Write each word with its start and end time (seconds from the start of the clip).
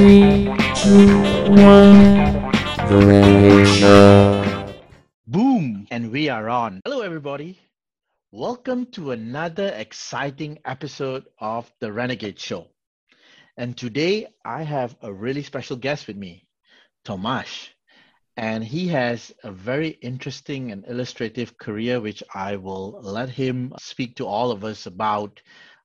Three, 0.00 0.46
two, 0.76 1.20
one. 1.60 2.32
The 2.88 3.04
Renegade 3.06 3.68
Show. 3.68 4.74
Boom! 5.26 5.86
And 5.90 6.10
we 6.10 6.30
are 6.30 6.48
on. 6.48 6.80
Hello, 6.86 7.02
everybody. 7.02 7.58
Welcome 8.32 8.86
to 8.92 9.10
another 9.10 9.66
exciting 9.66 10.58
episode 10.64 11.26
of 11.38 11.70
The 11.80 11.92
Renegade 11.92 12.38
Show. 12.38 12.68
And 13.58 13.76
today 13.76 14.28
I 14.42 14.62
have 14.62 14.96
a 15.02 15.12
really 15.12 15.42
special 15.42 15.76
guest 15.76 16.06
with 16.06 16.16
me, 16.16 16.48
Tomasz. 17.04 17.68
And 18.38 18.64
he 18.64 18.88
has 18.88 19.34
a 19.44 19.52
very 19.52 19.90
interesting 20.00 20.72
and 20.72 20.86
illustrative 20.88 21.58
career, 21.58 22.00
which 22.00 22.22
I 22.34 22.56
will 22.56 23.02
let 23.02 23.28
him 23.28 23.74
speak 23.78 24.16
to 24.16 24.26
all 24.26 24.50
of 24.50 24.64
us 24.64 24.86
about. 24.86 25.42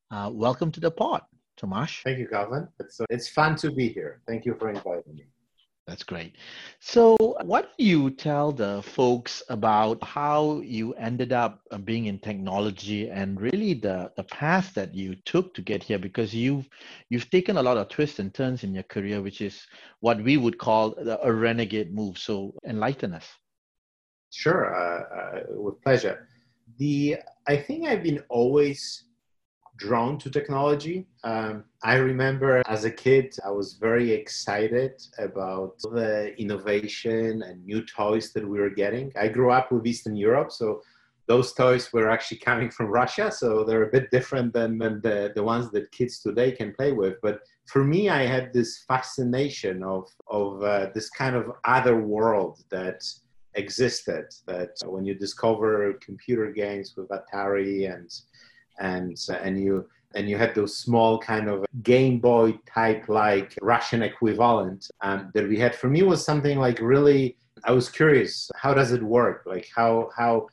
Uh, 0.09 0.29
welcome 0.31 0.71
to 0.71 0.79
the 0.79 0.91
pod, 0.91 1.23
Tomasz. 1.57 2.03
Thank 2.03 2.19
you, 2.19 2.27
Kelvin. 2.27 2.67
It's, 2.79 2.99
uh, 2.99 3.05
it's 3.09 3.27
fun 3.27 3.55
to 3.57 3.71
be 3.71 3.89
here. 3.89 4.21
Thank 4.27 4.45
you 4.45 4.55
for 4.55 4.69
inviting 4.69 5.15
me. 5.15 5.25
That's 5.87 6.01
great. 6.01 6.35
So, 6.79 7.15
why 7.43 7.61
don't 7.61 7.71
you 7.77 8.09
tell 8.09 8.51
the 8.51 8.81
folks 8.81 9.43
about 9.49 10.03
how 10.03 10.61
you 10.61 10.93
ended 10.95 11.31
up 11.31 11.61
uh, 11.69 11.77
being 11.77 12.07
in 12.07 12.17
technology 12.17 13.07
and 13.11 13.39
really 13.39 13.75
the, 13.75 14.11
the 14.15 14.23
path 14.23 14.73
that 14.73 14.95
you 14.95 15.15
took 15.25 15.53
to 15.53 15.61
get 15.61 15.83
here? 15.83 15.99
Because 15.99 16.33
you've 16.33 16.67
you've 17.09 17.29
taken 17.29 17.57
a 17.57 17.61
lot 17.61 17.77
of 17.77 17.89
twists 17.89 18.17
and 18.17 18.33
turns 18.33 18.63
in 18.63 18.73
your 18.73 18.83
career, 18.83 19.21
which 19.21 19.41
is 19.41 19.61
what 19.99 20.19
we 20.23 20.37
would 20.37 20.57
call 20.57 20.95
a 21.21 21.31
renegade 21.31 21.93
move. 21.93 22.17
So, 22.17 22.55
enlighten 22.65 23.13
us. 23.13 23.27
Sure, 24.31 24.73
uh, 24.75 25.03
uh, 25.15 25.43
with 25.49 25.79
pleasure. 25.83 26.27
The 26.79 27.17
I 27.47 27.57
think 27.57 27.87
I've 27.87 28.01
been 28.01 28.23
always 28.29 29.03
drawn 29.77 30.17
to 30.19 30.29
technology. 30.29 31.05
Um, 31.23 31.65
I 31.83 31.95
remember 31.95 32.63
as 32.67 32.85
a 32.85 32.91
kid, 32.91 33.35
I 33.45 33.51
was 33.51 33.73
very 33.73 34.11
excited 34.11 35.01
about 35.17 35.77
the 35.79 36.33
innovation 36.39 37.43
and 37.43 37.65
new 37.65 37.85
toys 37.85 38.31
that 38.33 38.47
we 38.47 38.59
were 38.59 38.69
getting. 38.69 39.11
I 39.19 39.27
grew 39.27 39.51
up 39.51 39.71
with 39.71 39.85
Eastern 39.85 40.15
Europe, 40.15 40.51
so 40.51 40.81
those 41.27 41.53
toys 41.53 41.91
were 41.91 42.09
actually 42.09 42.37
coming 42.37 42.69
from 42.69 42.87
Russia, 42.87 43.31
so 43.31 43.63
they're 43.63 43.83
a 43.83 43.91
bit 43.91 44.11
different 44.11 44.53
than, 44.53 44.77
than 44.77 45.01
the, 45.01 45.31
the 45.35 45.43
ones 45.43 45.71
that 45.71 45.91
kids 45.91 46.19
today 46.19 46.51
can 46.51 46.73
play 46.73 46.91
with. 46.91 47.15
But 47.21 47.39
for 47.65 47.83
me, 47.83 48.09
I 48.09 48.23
had 48.27 48.53
this 48.53 48.83
fascination 48.87 49.83
of, 49.83 50.07
of 50.27 50.61
uh, 50.63 50.87
this 50.93 51.09
kind 51.09 51.35
of 51.35 51.51
other 51.63 51.99
world 51.99 52.63
that 52.69 53.03
existed, 53.55 54.25
that 54.45 54.69
when 54.85 55.05
you 55.05 55.15
discover 55.15 55.93
computer 55.93 56.51
games 56.51 56.93
with 56.95 57.09
Atari 57.09 57.91
and 57.91 58.11
and 58.79 59.17
and 59.41 59.59
you 59.59 59.87
and 60.15 60.29
you 60.29 60.37
had 60.37 60.55
those 60.55 60.77
small 60.77 61.19
kind 61.19 61.49
of 61.49 61.65
Game 61.83 62.19
Boy 62.19 62.57
type 62.65 63.09
like 63.09 63.57
Russian 63.61 64.01
equivalent 64.01 64.89
um, 65.01 65.31
that 65.33 65.47
we 65.47 65.57
had. 65.57 65.75
For 65.75 65.89
me, 65.89 66.03
was 66.03 66.23
something 66.23 66.57
like 66.57 66.79
really. 66.79 67.37
I 67.63 67.71
was 67.71 67.89
curious. 67.89 68.51
How 68.55 68.73
does 68.73 68.91
it 68.91 69.01
work? 69.01 69.43
Like 69.45 69.67
how 69.75 70.09
how 70.15 70.47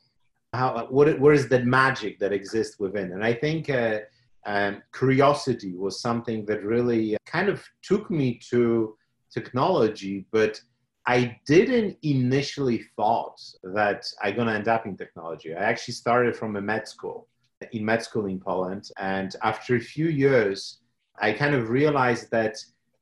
how 0.52 0.86
what 0.90 1.18
where 1.20 1.34
is 1.34 1.48
that 1.48 1.66
magic 1.66 2.18
that 2.20 2.32
exists 2.32 2.78
within? 2.78 3.12
And 3.12 3.24
I 3.24 3.34
think. 3.34 3.70
Uh, 3.70 4.00
um, 4.44 4.82
curiosity 4.92 5.76
was 5.76 6.00
something 6.00 6.44
that 6.46 6.64
really 6.64 7.16
kind 7.26 7.48
of 7.48 7.64
took 7.82 8.10
me 8.10 8.40
to 8.50 8.96
technology, 9.32 10.26
but 10.32 10.60
I 11.06 11.38
didn't 11.46 11.96
initially 12.02 12.84
thought 12.96 13.40
that 13.62 14.04
I'm 14.22 14.36
gonna 14.36 14.52
end 14.52 14.68
up 14.68 14.86
in 14.86 14.96
technology. 14.96 15.54
I 15.54 15.62
actually 15.62 15.94
started 15.94 16.36
from 16.36 16.56
a 16.56 16.60
med 16.60 16.86
school, 16.86 17.28
in 17.72 17.84
med 17.84 18.02
school 18.02 18.27
in 18.27 18.41
Poland. 18.41 18.91
And 18.98 19.34
after 19.42 19.77
a 19.77 19.80
few 19.80 20.06
years, 20.06 20.78
I 21.20 21.33
kind 21.33 21.55
of 21.55 21.70
realized 21.70 22.30
that 22.30 22.56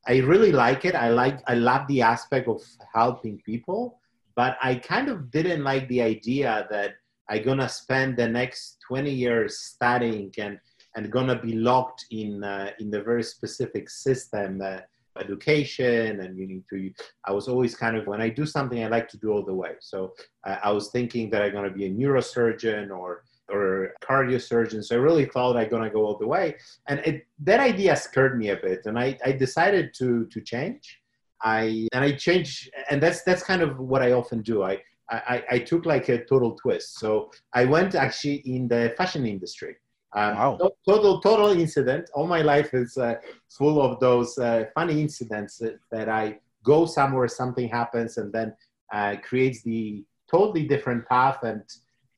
I 0.06 0.19
really 0.19 0.53
like 0.53 0.84
it. 0.84 0.94
I 0.94 1.10
like, 1.10 1.41
I 1.47 1.54
love 1.54 1.87
the 1.88 2.03
aspect 2.03 2.48
of 2.48 2.62
helping 2.94 3.38
people, 3.44 4.00
but 4.34 4.56
I 4.62 4.75
kind 4.76 5.09
of 5.09 5.31
didn't 5.31 5.62
like 5.62 5.87
the 5.88 6.03
idea 6.03 6.66
that 6.71 6.94
I'm 7.28 7.44
gonna 7.44 7.69
spend 7.69 8.16
the 8.16 8.28
next 8.28 8.78
20 8.88 9.10
years 9.10 9.59
studying 9.59 10.32
and 10.38 10.59
and 10.97 11.12
gonna 11.12 11.41
be 11.41 11.53
locked 11.53 12.04
in 12.10 12.42
uh, 12.42 12.71
in 12.81 12.91
the 12.91 13.00
very 13.00 13.22
specific 13.22 13.88
system. 13.88 14.60
Uh, 14.60 14.81
education 15.19 16.21
and 16.21 16.38
you 16.38 16.47
need 16.47 16.65
to 16.71 16.91
i 17.25 17.32
was 17.32 17.48
always 17.48 17.75
kind 17.75 17.97
of 17.97 18.06
when 18.06 18.21
i 18.21 18.28
do 18.28 18.47
something 18.47 18.82
i 18.84 18.87
like 18.87 19.09
to 19.09 19.19
do 19.19 19.32
all 19.32 19.44
the 19.44 19.53
way 19.53 19.72
so 19.81 20.12
uh, 20.47 20.56
i 20.62 20.71
was 20.71 20.91
thinking 20.91 21.28
that 21.28 21.42
i'm 21.42 21.53
going 21.53 21.69
to 21.69 21.77
be 21.77 21.87
a 21.87 21.91
neurosurgeon 21.91 22.91
or 22.91 23.25
or 23.50 23.94
cardiosurgeon. 24.03 24.84
So 24.84 24.97
I 24.97 24.99
really 24.99 25.27
thought 25.27 25.56
I'm 25.56 25.69
gonna 25.69 25.91
go 25.91 26.05
all 26.05 26.19
the 26.19 26.27
way, 26.27 26.56
and 26.88 27.00
it, 27.00 27.27
that 27.41 27.61
idea 27.61 27.97
scared 27.97 28.38
me 28.38 28.50
a 28.50 28.56
bit, 28.56 28.87
and 28.87 28.99
I, 28.99 29.19
I 29.25 29.33
decided 29.33 29.94
to 29.99 30.27
to 30.27 30.41
change. 30.41 31.00
I 31.43 31.89
and 31.93 32.05
I 32.05 32.12
changed, 32.12 32.71
and 32.91 33.03
that's 33.03 33.22
that's 33.22 33.43
kind 33.43 33.62
of 33.62 33.78
what 33.78 34.03
I 34.03 34.12
often 34.12 34.43
do. 34.43 34.62
I 34.62 34.83
I, 35.10 35.44
I 35.50 35.59
took 35.59 35.87
like 35.87 36.09
a 36.09 36.25
total 36.25 36.53
twist. 36.56 36.99
So 36.99 37.31
I 37.53 37.65
went 37.65 37.94
actually 37.94 38.37
in 38.47 38.69
the 38.69 38.94
fashion 38.97 39.27
industry. 39.27 39.77
Um, 40.12 40.37
wow. 40.37 40.72
Total, 40.87 41.21
total 41.21 41.49
incident. 41.49 42.10
All 42.15 42.27
my 42.27 42.43
life 42.43 42.75
is 42.75 42.97
uh, 42.97 43.15
full 43.49 43.81
of 43.81 44.00
those 44.00 44.39
uh, 44.39 44.65
funny 44.75 45.00
incidents 45.00 45.59
that, 45.59 45.78
that, 45.91 46.09
I 46.09 46.39
go 46.65 46.87
somewhere, 46.87 47.28
something 47.28 47.69
happens, 47.69 48.19
and 48.19 48.33
then 48.33 48.55
uh, 48.93 49.16
creates 49.22 49.62
the 49.62 50.05
totally 50.31 50.66
different 50.66 51.09
path 51.09 51.43
and 51.43 51.62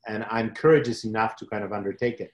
and 0.07 0.25
I'm 0.29 0.51
courageous 0.51 1.03
enough 1.03 1.35
to 1.37 1.45
kind 1.45 1.63
of 1.63 1.73
undertake 1.73 2.19
it. 2.19 2.31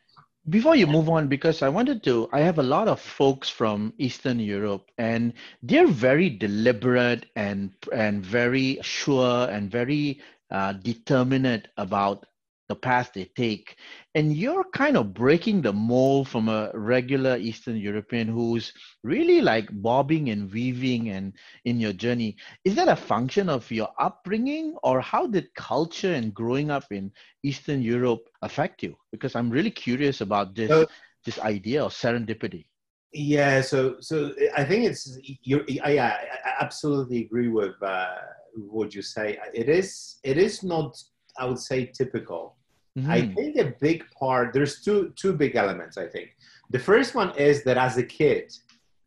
Before 0.50 0.76
you 0.76 0.88
move 0.88 1.10
on, 1.10 1.28
because 1.28 1.62
I 1.62 1.70
wanted 1.70 2.04
to, 2.06 2.28
I 2.32 2.40
have 2.40 2.58
a 2.58 2.64
lot 2.64 2.88
of 2.88 3.00
folks 3.00 3.50
from 3.50 3.94
Eastern 3.98 4.40
Europe, 4.40 4.90
and 4.98 5.34
they're 5.62 5.88
very 5.88 6.30
deliberate 6.30 7.28
and 7.36 7.72
and 7.94 8.26
very 8.26 8.80
sure 8.82 9.50
and 9.50 9.70
very 9.70 10.22
uh, 10.50 10.74
determinate 10.74 11.68
about 11.78 12.26
the 12.70 12.76
path 12.76 13.12
they 13.14 13.26
take. 13.36 13.76
And 14.16 14.38
you're 14.38 14.64
kind 14.64 14.96
of 14.96 15.14
breaking 15.14 15.62
the 15.62 15.74
mold 15.74 16.30
from 16.30 16.48
a 16.48 16.72
regular 16.76 17.36
Eastern 17.36 17.76
European 17.76 18.28
who's 18.28 18.72
really 19.04 19.42
like 19.42 19.68
bobbing 19.72 20.30
and 20.30 20.52
weaving 20.52 21.10
and 21.10 21.34
in 21.66 21.80
your 21.80 21.94
journey. 21.94 22.38
Is 22.64 22.76
that 22.76 22.88
a 22.88 22.96
function 22.96 23.50
of 23.50 23.70
your 23.72 23.90
upbringing 24.00 24.76
or 24.84 25.02
how 25.02 25.26
did 25.26 25.54
culture 25.56 26.14
and 26.14 26.34
growing 26.34 26.70
up 26.70 26.86
in 26.92 27.12
Eastern 27.44 27.82
Europe 27.82 28.30
affect 28.44 28.84
you? 28.84 28.96
Because 29.12 29.36
I'm 29.36 29.50
really 29.50 29.72
curious 29.72 30.22
about 30.22 30.56
this 30.56 30.70
so, 30.70 30.88
this 31.26 31.40
idea 31.40 31.84
of 31.84 31.92
serendipity. 31.92 32.66
Yeah, 33.12 33.62
so 33.62 33.96
so 34.00 34.34
I 34.56 34.64
think 34.64 34.86
it's 34.86 35.18
you 35.24 35.66
I, 35.84 35.98
I 35.98 36.14
absolutely 36.62 37.26
agree 37.26 37.48
with 37.48 37.74
uh, 37.82 38.16
what 38.54 38.94
you 38.94 39.02
say. 39.02 39.40
It 39.56 39.68
is 39.68 40.20
it 40.24 40.38
is 40.38 40.62
not 40.62 40.96
I 41.40 41.46
would 41.46 41.58
say 41.58 41.88
typical 41.88 42.59
Mm-hmm. 42.98 43.12
I 43.12 43.22
think 43.28 43.58
a 43.58 43.74
big 43.80 44.04
part, 44.12 44.54
there's 44.54 44.82
two, 44.82 45.14
two 45.16 45.34
big 45.34 45.56
elements, 45.56 45.98
I 45.98 46.08
think. 46.08 46.36
The 46.70 46.80
first 46.80 47.16
one 47.16 47.36
is 47.38 47.64
that 47.64 47.78
as 47.78 47.98
a 47.98 48.04
kid, 48.04 48.54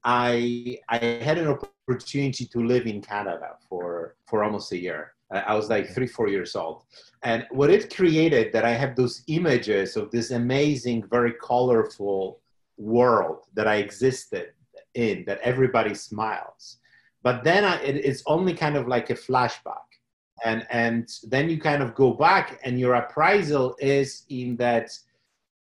I, 0.05 0.79
I 0.89 0.99
had 0.99 1.39
an 1.39 1.49
opportunity 1.49 2.47
to 2.47 2.67
live 2.67 2.87
in 2.87 3.01
Canada 3.01 3.57
for, 3.69 4.17
for 4.27 4.43
almost 4.43 4.73
a 4.73 4.79
year. 4.79 5.15
I 5.31 5.55
was 5.55 5.71
like 5.71 5.89
three, 5.89 6.07
four 6.07 6.29
years 6.29 6.55
old. 6.55 6.83
And 7.23 7.47
what 7.51 7.71
it 7.71 7.95
created 7.95 8.53
that 8.53 8.65
I 8.65 8.73
have 8.73 8.97
those 8.97 9.23
images 9.29 9.97
of 9.97 10.11
this 10.11 10.31
amazing, 10.31 11.05
very 11.09 11.33
colorful 11.43 12.41
world 12.77 13.47
that 13.55 13.67
I 13.67 13.77
existed 13.77 14.53
in, 14.95 15.25
that 15.27 15.41
everybody 15.43 15.95
smiles. 15.95 16.79
But 17.23 17.45
then 17.45 17.65
I, 17.65 17.81
it, 17.83 17.97
it's 17.97 18.23
only 18.27 18.53
kind 18.53 18.77
of 18.77 18.89
like 18.89 19.11
a 19.11 19.15
flashback 19.15 19.87
and 20.45 20.67
and 20.71 21.09
then 21.25 21.49
you 21.49 21.61
kind 21.61 21.83
of 21.83 21.95
go 21.95 22.13
back 22.13 22.61
and 22.65 22.79
your 22.79 22.95
appraisal 22.95 23.77
is 23.81 24.25
in 24.29 24.57
that 24.57 24.91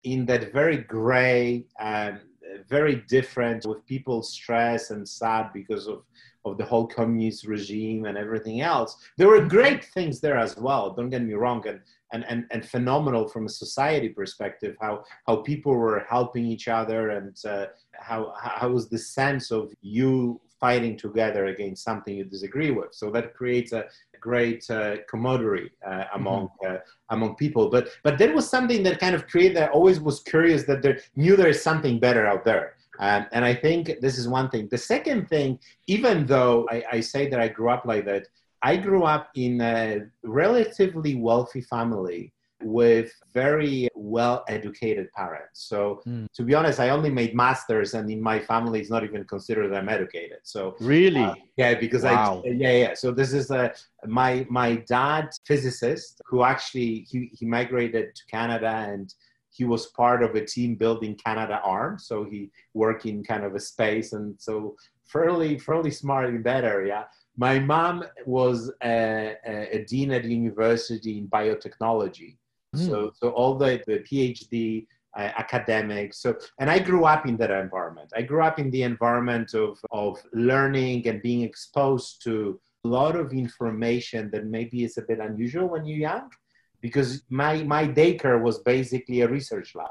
in 0.04 0.26
that 0.26 0.52
very 0.52 0.78
gray 0.78 1.64
and 1.78 2.20
very 2.68 2.96
different 3.08 3.64
with 3.64 3.84
people 3.86 4.22
stressed 4.22 4.90
and 4.90 5.08
sad 5.08 5.50
because 5.52 5.86
of 5.86 6.02
of 6.44 6.58
the 6.58 6.64
whole 6.64 6.86
communist 6.86 7.46
regime 7.46 8.04
and 8.04 8.18
everything 8.18 8.60
else 8.60 8.96
there 9.16 9.28
were 9.28 9.46
great 9.46 9.84
things 9.84 10.20
there 10.20 10.36
as 10.36 10.56
well 10.56 10.92
don't 10.92 11.10
get 11.10 11.22
me 11.22 11.34
wrong 11.34 11.66
and 11.66 11.80
and, 12.14 12.26
and, 12.28 12.44
and 12.50 12.68
phenomenal 12.68 13.26
from 13.26 13.46
a 13.46 13.48
society 13.48 14.08
perspective 14.08 14.76
how 14.80 15.02
how 15.26 15.36
people 15.36 15.72
were 15.72 16.04
helping 16.10 16.44
each 16.44 16.68
other 16.68 17.10
and 17.10 17.36
uh, 17.46 17.66
how 17.92 18.34
how 18.36 18.68
was 18.68 18.88
the 18.88 18.98
sense 18.98 19.50
of 19.50 19.72
you 19.80 20.40
fighting 20.62 20.96
together 20.96 21.46
against 21.46 21.82
something 21.82 22.14
you 22.14 22.24
disagree 22.24 22.70
with. 22.70 22.94
So 22.94 23.10
that 23.10 23.34
creates 23.34 23.72
a 23.72 23.86
great 24.28 24.62
uh, 24.70 24.96
camaraderie 25.10 25.70
uh, 25.86 26.04
among 26.14 26.42
mm-hmm. 26.48 26.76
uh, 26.76 26.78
among 27.10 27.34
people. 27.34 27.68
But 27.68 27.88
but 28.06 28.16
that 28.18 28.34
was 28.34 28.48
something 28.48 28.82
that 28.84 28.98
kind 29.04 29.14
of 29.14 29.26
created. 29.26 29.58
I 29.58 29.66
always 29.66 29.98
was 30.00 30.20
curious 30.20 30.62
that 30.68 30.80
there 30.82 30.98
knew 31.22 31.34
there 31.36 31.54
is 31.56 31.62
something 31.62 31.98
better 31.98 32.24
out 32.32 32.44
there. 32.44 32.66
Um, 32.98 33.26
and 33.32 33.44
I 33.44 33.54
think 33.54 34.00
this 34.00 34.16
is 34.18 34.28
one 34.28 34.48
thing. 34.50 34.68
The 34.70 34.78
second 34.78 35.28
thing, 35.28 35.58
even 35.86 36.26
though 36.26 36.66
I, 36.70 36.84
I 36.96 37.00
say 37.00 37.28
that 37.30 37.40
I 37.40 37.48
grew 37.48 37.70
up 37.70 37.84
like 37.84 38.04
that, 38.04 38.28
I 38.62 38.76
grew 38.76 39.02
up 39.04 39.30
in 39.34 39.60
a 39.60 40.02
relatively 40.22 41.14
wealthy 41.16 41.62
family 41.62 42.31
with 42.64 43.12
very 43.32 43.88
well 43.94 44.44
educated 44.48 45.10
parents. 45.12 45.64
So 45.68 46.02
Mm. 46.06 46.26
to 46.34 46.42
be 46.42 46.54
honest, 46.54 46.80
I 46.80 46.88
only 46.90 47.10
made 47.10 47.34
masters, 47.34 47.94
and 47.94 48.10
in 48.10 48.20
my 48.20 48.38
family, 48.40 48.80
it's 48.80 48.90
not 48.90 49.04
even 49.04 49.24
considered 49.24 49.72
I'm 49.72 49.88
educated. 49.88 50.38
So 50.42 50.76
Really? 50.80 51.24
uh, 51.24 51.34
yeah, 51.56 51.74
because 51.74 52.04
Wow. 52.04 52.42
I 52.44 52.48
yeah 52.48 52.72
yeah. 52.84 52.94
So 52.94 53.12
this 53.12 53.32
is 53.32 53.50
a 53.50 53.72
my 54.06 54.46
my 54.50 54.76
dad 54.96 55.30
physicist 55.44 56.20
who 56.26 56.42
actually 56.42 57.06
he, 57.10 57.30
he 57.38 57.44
migrated 57.46 58.14
to 58.14 58.22
Canada 58.30 58.72
and 58.92 59.12
he 59.50 59.64
was 59.64 59.88
part 59.88 60.22
of 60.22 60.34
a 60.34 60.44
team 60.44 60.74
building 60.76 61.14
Canadarm. 61.16 62.00
So 62.00 62.24
he 62.24 62.50
worked 62.72 63.04
in 63.06 63.22
kind 63.22 63.44
of 63.44 63.54
a 63.54 63.60
space 63.60 64.12
and 64.14 64.34
so 64.38 64.76
fairly 65.04 65.58
fairly 65.58 65.90
smart 65.90 66.30
in 66.30 66.42
that 66.44 66.64
area. 66.64 67.06
My 67.36 67.58
mom 67.58 68.04
was 68.26 68.70
a, 68.82 69.36
a, 69.46 69.76
a 69.76 69.84
dean 69.84 70.10
at 70.12 70.24
university 70.24 71.18
in 71.18 71.28
biotechnology. 71.28 72.36
Hmm. 72.74 72.86
So 72.86 73.12
so 73.14 73.30
all 73.30 73.54
the 73.56 73.82
the 73.86 73.98
PhD 74.00 74.86
uh, 75.16 75.30
academics. 75.36 76.18
So, 76.22 76.36
and 76.58 76.70
I 76.70 76.78
grew 76.78 77.04
up 77.04 77.26
in 77.26 77.36
that 77.36 77.50
environment. 77.50 78.10
I 78.16 78.22
grew 78.22 78.42
up 78.42 78.58
in 78.58 78.70
the 78.70 78.82
environment 78.82 79.54
of, 79.54 79.78
of 79.90 80.22
learning 80.32 81.06
and 81.06 81.20
being 81.20 81.42
exposed 81.42 82.22
to 82.24 82.60
a 82.84 82.88
lot 82.88 83.14
of 83.14 83.32
information 83.32 84.30
that 84.32 84.46
maybe 84.46 84.84
is 84.84 84.98
a 84.98 85.02
bit 85.02 85.18
unusual 85.18 85.68
when 85.68 85.84
you're 85.84 85.98
young, 85.98 86.30
because 86.80 87.22
my, 87.28 87.62
my 87.62 87.86
daycare 87.86 88.42
was 88.42 88.60
basically 88.60 89.20
a 89.20 89.28
research 89.28 89.74
lab. 89.74 89.90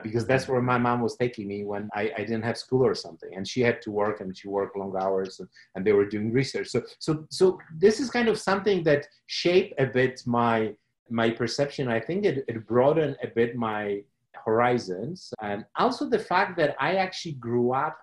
Because 0.00 0.26
that's 0.26 0.46
where 0.46 0.62
my 0.62 0.78
mom 0.78 1.00
was 1.00 1.16
taking 1.16 1.48
me 1.48 1.64
when 1.64 1.88
I, 1.92 2.12
I 2.16 2.20
didn't 2.20 2.44
have 2.44 2.56
school 2.56 2.86
or 2.86 2.94
something, 2.94 3.34
and 3.34 3.48
she 3.48 3.62
had 3.62 3.82
to 3.82 3.90
work, 3.90 4.20
and 4.20 4.36
she 4.36 4.46
worked 4.46 4.76
long 4.76 4.94
hours, 4.96 5.40
and, 5.40 5.48
and 5.74 5.84
they 5.84 5.92
were 5.92 6.06
doing 6.06 6.32
research. 6.32 6.68
So, 6.68 6.82
so, 7.00 7.26
so 7.30 7.58
this 7.76 7.98
is 7.98 8.08
kind 8.08 8.28
of 8.28 8.38
something 8.38 8.84
that 8.84 9.08
shaped 9.26 9.74
a 9.80 9.86
bit 9.86 10.22
my 10.24 10.74
my 11.10 11.30
perception. 11.30 11.88
I 11.88 12.00
think 12.00 12.24
it, 12.24 12.44
it 12.48 12.66
broadened 12.66 13.16
a 13.22 13.28
bit 13.28 13.56
my 13.56 14.02
horizons 14.44 15.32
and 15.42 15.64
also 15.76 16.08
the 16.08 16.18
fact 16.18 16.56
that 16.56 16.76
i 16.80 16.94
actually 16.94 17.32
grew 17.32 17.72
up 17.72 17.98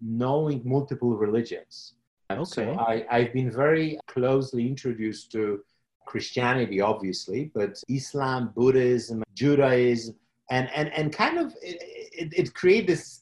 knowing 0.00 0.60
multiple 0.64 1.16
religions 1.16 1.94
and 2.30 2.46
so 2.46 2.62
Okay. 2.62 2.76
I, 2.90 3.16
i've 3.16 3.32
been 3.32 3.50
very 3.50 3.98
closely 4.06 4.66
introduced 4.66 5.32
to 5.32 5.60
christianity 6.06 6.80
obviously 6.80 7.50
but 7.54 7.72
islam 7.88 8.52
buddhism 8.54 9.22
judaism 9.34 10.14
and 10.50 10.68
and, 10.78 10.88
and 10.98 11.12
kind 11.12 11.38
of 11.38 11.54
it, 11.62 12.32
it, 12.40 12.54
created 12.54 12.88
this 12.90 13.20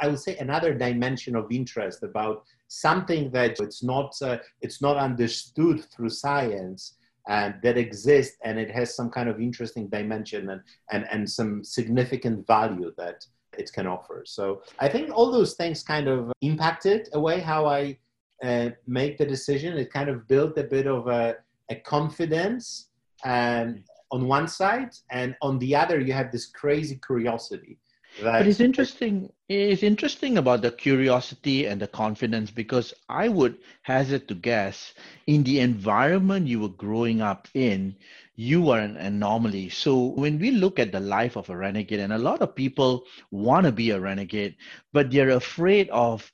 i 0.00 0.06
would 0.08 0.18
say 0.26 0.36
another 0.38 0.72
dimension 0.86 1.36
of 1.36 1.44
interest 1.60 2.02
about 2.02 2.44
something 2.68 3.30
that 3.30 3.52
it's 3.60 3.82
not 3.82 4.10
uh, 4.22 4.38
it's 4.60 4.80
not 4.86 4.96
understood 4.96 5.84
through 5.92 6.08
science 6.08 6.94
and 7.28 7.54
that 7.62 7.78
exists 7.78 8.36
and 8.44 8.58
it 8.58 8.70
has 8.70 8.94
some 8.94 9.10
kind 9.10 9.28
of 9.28 9.40
interesting 9.40 9.88
dimension 9.88 10.50
and, 10.50 10.60
and, 10.90 11.06
and 11.10 11.28
some 11.28 11.64
significant 11.64 12.46
value 12.46 12.92
that 12.98 13.24
it 13.56 13.70
can 13.72 13.86
offer. 13.86 14.24
So 14.26 14.62
I 14.78 14.88
think 14.88 15.10
all 15.12 15.30
those 15.30 15.54
things 15.54 15.82
kind 15.82 16.08
of 16.08 16.32
impacted 16.40 17.08
a 17.12 17.20
way 17.20 17.40
how 17.40 17.66
I 17.66 17.98
uh, 18.42 18.70
make 18.86 19.16
the 19.16 19.26
decision. 19.26 19.78
It 19.78 19.92
kind 19.92 20.10
of 20.10 20.28
built 20.28 20.58
a 20.58 20.64
bit 20.64 20.86
of 20.86 21.06
a, 21.06 21.36
a 21.70 21.76
confidence 21.76 22.88
and 23.24 23.82
on 24.10 24.28
one 24.28 24.46
side 24.46 24.90
and 25.10 25.34
on 25.40 25.58
the 25.58 25.74
other 25.74 25.98
you 26.00 26.12
have 26.12 26.30
this 26.30 26.46
crazy 26.46 27.00
curiosity. 27.04 27.78
That, 28.22 28.40
But 28.40 28.46
it's 28.46 28.60
interesting. 28.60 29.30
It's 29.48 29.82
interesting 29.82 30.38
about 30.38 30.62
the 30.62 30.70
curiosity 30.72 31.66
and 31.66 31.80
the 31.80 31.86
confidence 31.86 32.50
because 32.50 32.94
I 33.10 33.28
would 33.28 33.58
hazard 33.82 34.26
to 34.28 34.34
guess 34.34 34.94
in 35.26 35.42
the 35.44 35.60
environment 35.60 36.46
you 36.46 36.60
were 36.60 36.70
growing 36.70 37.20
up 37.20 37.48
in, 37.52 37.94
you 38.36 38.70
are 38.70 38.78
an 38.80 38.96
anomaly. 38.96 39.68
So 39.68 40.06
when 40.16 40.38
we 40.38 40.50
look 40.50 40.78
at 40.78 40.92
the 40.92 41.00
life 41.00 41.36
of 41.36 41.50
a 41.50 41.56
renegade, 41.56 42.00
and 42.00 42.14
a 42.14 42.18
lot 42.18 42.40
of 42.40 42.54
people 42.54 43.04
want 43.30 43.66
to 43.66 43.72
be 43.72 43.90
a 43.90 44.00
renegade, 44.00 44.56
but 44.94 45.10
they're 45.10 45.30
afraid 45.30 45.90
of 45.90 46.30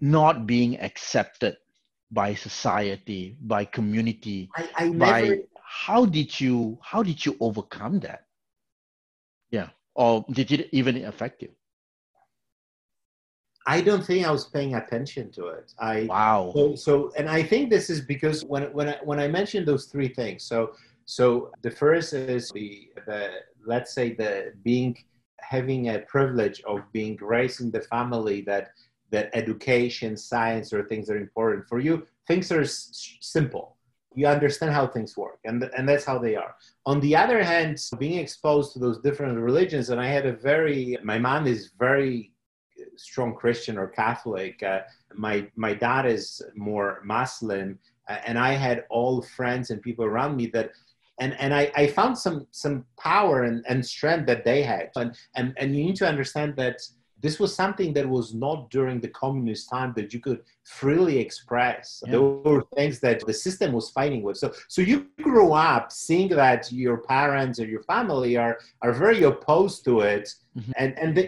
not 0.00 0.46
being 0.46 0.78
accepted 0.80 1.56
by 2.10 2.34
society, 2.34 3.38
by 3.40 3.64
community, 3.64 4.50
I, 4.54 4.68
I 4.76 4.88
by 4.90 5.20
never 5.22 5.36
how 5.62 6.04
did 6.04 6.38
you 6.38 6.78
how 6.82 7.02
did 7.02 7.24
you 7.24 7.36
overcome 7.40 8.00
that? 8.00 8.26
Yeah. 9.50 9.70
Or 9.94 10.26
did 10.30 10.52
it 10.52 10.68
even 10.72 11.04
affect 11.04 11.42
you? 11.42 11.50
I 13.70 13.80
don't 13.80 14.04
think 14.04 14.26
I 14.26 14.32
was 14.32 14.46
paying 14.56 14.74
attention 14.74 15.30
to 15.36 15.42
it. 15.58 15.72
I 15.78 15.96
Wow. 16.16 16.52
So, 16.56 16.74
so, 16.86 17.12
and 17.16 17.26
I 17.38 17.40
think 17.50 17.70
this 17.70 17.86
is 17.94 18.00
because 18.14 18.38
when 18.52 18.64
when 18.78 18.88
I, 18.94 18.96
when 19.08 19.20
I 19.20 19.28
mentioned 19.28 19.64
those 19.70 19.84
three 19.92 20.10
things, 20.20 20.38
so 20.52 20.58
so 21.18 21.24
the 21.66 21.70
first 21.82 22.08
is 22.12 22.50
the 22.58 22.68
the 23.08 23.20
let's 23.72 23.92
say 23.98 24.06
the 24.22 24.32
being 24.68 24.96
having 25.54 25.82
a 25.94 25.98
privilege 26.14 26.58
of 26.72 26.78
being 26.98 27.16
raised 27.34 27.60
in 27.64 27.70
the 27.76 27.84
family 27.94 28.38
that 28.50 28.64
that 29.14 29.26
education, 29.42 30.16
science, 30.16 30.72
or 30.74 30.80
things 30.84 31.06
are 31.12 31.20
important 31.26 31.62
for 31.70 31.78
you. 31.86 31.94
Things 32.30 32.46
are 32.56 32.62
s- 32.62 33.18
simple. 33.36 33.66
You 34.20 34.26
understand 34.36 34.72
how 34.78 34.86
things 34.88 35.16
work, 35.24 35.38
and 35.48 35.56
and 35.76 35.84
that's 35.88 36.06
how 36.10 36.18
they 36.26 36.34
are. 36.44 36.52
On 36.92 36.98
the 37.06 37.14
other 37.22 37.40
hand, 37.52 37.74
being 38.04 38.18
exposed 38.24 38.68
to 38.72 38.78
those 38.84 38.98
different 39.06 39.38
religions, 39.50 39.90
and 39.90 40.00
I 40.06 40.08
had 40.16 40.26
a 40.26 40.36
very 40.50 40.82
my 41.12 41.18
mom 41.28 41.46
is 41.54 41.62
very 41.88 42.32
strong 43.00 43.34
Christian 43.34 43.78
or 43.78 43.88
Catholic. 43.88 44.62
Uh, 44.62 44.80
my 45.14 45.46
my 45.56 45.72
dad 45.74 46.06
is 46.06 46.42
more 46.54 47.00
Muslim, 47.04 47.78
uh, 48.08 48.18
and 48.26 48.38
I 48.38 48.52
had 48.66 48.84
all 48.90 49.22
friends 49.22 49.70
and 49.70 49.80
people 49.82 50.04
around 50.04 50.36
me 50.36 50.46
that, 50.48 50.70
and 51.18 51.32
and 51.40 51.54
I, 51.54 51.70
I 51.74 51.86
found 51.86 52.16
some 52.18 52.46
some 52.50 52.84
power 52.98 53.42
and, 53.44 53.64
and 53.68 53.84
strength 53.84 54.26
that 54.26 54.44
they 54.44 54.62
had, 54.62 54.90
and 54.96 55.14
and 55.36 55.54
and 55.56 55.74
you 55.76 55.82
need 55.84 55.96
to 55.96 56.08
understand 56.08 56.56
that 56.56 56.78
this 57.22 57.38
was 57.38 57.54
something 57.54 57.92
that 57.92 58.08
was 58.08 58.32
not 58.32 58.70
during 58.70 58.98
the 58.98 59.08
communist 59.08 59.68
time 59.68 59.92
that 59.94 60.10
you 60.14 60.20
could 60.20 60.40
freely 60.64 61.18
express. 61.18 62.02
Yeah. 62.06 62.12
There 62.12 62.22
were 62.22 62.64
things 62.74 62.98
that 63.00 63.18
the 63.26 63.34
system 63.34 63.72
was 63.72 63.90
fighting 63.90 64.22
with. 64.22 64.38
So 64.38 64.52
so 64.68 64.80
you 64.80 65.06
grew 65.20 65.52
up 65.52 65.92
seeing 65.92 66.28
that 66.30 66.72
your 66.72 66.98
parents 67.16 67.60
or 67.60 67.66
your 67.66 67.82
family 67.82 68.38
are 68.38 68.58
are 68.84 68.92
very 68.92 69.22
opposed 69.24 69.84
to 69.84 70.00
it, 70.00 70.26
Mhm. 70.56 70.72
and 70.80 70.98
and 71.02 71.10
the, 71.16 71.24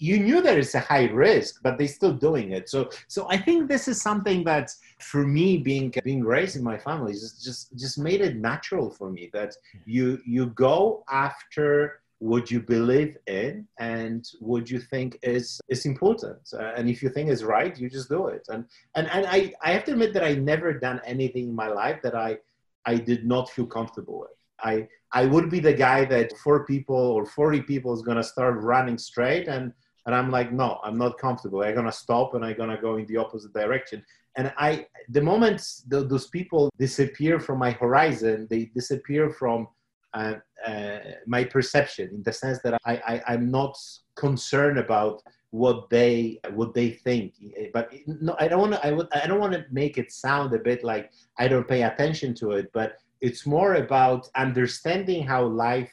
you 0.00 0.18
knew 0.18 0.40
that 0.40 0.56
it's 0.56 0.74
a 0.74 0.80
high 0.80 1.08
risk, 1.08 1.60
but 1.62 1.76
they're 1.76 1.86
still 1.86 2.14
doing 2.14 2.52
it. 2.52 2.70
So, 2.70 2.88
so 3.06 3.28
I 3.28 3.36
think 3.36 3.68
this 3.68 3.86
is 3.86 4.00
something 4.00 4.42
that, 4.44 4.70
for 4.98 5.26
me, 5.26 5.58
being 5.58 5.92
being 6.02 6.24
raised 6.24 6.56
in 6.56 6.64
my 6.64 6.78
family, 6.78 7.12
just 7.12 7.44
just 7.44 7.76
just 7.76 7.98
made 7.98 8.22
it 8.22 8.36
natural 8.36 8.90
for 8.90 9.10
me 9.10 9.30
that 9.34 9.54
you 9.84 10.18
you 10.26 10.46
go 10.46 11.04
after 11.10 12.00
what 12.18 12.50
you 12.50 12.60
believe 12.60 13.16
in 13.26 13.66
and 13.78 14.26
what 14.40 14.70
you 14.70 14.78
think 14.78 15.18
is 15.22 15.60
is 15.68 15.84
important, 15.84 16.40
uh, 16.54 16.72
and 16.76 16.88
if 16.88 17.02
you 17.02 17.10
think 17.10 17.28
is 17.28 17.44
right, 17.44 17.78
you 17.78 17.90
just 17.90 18.08
do 18.08 18.28
it. 18.28 18.46
And 18.48 18.64
and 18.94 19.06
and 19.10 19.26
I 19.26 19.52
I 19.62 19.72
have 19.72 19.84
to 19.84 19.92
admit 19.92 20.14
that 20.14 20.24
I 20.24 20.34
never 20.34 20.72
done 20.72 21.02
anything 21.04 21.44
in 21.50 21.54
my 21.54 21.68
life 21.68 22.00
that 22.02 22.14
I 22.14 22.38
I 22.86 22.94
did 22.96 23.26
not 23.26 23.50
feel 23.50 23.66
comfortable 23.66 24.20
with. 24.20 24.38
I 24.62 24.88
I 25.12 25.26
would 25.26 25.50
be 25.50 25.60
the 25.60 25.74
guy 25.74 26.06
that 26.06 26.38
four 26.38 26.64
people 26.64 26.96
or 26.96 27.26
40 27.26 27.62
people 27.62 27.92
is 27.92 28.00
gonna 28.00 28.24
start 28.24 28.62
running 28.62 28.96
straight 28.96 29.46
and 29.46 29.74
and 30.06 30.14
I'm 30.14 30.30
like, 30.30 30.52
no, 30.52 30.80
I'm 30.82 30.98
not 30.98 31.18
comfortable. 31.18 31.62
I'm 31.62 31.74
gonna 31.74 31.92
stop 31.92 32.34
and 32.34 32.44
I'm 32.44 32.56
gonna 32.56 32.80
go 32.80 32.96
in 32.96 33.06
the 33.06 33.16
opposite 33.16 33.52
direction. 33.52 34.04
And 34.36 34.52
I, 34.56 34.86
the 35.08 35.20
moment 35.20 35.62
th- 35.90 36.08
those 36.08 36.28
people 36.28 36.70
disappear 36.78 37.40
from 37.40 37.58
my 37.58 37.72
horizon, 37.72 38.46
they 38.48 38.66
disappear 38.66 39.30
from 39.30 39.68
uh, 40.14 40.34
uh, 40.66 40.98
my 41.26 41.44
perception 41.44 42.10
in 42.14 42.22
the 42.22 42.32
sense 42.32 42.60
that 42.62 42.74
I, 42.84 42.94
I, 43.06 43.22
I'm 43.28 43.50
not 43.50 43.76
concerned 44.16 44.78
about 44.78 45.22
what 45.50 45.90
they 45.90 46.40
what 46.54 46.74
they 46.74 46.90
think. 46.90 47.34
But 47.72 47.92
no, 48.06 48.36
I 48.38 48.48
don't 48.48 48.60
want 48.60 48.72
to. 48.74 48.86
I 48.86 48.92
would. 48.92 49.08
I 49.12 49.26
don't 49.26 49.40
want 49.40 49.52
to 49.52 49.64
make 49.70 49.98
it 49.98 50.12
sound 50.12 50.54
a 50.54 50.58
bit 50.58 50.84
like 50.84 51.10
I 51.38 51.48
don't 51.48 51.66
pay 51.66 51.82
attention 51.82 52.34
to 52.36 52.52
it. 52.52 52.70
But 52.72 52.98
it's 53.20 53.46
more 53.46 53.74
about 53.74 54.28
understanding 54.36 55.26
how 55.26 55.44
life 55.44 55.92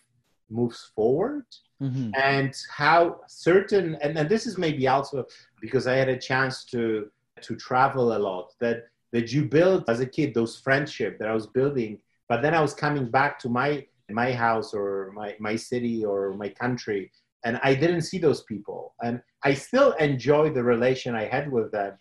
moves 0.49 0.91
forward 0.95 1.45
Mhm. 1.81 2.12
and 2.17 2.55
how 2.69 3.22
certain 3.27 3.96
and, 4.01 4.17
and 4.17 4.27
this 4.27 4.48
is 4.48 4.57
maybe 4.57 4.88
also 4.88 5.25
because 5.62 5.86
i 5.86 5.93
had 5.93 6.10
a 6.10 6.17
chance 6.17 6.65
to 6.65 7.12
to 7.41 7.55
travel 7.55 8.17
a 8.17 8.19
lot 8.19 8.53
that 8.60 8.88
that 9.12 9.31
you 9.31 9.46
build 9.46 9.84
as 9.88 10.00
a 10.00 10.05
kid 10.05 10.34
those 10.34 10.57
friendship 10.60 11.19
that 11.19 11.27
i 11.29 11.34
was 11.34 11.46
building 11.46 12.00
but 12.29 12.41
then 12.41 12.55
i 12.55 12.62
was 12.62 12.74
coming 12.74 13.12
back 13.12 13.38
to 13.39 13.48
my 13.50 13.86
my 14.10 14.31
house 14.31 14.74
or 14.74 15.12
my 15.13 15.36
my 15.39 15.55
city 15.55 16.03
or 16.03 16.34
my 16.34 16.50
country 16.50 17.12
and 17.43 17.60
i 17.63 17.75
didn't 17.75 18.01
see 18.01 18.17
those 18.17 18.41
people. 18.43 18.96
And 19.03 19.22
i 19.43 19.53
still 19.53 19.91
enjoy 19.93 20.50
the 20.51 20.63
relation 20.63 21.13
i 21.15 21.25
had 21.25 21.51
with 21.51 21.72
them 21.72 21.93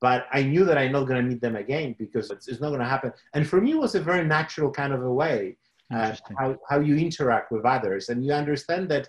but 0.00 0.26
i 0.32 0.42
knew 0.42 0.64
that 0.64 0.76
i'm 0.78 0.92
not 0.92 1.04
going 1.06 1.22
to 1.22 1.28
meet 1.30 1.40
them 1.40 1.56
again 1.56 1.94
because 1.98 2.30
it's, 2.30 2.48
it's 2.48 2.60
not 2.60 2.68
going 2.68 2.80
to 2.80 2.86
happen. 2.86 3.12
And 3.34 3.46
for 3.46 3.60
me 3.60 3.72
it 3.72 3.78
was 3.78 3.94
a 3.94 4.00
very 4.00 4.24
natural 4.24 4.70
kind 4.70 4.92
of 4.92 5.02
a 5.04 5.12
way 5.12 5.56
uh, 5.92 6.14
how, 6.38 6.56
how 6.68 6.80
you 6.80 6.96
interact 6.96 7.50
with 7.52 7.64
others 7.64 8.08
and 8.08 8.24
you 8.24 8.32
understand 8.32 8.88
that 8.88 9.08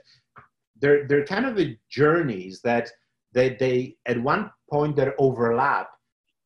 they're, 0.82 1.08
they're 1.08 1.26
kind 1.26 1.46
of 1.46 1.60
a 1.60 1.78
journeys 1.90 2.62
that 2.62 2.90
they, 3.34 3.56
they 3.56 3.96
at 4.06 4.22
one 4.22 4.52
point 4.70 4.96
they 4.96 5.10
overlap 5.18 5.90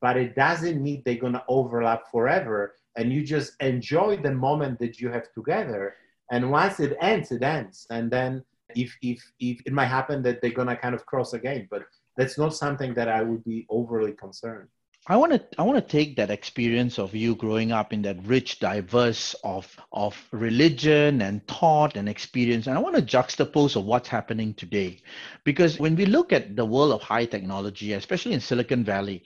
but 0.02 0.18
it 0.18 0.36
doesn't 0.36 0.82
mean 0.82 1.02
they're 1.06 1.16
going 1.16 1.34
to 1.34 1.44
overlap 1.48 2.10
forever 2.12 2.76
and 2.96 3.12
you 3.12 3.24
just 3.24 3.54
enjoy 3.62 4.18
the 4.18 4.32
moment 4.32 4.80
that 4.80 5.00
you 5.00 5.10
have 5.10 5.32
together 5.34 5.96
And 6.32 6.52
once 6.52 6.80
it 6.80 6.98
ends, 7.02 7.32
it 7.32 7.44
ends. 7.44 7.88
And 7.90 8.12
then 8.12 8.44
if 8.76 8.96
if 9.02 9.20
if 9.40 9.62
it 9.66 9.74
might 9.74 9.88
happen 9.88 10.22
that 10.24 10.42
they're 10.42 10.52
gonna 10.52 10.76
kind 10.76 10.96
of 10.96 11.06
cross 11.06 11.34
again, 11.34 11.68
but 11.72 11.84
that's 12.18 12.38
not 12.38 12.56
something 12.56 12.94
that 12.96 13.08
I 13.10 13.24
would 13.24 13.44
be 13.44 13.66
overly 13.70 14.14
concerned. 14.14 14.70
I 15.08 15.18
want 15.18 15.32
to 15.32 15.44
I 15.58 15.64
want 15.64 15.78
to 15.78 15.92
take 15.92 16.18
that 16.18 16.30
experience 16.30 17.00
of 17.00 17.16
you 17.16 17.34
growing 17.36 17.72
up 17.72 17.94
in 17.94 18.02
that 18.04 18.24
rich, 18.26 18.60
diverse 18.60 19.34
of 19.44 19.66
of 19.92 20.16
religion 20.32 21.22
and 21.22 21.46
thought 21.48 21.96
and 21.98 22.08
experience, 22.08 22.68
and 22.68 22.78
I 22.78 22.82
want 22.82 22.96
to 22.96 23.02
juxtapose 23.02 23.76
of 23.76 23.86
what's 23.86 24.08
happening 24.10 24.54
today, 24.54 25.02
because 25.46 25.80
when 25.80 25.96
we 25.96 26.06
look 26.06 26.32
at 26.32 26.56
the 26.56 26.66
world 26.66 26.92
of 26.92 27.02
high 27.02 27.26
technology, 27.26 27.94
especially 27.94 28.34
in 28.34 28.40
Silicon 28.40 28.84
Valley, 28.84 29.24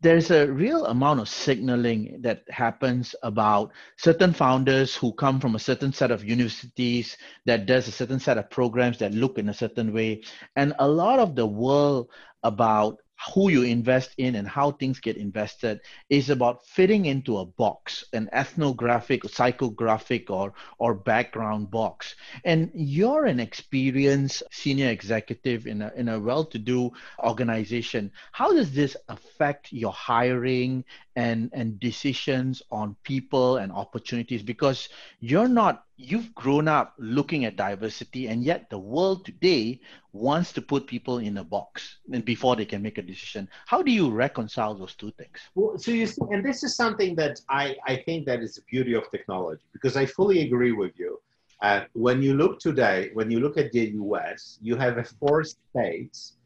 there's 0.00 0.30
a 0.30 0.46
real 0.50 0.86
amount 0.86 1.20
of 1.20 1.28
signaling 1.28 2.18
that 2.22 2.44
happens 2.48 3.14
about 3.22 3.72
certain 3.98 4.32
founders 4.32 4.96
who 4.96 5.12
come 5.12 5.38
from 5.40 5.54
a 5.54 5.58
certain 5.58 5.92
set 5.92 6.10
of 6.10 6.24
universities 6.24 7.16
that 7.44 7.66
does 7.66 7.88
a 7.88 7.92
certain 7.92 8.20
set 8.20 8.38
of 8.38 8.48
programs 8.48 8.98
that 8.98 9.12
look 9.12 9.38
in 9.38 9.48
a 9.50 9.54
certain 9.54 9.92
way, 9.92 10.22
and 10.54 10.72
a 10.78 10.88
lot 10.88 11.18
of 11.18 11.34
the 11.34 11.46
world 11.46 12.08
about 12.42 13.00
who 13.34 13.50
you 13.50 13.62
invest 13.62 14.10
in 14.18 14.34
and 14.36 14.46
how 14.46 14.70
things 14.72 15.00
get 15.00 15.16
invested 15.16 15.80
is 16.10 16.30
about 16.30 16.66
fitting 16.66 17.06
into 17.06 17.38
a 17.38 17.46
box 17.46 18.04
an 18.12 18.28
ethnographic 18.32 19.22
psychographic 19.22 20.30
or 20.30 20.52
or 20.78 20.94
background 20.94 21.70
box. 21.70 22.14
And 22.44 22.70
you're 22.74 23.26
an 23.26 23.40
experienced 23.40 24.42
senior 24.50 24.90
executive 24.90 25.66
in 25.66 25.82
a, 25.82 25.92
in 25.96 26.08
a 26.08 26.20
well-to-do 26.20 26.92
organization. 27.20 28.12
How 28.32 28.52
does 28.52 28.72
this 28.72 28.96
affect 29.08 29.72
your 29.72 29.92
hiring 29.92 30.84
and 31.14 31.50
and 31.52 31.80
decisions 31.80 32.62
on 32.70 32.96
people 33.02 33.56
and 33.56 33.72
opportunities? 33.72 34.42
Because 34.42 34.88
you're 35.20 35.48
not 35.48 35.85
you've 35.96 36.34
grown 36.34 36.68
up 36.68 36.94
looking 36.98 37.44
at 37.44 37.56
diversity 37.56 38.28
and 38.28 38.44
yet 38.44 38.68
the 38.68 38.78
world 38.78 39.24
today 39.24 39.80
wants 40.12 40.52
to 40.52 40.60
put 40.60 40.86
people 40.86 41.18
in 41.18 41.38
a 41.38 41.44
box 41.44 41.96
and 42.12 42.24
before 42.24 42.54
they 42.54 42.64
can 42.64 42.82
make 42.82 42.98
a 42.98 43.02
decision. 43.02 43.48
How 43.66 43.82
do 43.82 43.90
you 43.90 44.10
reconcile 44.10 44.74
those 44.74 44.94
two 44.94 45.10
things? 45.12 45.38
Well 45.54 45.78
so 45.78 45.90
you 45.90 46.06
see 46.06 46.22
and 46.30 46.44
this 46.44 46.62
is 46.62 46.76
something 46.76 47.14
that 47.16 47.40
i 47.48 47.76
i 47.86 47.96
think 47.96 48.26
that 48.26 48.40
is 48.40 48.56
the 48.56 48.62
beauty 48.70 48.94
of 48.94 49.10
technology 49.10 49.62
because 49.72 49.96
i 49.96 50.04
fully 50.04 50.42
agree 50.42 50.72
with 50.72 50.92
you. 50.98 51.20
Uh, 51.62 51.84
when 51.94 52.20
you 52.20 52.34
look 52.34 52.60
today 52.60 53.10
when 53.14 53.30
you 53.30 53.40
look 53.40 53.56
at 53.56 53.72
the 53.72 53.90
us 53.90 54.58
you 54.60 54.76
have 54.76 54.98
a 54.98 55.04
four 55.04 55.42
states 55.44 56.36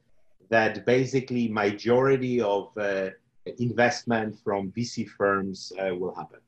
that 0.49 0.85
basically 0.85 1.49
majority 1.49 2.41
of 2.41 2.77
uh, 2.77 3.11
investment 3.59 4.37
from 4.45 4.71
VC 4.73 5.09
firms 5.09 5.73
uh, 5.81 5.95
will 5.95 6.15
happen. 6.15 6.41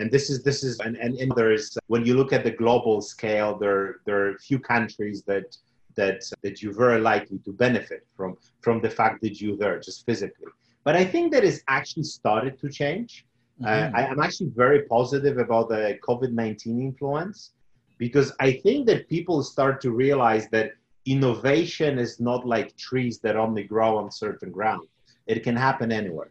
And 0.00 0.10
this 0.10 0.30
is 0.30 0.42
this 0.42 0.64
is 0.64 0.80
and, 0.80 0.96
and, 0.96 1.14
and 1.18 1.30
there's 1.36 1.76
when 1.88 2.04
you 2.06 2.14
look 2.16 2.32
at 2.32 2.42
the 2.42 2.50
global 2.50 3.00
scale, 3.00 3.58
there 3.58 4.00
there 4.06 4.18
are 4.24 4.30
a 4.30 4.38
few 4.38 4.58
countries 4.58 5.22
that 5.24 5.56
that 5.94 6.22
that 6.42 6.62
you're 6.62 6.78
very 6.86 7.00
likely 7.00 7.38
to 7.46 7.52
benefit 7.52 8.06
from 8.16 8.36
from 8.62 8.80
the 8.80 8.90
fact 8.90 9.20
that 9.22 9.40
you're 9.40 9.56
there 9.56 9.78
just 9.78 10.06
physically. 10.06 10.50
But 10.84 10.96
I 10.96 11.04
think 11.04 11.32
that 11.32 11.44
is 11.44 11.62
actually 11.68 12.04
started 12.04 12.58
to 12.60 12.68
change. 12.70 13.26
Uh, 13.62 13.68
mm-hmm. 13.68 13.94
Uh, 13.94 13.98
I, 13.98 14.02
am 14.06 14.20
actually 14.20 14.50
very 14.64 14.82
positive 14.84 15.36
about 15.36 15.68
the 15.68 15.98
COVID 16.08 16.32
19 16.32 16.80
influence 16.80 17.52
because 17.98 18.32
I 18.40 18.52
think 18.52 18.86
that 18.86 19.06
people 19.08 19.42
start 19.42 19.82
to 19.82 19.90
realize 19.90 20.48
that 20.48 20.72
innovation 21.04 21.98
is 21.98 22.20
not 22.20 22.46
like 22.46 22.74
trees 22.76 23.18
that 23.18 23.36
only 23.36 23.64
grow 23.64 23.98
on 23.98 24.10
certain 24.10 24.50
ground. 24.50 24.88
It 25.26 25.42
can 25.42 25.56
happen 25.56 25.92
anywhere. 25.92 26.30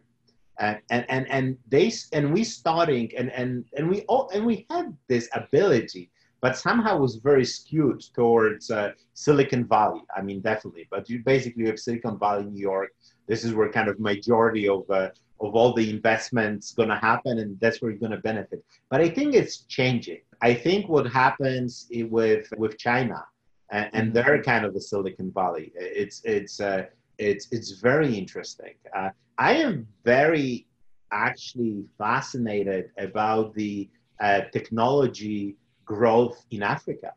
And, 0.60 0.78
and, 0.90 1.06
and, 1.08 1.26
and 1.28 1.58
they 1.68 1.90
and 2.12 2.32
we 2.32 2.44
starting 2.44 3.10
and, 3.16 3.30
and, 3.32 3.64
and 3.76 3.88
we 3.88 4.02
all 4.02 4.30
and 4.34 4.44
we 4.44 4.66
had 4.70 4.94
this 5.08 5.28
ability 5.32 6.10
but 6.40 6.56
somehow 6.56 6.98
was 6.98 7.16
very 7.16 7.44
skewed 7.44 8.02
towards 8.14 8.70
uh, 8.70 8.92
Silicon 9.14 9.66
Valley. 9.66 10.02
I 10.16 10.22
mean, 10.22 10.40
definitely. 10.40 10.88
But 10.90 11.08
you 11.10 11.22
basically 11.22 11.64
you 11.64 11.68
have 11.68 11.78
Silicon 11.78 12.18
Valley, 12.18 12.44
New 12.44 12.60
York. 12.60 12.90
This 13.26 13.44
is 13.44 13.54
where 13.54 13.70
kind 13.70 13.88
of 13.88 14.00
majority 14.00 14.68
of 14.68 14.90
uh, 14.90 15.10
of 15.40 15.54
all 15.54 15.72
the 15.72 15.88
investments 15.90 16.72
going 16.72 16.88
to 16.88 16.96
happen, 16.96 17.38
and 17.38 17.58
that's 17.60 17.80
where 17.80 17.90
you're 17.90 18.00
going 18.00 18.12
to 18.12 18.18
benefit. 18.18 18.64
But 18.90 19.00
I 19.00 19.08
think 19.08 19.34
it's 19.34 19.58
changing. 19.64 20.20
I 20.42 20.54
think 20.54 20.88
what 20.88 21.06
happens 21.06 21.86
with 21.90 22.48
with 22.56 22.78
China 22.78 23.22
and, 23.70 23.90
and 23.92 24.06
mm-hmm. 24.06 24.14
they're 24.14 24.42
kind 24.42 24.64
of 24.64 24.74
the 24.74 24.80
Silicon 24.80 25.32
Valley. 25.32 25.72
It's 25.74 26.22
it's 26.24 26.60
uh, 26.60 26.86
it's 27.18 27.48
it's 27.50 27.72
very 27.72 28.16
interesting. 28.16 28.74
Uh, 28.96 29.10
I 29.40 29.54
am 29.54 29.88
very 30.04 30.66
actually 31.10 31.86
fascinated 31.96 32.90
about 32.98 33.54
the 33.54 33.88
uh, 34.20 34.42
technology 34.52 35.56
growth 35.86 36.44
in 36.50 36.62
Africa. 36.62 37.14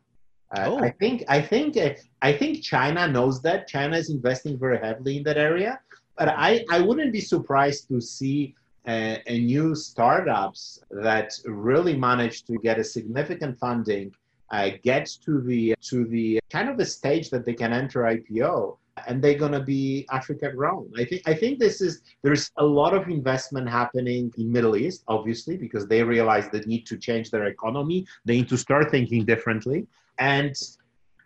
Uh, 0.56 0.64
oh. 0.68 0.78
I 0.78 0.90
think 0.90 1.24
I 1.28 1.42
think 1.42 1.76
uh, 1.76 1.90
I 2.22 2.32
think 2.32 2.62
China 2.62 3.06
knows 3.06 3.42
that. 3.42 3.68
China 3.68 3.98
is 3.98 4.08
investing 4.08 4.58
very 4.58 4.78
heavily 4.78 5.18
in 5.18 5.22
that 5.24 5.36
area, 5.36 5.78
but 6.16 6.28
I, 6.28 6.64
I 6.70 6.80
wouldn't 6.80 7.12
be 7.12 7.20
surprised 7.20 7.88
to 7.88 8.00
see 8.00 8.54
uh, 8.88 9.16
a 9.26 9.38
new 9.40 9.74
startups 9.74 10.80
that 10.90 11.30
really 11.44 11.94
manage 11.94 12.44
to 12.44 12.56
get 12.58 12.78
a 12.78 12.84
significant 12.84 13.58
funding, 13.58 14.14
uh, 14.50 14.70
get 14.82 15.10
to 15.26 15.42
the 15.42 15.74
to 15.90 16.06
the 16.06 16.40
kind 16.50 16.70
of 16.70 16.78
a 16.78 16.86
stage 16.86 17.28
that 17.30 17.44
they 17.44 17.54
can 17.54 17.74
enter 17.74 18.00
IPO 18.02 18.78
and 19.06 19.22
they're 19.22 19.38
going 19.38 19.52
to 19.52 19.60
be 19.60 20.06
Africa 20.10 20.52
grown. 20.52 20.90
I 20.96 21.04
think 21.04 21.22
I 21.26 21.34
think 21.34 21.58
this 21.58 21.80
is 21.80 22.02
there's 22.22 22.50
a 22.56 22.64
lot 22.64 22.94
of 22.94 23.08
investment 23.08 23.68
happening 23.68 24.32
in 24.38 24.52
Middle 24.52 24.76
East, 24.76 25.04
obviously, 25.08 25.56
because 25.56 25.86
they 25.86 26.02
realize 26.02 26.48
they 26.48 26.60
need 26.60 26.86
to 26.86 26.96
change 26.96 27.30
their 27.30 27.46
economy. 27.46 28.06
They 28.24 28.36
need 28.38 28.48
to 28.48 28.58
start 28.58 28.90
thinking 28.90 29.24
differently, 29.24 29.86
and 30.18 30.54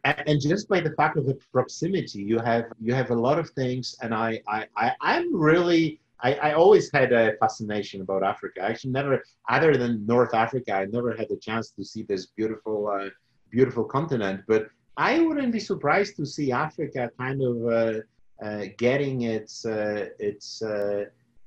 and 0.04 0.40
just 0.40 0.68
by 0.68 0.80
the 0.80 0.92
fact 0.92 1.16
of 1.18 1.26
the 1.26 1.38
proximity, 1.52 2.22
you 2.22 2.38
have 2.38 2.66
you 2.80 2.94
have 2.94 3.10
a 3.10 3.14
lot 3.14 3.38
of 3.38 3.50
things. 3.50 3.96
And 4.02 4.14
I 4.14 4.40
I, 4.48 4.66
I 4.76 4.92
I'm 5.00 5.34
really 5.34 6.00
I, 6.20 6.34
I 6.34 6.52
always 6.54 6.90
had 6.92 7.12
a 7.12 7.36
fascination 7.36 8.00
about 8.00 8.22
Africa. 8.22 8.62
I 8.62 8.70
actually 8.70 8.90
never, 8.90 9.22
other 9.48 9.76
than 9.76 10.04
North 10.04 10.34
Africa, 10.34 10.72
I 10.72 10.86
never 10.86 11.16
had 11.16 11.28
the 11.28 11.36
chance 11.36 11.70
to 11.70 11.84
see 11.84 12.02
this 12.02 12.26
beautiful, 12.26 12.88
uh, 12.88 13.10
beautiful 13.50 13.84
continent. 13.84 14.42
But 14.48 14.68
I 14.98 15.20
wouldn't 15.20 15.52
be 15.52 15.60
surprised 15.60 16.16
to 16.16 16.26
see 16.26 16.50
Africa 16.50 17.10
kind 17.16 17.40
of 17.40 17.56
uh, 17.66 18.00
uh, 18.44 18.64
getting 18.76 19.22
its 19.22 19.64
uh, 19.64 20.08
its 20.18 20.60
uh, 20.60 21.04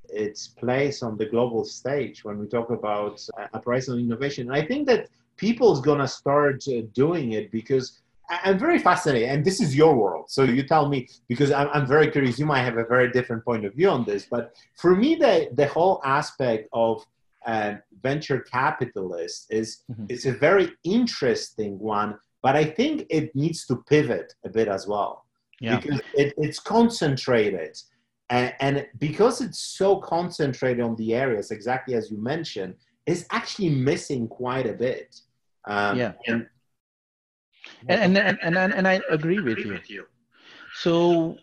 its 0.08 0.48
place 0.48 1.02
on 1.02 1.18
the 1.18 1.26
global 1.26 1.64
stage 1.64 2.24
when 2.24 2.38
we 2.38 2.46
talk 2.46 2.70
about 2.70 3.24
operational 3.52 3.98
innovation. 3.98 4.50
I 4.50 4.64
think 4.64 4.86
that 4.88 5.08
people's 5.36 5.82
gonna 5.82 6.08
start 6.08 6.64
uh, 6.66 6.80
doing 6.94 7.32
it 7.32 7.52
because 7.52 8.00
I'm 8.30 8.58
very 8.58 8.78
fascinated, 8.78 9.28
and 9.28 9.44
this 9.44 9.60
is 9.60 9.76
your 9.76 9.94
world. 9.94 10.30
So 10.30 10.44
you 10.44 10.62
tell 10.62 10.88
me 10.88 11.08
because 11.28 11.52
I'm, 11.52 11.68
I'm 11.74 11.86
very 11.86 12.10
curious. 12.10 12.38
You 12.38 12.46
might 12.46 12.62
have 12.62 12.78
a 12.78 12.86
very 12.86 13.10
different 13.12 13.44
point 13.44 13.66
of 13.66 13.74
view 13.74 13.90
on 13.90 14.04
this, 14.04 14.24
but 14.24 14.56
for 14.76 14.96
me, 14.96 15.14
the 15.14 15.50
the 15.52 15.66
whole 15.66 16.00
aspect 16.04 16.70
of 16.72 17.04
uh, 17.44 17.74
venture 18.02 18.40
capitalists 18.40 19.46
is 19.50 19.82
mm-hmm. 19.90 20.06
it's 20.08 20.24
a 20.24 20.32
very 20.32 20.72
interesting 20.84 21.78
one 21.78 22.18
but 22.42 22.56
I 22.56 22.64
think 22.64 23.06
it 23.08 23.34
needs 23.34 23.66
to 23.66 23.76
pivot 23.88 24.34
a 24.44 24.48
bit 24.48 24.68
as 24.68 24.86
well 24.86 25.24
yeah. 25.60 25.78
because 25.78 26.00
it, 26.14 26.34
it's 26.36 26.58
concentrated. 26.58 27.78
And, 28.30 28.54
and 28.60 28.86
because 28.98 29.40
it's 29.40 29.60
so 29.60 29.96
concentrated 29.96 30.82
on 30.82 30.96
the 30.96 31.14
areas, 31.14 31.50
exactly 31.50 31.94
as 31.94 32.10
you 32.10 32.18
mentioned, 32.18 32.74
is 33.06 33.26
actually 33.30 33.70
missing 33.70 34.26
quite 34.28 34.66
a 34.66 34.72
bit. 34.72 35.20
Um, 35.66 35.98
yeah. 35.98 36.12
And, 36.26 36.46
and, 37.88 38.18
and, 38.18 38.38
and, 38.42 38.58
and, 38.58 38.74
and 38.74 38.88
I 38.88 39.00
agree 39.08 39.40
with 39.40 39.58
you. 39.58 40.06
So, 40.74 41.36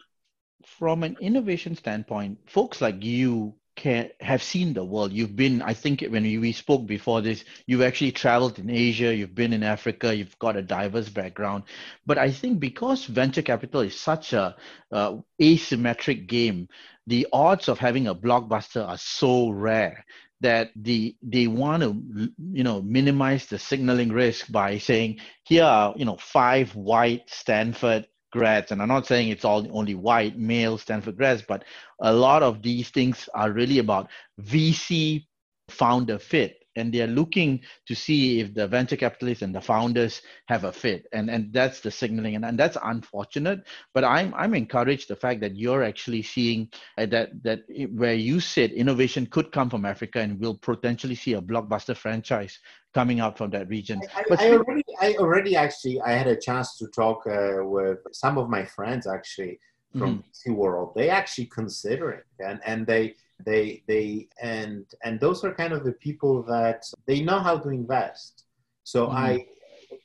from 0.65 1.03
an 1.03 1.15
innovation 1.21 1.75
standpoint, 1.75 2.37
folks 2.47 2.81
like 2.81 3.03
you 3.03 3.53
can 3.79 4.09
have 4.19 4.43
seen 4.43 4.74
the 4.74 4.83
world. 4.83 5.13
You've 5.13 5.38
been, 5.38 5.62
I 5.62 5.74
think, 5.74 6.01
when 6.01 6.24
we, 6.24 6.51
spoke 6.51 6.86
before 6.86 7.21
this, 7.21 7.45
you've 7.65 7.81
actually 7.81 8.12
traveled 8.12 8.59
in 8.59 8.69
Asia, 8.69 9.15
you've 9.15 9.33
been 9.33 9.53
in 9.53 9.63
Africa, 9.63 10.13
you've 10.13 10.38
got 10.38 10.57
a 10.57 10.62
diverse 10.62 11.07
background. 11.07 11.63
But 12.05 12.17
I 12.17 12.29
think 12.29 12.59
because 12.59 13.05
venture 13.05 13.41
capital 13.41 13.79
is 13.79 13.98
such 13.98 14.33
a 14.33 14.57
uh, 14.91 15.15
asymmetric 15.41 16.27
game, 16.27 16.67
the 17.07 17.27
odds 17.31 17.69
of 17.69 17.79
having 17.79 18.07
a 18.07 18.13
blockbuster 18.13 18.86
are 18.86 18.98
so 18.98 19.50
rare 19.50 20.03
that 20.41 20.71
the 20.75 21.15
they 21.21 21.48
want 21.48 21.83
to 21.83 22.29
you 22.53 22.63
know 22.63 22.81
minimize 22.81 23.45
the 23.48 23.59
signaling 23.59 24.09
risk 24.09 24.50
by 24.51 24.77
saying 24.77 25.19
here 25.43 25.65
are 25.65 25.93
you 25.98 26.05
know 26.05 26.17
five 26.17 26.74
white 26.75 27.29
Stanford 27.29 28.07
grads, 28.31 28.71
and 28.71 28.81
I'm 28.81 28.88
not 28.88 29.07
saying 29.07 29.29
it's 29.29 29.45
all 29.45 29.67
only 29.77 29.95
white 29.95 30.38
male 30.38 30.77
Stanford 30.77 31.17
grads, 31.17 31.41
but 31.41 31.63
a 32.00 32.13
lot 32.13 32.43
of 32.43 32.62
these 32.62 32.89
things 32.89 33.27
are 33.33 33.51
really 33.51 33.79
about 33.79 34.09
VC 34.41 35.25
founder 35.69 36.19
fit. 36.19 36.58
And 36.79 36.93
they're 36.93 37.07
looking 37.07 37.62
to 37.88 37.95
see 37.95 38.39
if 38.39 38.53
the 38.53 38.67
venture 38.67 38.95
capitalists 38.95 39.43
and 39.43 39.53
the 39.53 39.62
founders 39.62 40.21
have 40.48 40.63
a 40.63 40.71
fit. 40.71 41.07
And 41.13 41.29
and 41.29 41.53
that's 41.53 41.79
the 41.81 41.91
signaling. 41.91 42.36
And, 42.36 42.45
and 42.45 42.57
that's 42.57 42.77
unfortunate 42.83 43.67
but 43.93 44.03
i'm 44.03 44.33
i'm 44.36 44.53
encouraged 44.53 45.07
the 45.07 45.15
fact 45.15 45.39
that 45.41 45.55
you're 45.55 45.83
actually 45.83 46.21
seeing 46.21 46.69
uh, 46.98 47.05
that 47.05 47.29
that 47.43 47.62
where 47.93 48.13
you 48.13 48.39
said 48.39 48.71
innovation 48.71 49.25
could 49.25 49.51
come 49.51 49.69
from 49.69 49.86
africa 49.86 50.19
and 50.19 50.39
we'll 50.39 50.57
potentially 50.57 51.15
see 51.15 51.33
a 51.33 51.41
blockbuster 51.41 51.95
franchise 51.95 52.59
coming 52.91 53.19
out 53.19 53.38
from 53.38 53.51
that 53.51 53.69
region. 53.69 54.01
I, 54.15 54.24
but 54.27 54.39
I 54.41 54.53
already, 54.53 54.83
I 55.00 55.13
already 55.19 55.55
actually 55.55 56.01
i 56.01 56.12
had 56.12 56.27
a 56.27 56.36
chance 56.36 56.77
to 56.77 56.88
talk 56.88 57.25
uh, 57.27 57.57
with 57.62 58.00
some 58.12 58.38
of 58.38 58.50
my 58.50 58.65
friends 58.65 59.05
actually 59.07 59.59
from 59.98 60.19
mm-hmm. 60.19 60.53
World, 60.53 60.93
they 60.95 61.09
actually 61.09 61.48
consider 61.48 62.12
it, 62.12 62.25
and 62.39 62.59
and 62.63 62.86
they 62.86 63.15
they 63.46 63.84
they 63.88 64.27
and 64.41 64.86
and 65.03 65.19
those 65.19 65.43
are 65.43 65.53
kind 65.53 65.74
of 65.74 65.84
the 65.84 65.93
people 65.93 66.43
that 66.43 66.84
they 67.05 67.22
know 67.22 67.39
how 67.39 67.58
to 67.58 67.69
invest. 67.69 68.43
So 68.84 69.08
mm-hmm. 69.08 69.17
I 69.17 69.46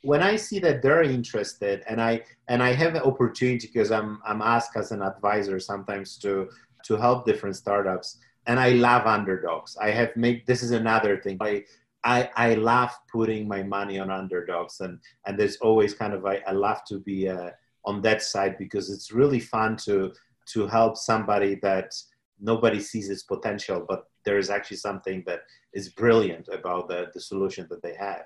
when 0.03 0.21
I 0.21 0.35
see 0.35 0.59
that 0.59 0.81
they're 0.81 1.03
interested, 1.03 1.83
and 1.87 2.01
I 2.01 2.21
and 2.47 2.61
I 2.61 2.73
have 2.73 2.95
an 2.95 3.01
opportunity 3.01 3.67
because 3.67 3.91
I'm 3.91 4.21
I'm 4.25 4.41
asked 4.41 4.75
as 4.77 4.91
an 4.91 5.01
advisor 5.01 5.59
sometimes 5.59 6.17
to 6.19 6.49
to 6.85 6.95
help 6.95 7.25
different 7.25 7.55
startups, 7.55 8.19
and 8.47 8.59
I 8.59 8.69
love 8.69 9.05
underdogs. 9.05 9.77
I 9.77 9.91
have 9.91 10.15
made 10.15 10.45
this 10.47 10.63
is 10.63 10.71
another 10.71 11.17
thing. 11.17 11.37
I 11.41 11.63
I, 12.05 12.29
I 12.35 12.53
love 12.53 12.91
putting 13.11 13.47
my 13.47 13.63
money 13.63 13.97
on 13.97 14.11
underdogs 14.11 14.79
and, 14.79 14.99
and 15.25 15.39
there's 15.39 15.57
always 15.57 15.95
kind 15.95 16.13
of, 16.13 16.23
I, 16.23 16.39
I 16.45 16.51
love 16.51 16.83
to 16.89 16.99
be 16.99 17.25
a, 17.25 17.55
on 17.83 17.99
that 18.03 18.21
side 18.21 18.59
because 18.59 18.91
it's 18.91 19.11
really 19.11 19.39
fun 19.39 19.75
to 19.77 20.13
to 20.53 20.67
help 20.67 20.95
somebody 20.95 21.55
that 21.63 21.95
nobody 22.39 22.79
sees 22.79 23.09
its 23.09 23.23
potential, 23.23 23.85
but 23.87 24.05
there 24.25 24.37
is 24.37 24.49
actually 24.49 24.77
something 24.77 25.23
that 25.25 25.41
is 25.73 25.89
brilliant 25.89 26.47
about 26.51 26.87
the, 26.87 27.07
the 27.13 27.21
solution 27.21 27.67
that 27.69 27.81
they 27.81 27.95
have. 27.95 28.23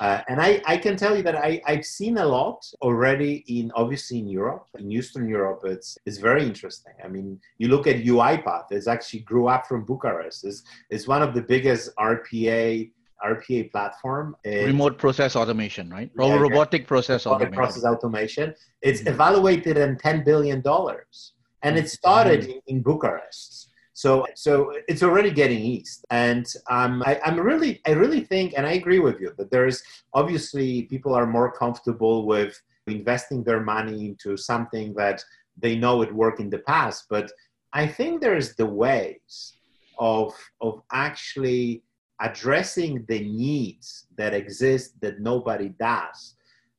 Uh, 0.00 0.20
and 0.28 0.40
I, 0.40 0.62
I 0.66 0.76
can 0.78 0.96
tell 0.96 1.16
you 1.16 1.22
that 1.22 1.36
I, 1.36 1.60
I've 1.66 1.84
seen 1.84 2.18
a 2.18 2.24
lot 2.24 2.64
already 2.80 3.44
in 3.46 3.70
obviously 3.74 4.18
in 4.18 4.26
Europe, 4.26 4.66
in 4.78 4.90
Eastern 4.90 5.28
Europe, 5.28 5.60
it's, 5.64 5.98
it's 6.06 6.18
very 6.18 6.44
interesting. 6.44 6.94
I 7.04 7.08
mean, 7.08 7.38
you 7.58 7.68
look 7.68 7.86
at 7.86 7.96
UiPath, 7.96 8.66
it's 8.70 8.88
actually 8.88 9.20
grew 9.20 9.48
up 9.48 9.66
from 9.66 9.84
Bucharest. 9.84 10.44
It's, 10.44 10.62
it's 10.90 11.06
one 11.06 11.22
of 11.22 11.34
the 11.34 11.42
biggest 11.42 11.94
RPA 11.96 12.90
RPA 13.24 13.70
platform. 13.70 14.34
Remote 14.44 14.98
process 14.98 15.36
automation, 15.36 15.88
right? 15.88 16.10
Yeah, 16.18 16.34
robotic 16.34 16.86
process 16.86 17.24
robotic 17.24 17.48
automation. 17.48 17.62
Process 17.62 17.84
automation. 17.84 18.54
It's 18.80 19.00
mm-hmm. 19.00 19.14
evaluated 19.14 19.76
in 19.78 19.96
$10 19.96 20.24
billion. 20.24 20.62
And 21.62 21.78
it 21.78 21.90
started 21.90 22.42
mm-hmm. 22.42 22.58
in, 22.66 22.82
Bucharest. 22.82 23.68
So, 23.92 24.26
so 24.34 24.72
it's 24.88 25.02
already 25.02 25.30
getting 25.30 25.60
east, 25.60 26.04
and 26.10 26.46
um, 26.70 27.02
I, 27.04 27.20
I'm 27.24 27.38
really, 27.38 27.80
I 27.86 27.90
really 27.90 28.22
think, 28.22 28.54
and 28.56 28.66
I 28.66 28.72
agree 28.72 29.00
with 29.00 29.20
you 29.20 29.32
that 29.36 29.50
there 29.50 29.66
is 29.66 29.82
obviously 30.14 30.84
people 30.84 31.14
are 31.14 31.26
more 31.26 31.52
comfortable 31.52 32.26
with 32.26 32.58
investing 32.86 33.44
their 33.44 33.60
money 33.60 34.06
into 34.06 34.36
something 34.36 34.94
that 34.94 35.22
they 35.58 35.76
know 35.76 36.00
it 36.02 36.12
worked 36.12 36.40
in 36.40 36.48
the 36.48 36.58
past. 36.60 37.04
But 37.10 37.30
I 37.74 37.86
think 37.86 38.20
there's 38.20 38.56
the 38.56 38.66
ways 38.66 39.54
of 39.98 40.34
of 40.62 40.82
actually 40.90 41.82
addressing 42.20 43.04
the 43.08 43.20
needs 43.20 44.06
that 44.16 44.32
exist 44.32 45.00
that 45.02 45.20
nobody 45.20 45.68
does 45.78 46.34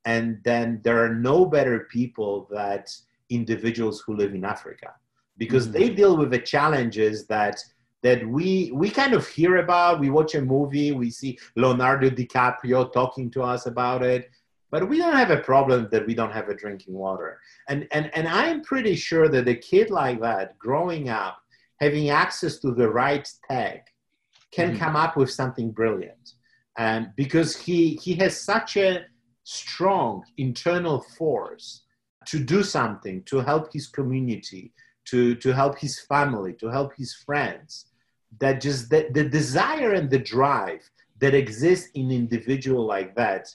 and 0.06 0.40
then 0.44 0.82
there 0.84 1.04
are 1.04 1.13
no 1.13 1.46
better 1.46 1.88
people 1.92 2.48
that 2.52 2.96
individuals 3.36 4.02
who 4.06 4.16
live 4.16 4.34
in 4.34 4.46
africa 4.46 4.94
because 5.38 5.68
mm-hmm. 5.68 5.80
they 5.80 5.90
deal 5.90 6.18
with 6.18 6.32
the 6.32 6.40
challenges 6.40 7.25
that 7.28 7.60
that 8.02 8.28
we 8.28 8.72
we 8.74 8.90
kind 8.90 9.13
of 9.13 9.28
hear 9.28 9.58
about 9.58 10.00
we 10.00 10.10
watch 10.10 10.36
a 10.36 10.42
movie 10.42 10.92
we 10.92 11.10
see 11.10 11.38
leonardo 11.56 12.10
dicaprio 12.10 12.92
talking 12.92 13.32
to 13.32 13.42
us 13.42 13.66
about 13.66 14.04
it 14.04 14.30
but 14.70 14.90
we 14.90 14.98
don't 14.98 15.16
have 15.16 15.30
a 15.30 15.38
problem 15.38 15.88
that 15.92 16.06
we 16.08 16.16
don't 16.16 16.32
have 16.32 16.50
a 16.50 16.56
drinking 16.56 16.94
water 16.94 17.40
and 17.70 17.88
and 17.92 18.12
and 18.16 18.28
i'm 18.28 18.62
pretty 18.62 18.96
sure 18.96 19.28
that 19.30 19.48
a 19.48 19.56
kid 19.56 19.90
like 19.90 20.20
that 20.20 20.58
growing 20.60 21.10
up 21.10 21.38
having 21.80 22.10
access 22.10 22.60
to 22.60 22.72
the 22.72 22.88
right 22.88 23.28
tech 23.50 23.88
can 24.52 24.70
mm-hmm. 24.70 24.80
come 24.80 24.96
up 24.96 25.18
with 25.18 25.32
something 25.32 25.72
brilliant 25.72 26.34
and 26.78 27.12
because 27.16 27.56
he 27.56 27.96
he 28.04 28.13
has 28.16 28.40
such 28.40 28.78
a 28.78 29.06
strong 29.44 30.24
internal 30.38 31.02
force 31.18 31.83
to 32.27 32.39
do 32.39 32.63
something 32.63 33.24
to 33.24 33.39
help 33.39 33.71
his 33.71 33.88
community 33.88 34.71
to 35.06 35.36
to 35.36 35.52
help 35.52 35.78
his 35.78 36.00
family 36.00 36.54
to 36.54 36.67
help 36.67 36.93
his 36.95 37.13
friends 37.13 37.88
that 38.39 38.62
just 38.62 38.89
the, 38.89 39.08
the 39.12 39.24
desire 39.24 39.93
and 39.93 40.10
the 40.10 40.19
drive 40.19 40.89
that 41.19 41.34
exists 41.34 41.89
in 41.93 42.12
individual 42.12 42.86
like 42.86 43.15
that 43.15 43.54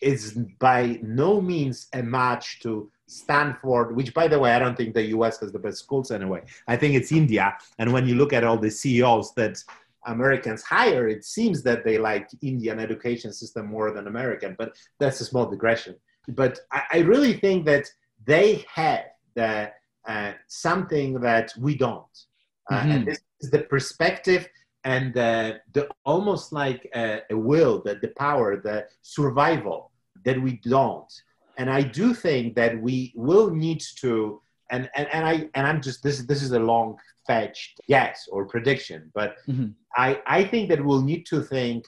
is 0.00 0.32
by 0.58 0.98
no 1.02 1.40
means 1.40 1.88
a 1.92 2.02
match 2.02 2.60
to 2.60 2.90
Stanford, 3.06 3.94
which 3.94 4.14
by 4.14 4.28
the 4.28 4.38
way, 4.38 4.52
I 4.52 4.58
don't 4.58 4.76
think 4.76 4.94
the 4.94 5.06
US 5.16 5.40
has 5.40 5.52
the 5.52 5.58
best 5.58 5.78
schools 5.78 6.10
anyway. 6.10 6.42
I 6.68 6.76
think 6.76 6.94
it's 6.94 7.12
India. 7.12 7.56
And 7.78 7.92
when 7.92 8.06
you 8.06 8.14
look 8.14 8.32
at 8.32 8.44
all 8.44 8.56
the 8.56 8.70
CEOs 8.70 9.34
that 9.34 9.62
Americans 10.06 10.62
hire, 10.62 11.08
it 11.08 11.24
seems 11.24 11.62
that 11.64 11.84
they 11.84 11.98
like 11.98 12.30
Indian 12.40 12.78
education 12.78 13.32
system 13.32 13.66
more 13.66 13.90
than 13.90 14.06
American, 14.06 14.54
but 14.58 14.76
that's 14.98 15.20
a 15.20 15.24
small 15.24 15.46
digression. 15.46 15.96
But 16.28 16.60
I, 16.72 16.82
I 16.92 16.98
really 17.00 17.34
think 17.34 17.66
that 17.66 17.90
they 18.24 18.64
have 18.72 19.04
the, 19.34 19.72
uh, 20.06 20.32
something 20.46 21.20
that 21.20 21.52
we 21.58 21.74
don't. 21.76 22.04
Uh, 22.70 22.80
mm-hmm. 22.80 22.90
And 22.90 23.06
this 23.06 23.20
is 23.40 23.50
the 23.50 23.60
perspective 23.60 24.48
and 24.84 25.16
uh, 25.16 25.54
the 25.72 25.88
almost 26.04 26.52
like 26.52 26.88
a, 26.94 27.20
a 27.30 27.36
will, 27.36 27.82
the, 27.82 27.96
the 27.96 28.08
power, 28.08 28.56
the 28.56 28.86
survival 29.02 29.90
that 30.24 30.40
we 30.40 30.52
don't. 30.64 31.12
And 31.58 31.68
I 31.68 31.82
do 31.82 32.14
think 32.14 32.54
that 32.56 32.80
we 32.80 33.12
will 33.14 33.50
need 33.50 33.82
to, 33.96 34.40
and, 34.70 34.88
and, 34.94 35.08
and 35.12 35.26
I 35.26 35.50
and 35.54 35.66
I'm 35.66 35.82
just 35.82 36.02
this 36.02 36.20
this 36.20 36.42
is 36.42 36.52
a 36.52 36.58
long 36.58 36.96
fetched 37.26 37.80
guess 37.88 38.28
or 38.30 38.46
prediction, 38.46 39.10
but 39.14 39.36
mm-hmm. 39.46 39.66
I, 39.96 40.22
I 40.26 40.44
think 40.44 40.68
that 40.70 40.82
we'll 40.82 41.02
need 41.02 41.26
to 41.26 41.42
think 41.42 41.84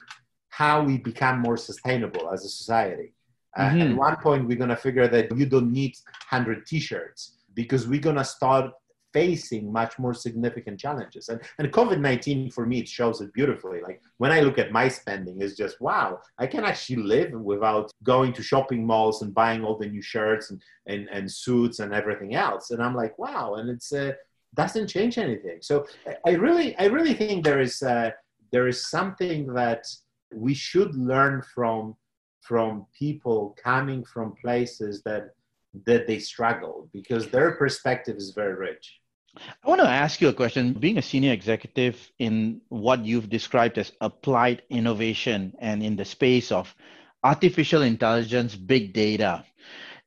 how 0.49 0.83
we 0.83 0.97
become 0.97 1.39
more 1.39 1.57
sustainable 1.57 2.29
as 2.31 2.45
a 2.45 2.49
society. 2.49 3.13
Uh, 3.55 3.69
mm-hmm. 3.69 3.81
At 3.81 3.95
one 3.95 4.15
point, 4.17 4.47
we're 4.47 4.57
going 4.57 4.69
to 4.69 4.75
figure 4.75 5.07
that 5.07 5.35
you 5.37 5.45
don't 5.45 5.71
need 5.71 5.95
100 6.29 6.65
t 6.65 6.79
shirts 6.79 7.37
because 7.53 7.87
we're 7.87 7.99
going 7.99 8.15
to 8.15 8.23
start 8.23 8.71
facing 9.13 9.71
much 9.71 9.99
more 9.99 10.13
significant 10.13 10.79
challenges. 10.79 11.29
And, 11.29 11.39
and 11.59 11.71
COVID 11.71 11.99
19 11.99 12.49
for 12.49 12.65
me, 12.65 12.79
it 12.79 12.89
shows 12.89 13.21
it 13.21 13.31
beautifully. 13.33 13.79
Like 13.81 14.01
when 14.17 14.31
I 14.31 14.41
look 14.41 14.57
at 14.57 14.71
my 14.71 14.87
spending, 14.87 15.39
it's 15.39 15.55
just 15.55 15.79
wow, 15.79 16.19
I 16.39 16.47
can 16.47 16.63
actually 16.65 17.03
live 17.03 17.31
without 17.31 17.91
going 18.01 18.33
to 18.33 18.41
shopping 18.41 18.85
malls 18.85 19.21
and 19.21 19.33
buying 19.33 19.63
all 19.63 19.77
the 19.77 19.87
new 19.87 20.01
shirts 20.01 20.49
and, 20.49 20.61
and, 20.87 21.07
and 21.11 21.31
suits 21.31 21.79
and 21.79 21.93
everything 21.93 22.33
else. 22.33 22.71
And 22.71 22.81
I'm 22.81 22.95
like, 22.95 23.17
wow. 23.19 23.55
And 23.55 23.69
it's, 23.69 23.93
uh, 23.93 24.13
doesn't 24.55 24.87
change 24.87 25.17
anything. 25.17 25.59
So 25.61 25.85
I 26.25 26.31
really, 26.31 26.77
I 26.77 26.85
really 26.85 27.13
think 27.13 27.43
there 27.43 27.61
is 27.61 27.81
uh, 27.81 28.11
there 28.51 28.67
is 28.67 28.87
something 28.89 29.53
that 29.53 29.85
we 30.31 30.53
should 30.53 30.95
learn 30.95 31.41
from 31.41 31.95
from 32.43 32.85
people 32.97 33.55
coming 33.63 34.03
from 34.03 34.35
places 34.41 35.01
that 35.03 35.33
that 35.85 36.05
they 36.05 36.19
struggle 36.19 36.87
because 36.93 37.29
their 37.29 37.51
perspective 37.53 38.15
is 38.17 38.31
very 38.31 38.53
rich. 38.53 38.99
I 39.63 39.67
want 39.67 39.81
to 39.81 39.89
ask 39.89 40.21
you 40.21 40.27
a 40.27 40.33
question. 40.33 40.73
Being 40.73 40.99
a 40.99 41.01
senior 41.01 41.31
executive 41.31 41.97
in 42.19 42.61
what 42.69 43.03
you've 43.03 43.29
described 43.29 43.79
as 43.79 43.91
applied 43.99 44.61
innovation 44.69 45.53
and 45.57 45.81
in 45.81 45.95
the 45.95 46.05
space 46.05 46.51
of 46.51 46.75
artificial 47.23 47.81
intelligence, 47.81 48.55
big 48.55 48.93
data. 48.93 49.43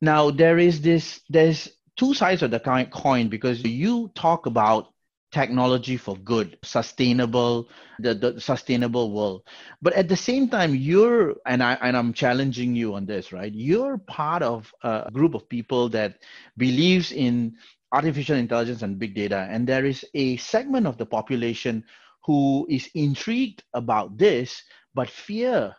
Now 0.00 0.30
there 0.30 0.58
is 0.58 0.80
this 0.82 1.22
there's 1.28 1.68
two 1.96 2.14
sides 2.14 2.42
of 2.42 2.50
the 2.50 2.60
coin 2.92 3.28
because 3.28 3.64
you 3.64 4.12
talk 4.14 4.46
about 4.46 4.92
technology 5.32 5.96
for 5.96 6.16
good 6.18 6.58
sustainable 6.62 7.68
the, 7.98 8.14
the 8.14 8.40
sustainable 8.40 9.12
world. 9.12 9.42
But 9.82 9.94
at 9.94 10.08
the 10.08 10.16
same 10.16 10.48
time 10.48 10.74
you're 10.74 11.34
and 11.46 11.62
i 11.62 11.74
and 11.82 11.96
i'm 11.96 12.12
challenging 12.12 12.74
you 12.74 12.94
on 12.94 13.06
this 13.06 13.32
right? 13.32 13.52
You're 13.52 13.98
part 13.98 14.42
of 14.42 14.72
a 14.82 15.10
group 15.12 15.34
of 15.34 15.48
people 15.48 15.88
that 15.90 16.22
believes 16.56 17.12
in 17.12 17.56
artificial 17.92 18.36
intelligence 18.36 18.82
and 18.82 18.98
big 18.98 19.14
data. 19.14 19.46
And 19.50 19.66
there 19.66 19.84
is 19.84 20.04
a 20.14 20.36
segment 20.36 20.86
of 20.86 20.98
the 20.98 21.06
population 21.06 21.84
who 22.24 22.66
is 22.68 22.88
intrigued 22.94 23.62
about 23.74 24.18
this 24.18 24.62
but 24.94 25.10
fear 25.10 25.74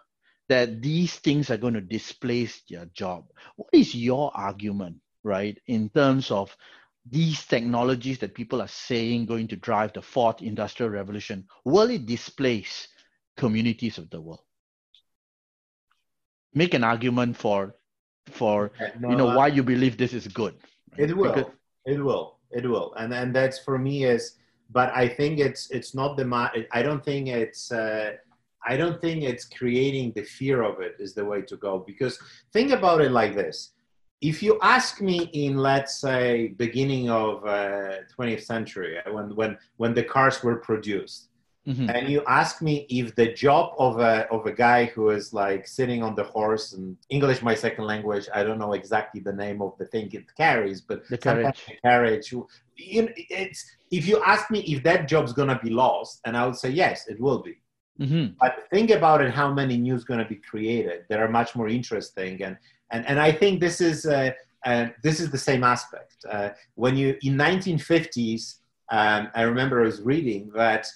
that 0.50 0.82
these 0.82 1.16
things 1.16 1.50
are 1.50 1.58
going 1.58 1.74
to 1.74 1.82
displace 1.82 2.62
their 2.70 2.86
job. 2.94 3.26
What 3.56 3.70
is 3.74 3.94
your 3.96 4.32
argument 4.36 4.98
right? 5.24 5.58
In 5.68 5.90
terms 5.90 6.32
of 6.32 6.56
these 7.10 7.46
technologies 7.46 8.20
that 8.20 8.34
people 8.34 8.62
are 8.62 8.68
saying 8.68 9.26
going 9.26 9.48
to 9.48 9.56
drive 9.56 9.94
the 9.94 10.02
fourth 10.02 10.42
industrial 10.42 10.92
revolution, 10.92 11.46
will 11.66 11.90
it 11.90 12.06
displace 12.06 12.88
communities 13.36 13.98
of 13.98 14.10
the 14.10 14.20
world? 14.20 14.42
Make 16.54 16.74
an 16.74 16.84
argument 16.84 17.38
for 17.38 17.76
for 18.32 18.72
no, 19.00 19.10
you 19.10 19.16
know 19.16 19.38
why 19.38 19.48
you 19.48 19.64
believe 19.64 19.98
this 19.98 20.14
is 20.14 20.28
good. 20.28 20.56
Right? 20.92 21.10
It 21.10 21.16
will. 21.16 21.34
Because, 21.34 21.52
it 21.86 22.04
will. 22.04 22.40
It 22.52 22.66
will. 22.68 22.94
And 22.96 23.14
and 23.14 23.34
that's 23.34 23.60
for 23.60 23.78
me 23.78 24.06
is 24.06 24.38
but 24.70 24.92
I 24.94 25.08
think 25.08 25.40
it's 25.40 25.70
it's 25.72 25.96
not 25.96 26.18
the 26.18 26.26
I 26.72 26.82
don't 26.82 27.04
think 27.04 27.28
it's 27.30 27.72
uh, 27.72 28.12
I 28.66 28.76
don't 28.76 29.00
think 29.00 29.24
it's 29.24 29.46
creating 29.46 30.12
the 30.14 30.24
fear 30.24 30.62
of 30.62 30.82
it 30.82 30.96
is 31.00 31.14
the 31.14 31.24
way 31.24 31.42
to 31.44 31.56
go. 31.58 31.84
Because 31.86 32.20
think 32.52 32.72
about 32.72 33.02
it 33.02 33.12
like 33.12 33.36
this: 33.36 33.72
if 34.22 34.42
you 34.42 34.58
ask 34.62 35.02
me 35.02 35.30
in, 35.34 35.58
let's 35.58 36.00
say, 36.00 36.50
beginning 36.58 37.10
of 37.10 37.46
uh, 37.46 37.98
20th 38.16 38.44
century, 38.44 38.98
uh, 38.98 39.12
when 39.14 39.36
when 39.36 39.58
when 39.78 39.94
the 39.94 40.04
cars 40.04 40.44
were 40.44 40.56
produced, 40.58 41.30
Mhm. 41.68 41.94
and 41.94 42.10
you 42.10 42.24
ask 42.28 42.62
me 42.62 42.86
if 42.90 43.14
the 43.16 43.34
job 43.34 43.74
of 43.78 44.00
a 44.00 44.26
of 44.36 44.46
a 44.46 44.52
guy 44.54 44.86
who 44.86 45.10
is 45.10 45.34
like 45.34 45.68
sitting 45.68 46.02
on 46.02 46.16
the 46.16 46.24
horse 46.24 46.74
and 46.74 46.98
English 47.10 47.42
my 47.44 47.54
second 47.54 47.86
language, 47.86 48.26
I 48.34 48.42
don't 48.44 48.58
know 48.64 48.74
exactly 48.74 49.20
the 49.22 49.34
name 49.34 49.62
of 49.62 49.78
the 49.78 49.86
thing 49.86 50.10
it 50.14 50.26
carries, 50.36 50.80
but 50.82 51.08
The 51.10 51.18
carriage. 51.18 51.66
the 51.68 51.76
carriage. 51.88 52.28
You 52.32 53.02
know, 53.04 53.10
it's 53.42 53.60
if 53.92 54.08
you 54.08 54.22
ask 54.24 54.50
me 54.50 54.60
if 54.74 54.82
that 54.84 55.08
job's 55.08 55.34
gonna 55.34 55.60
be 55.62 55.70
lost, 55.70 56.22
and 56.26 56.36
I 56.38 56.46
would 56.46 56.56
say 56.64 56.70
yes, 56.70 57.08
it 57.08 57.20
will 57.20 57.42
be. 57.50 57.56
Mhm. 58.00 58.36
But 58.40 58.54
think 58.74 58.90
about 58.92 59.22
it, 59.22 59.32
how 59.42 59.52
many 59.54 59.76
news 59.76 60.04
going 60.04 60.20
to 60.20 60.30
be 60.36 60.36
created 60.52 61.06
that 61.10 61.20
are 61.20 61.28
much 61.40 61.56
more 61.56 61.68
interesting, 61.68 62.44
and 62.44 62.56
and 62.92 63.06
and 63.08 63.20
I 63.20 63.32
think 63.32 63.60
this 63.60 63.82
is 63.82 64.06
uh, 64.06 64.32
uh, 64.66 64.88
this 65.04 65.20
is 65.20 65.30
the 65.32 65.38
same 65.38 65.64
aspect. 65.64 66.26
Uh, 66.30 66.50
when 66.76 66.98
you 66.98 67.16
in 67.22 67.36
1950s, 67.36 68.56
um, 68.92 69.30
I 69.36 69.44
remember 69.44 69.82
I 69.82 69.86
was 69.86 70.02
reading 70.02 70.52
that 70.56 70.88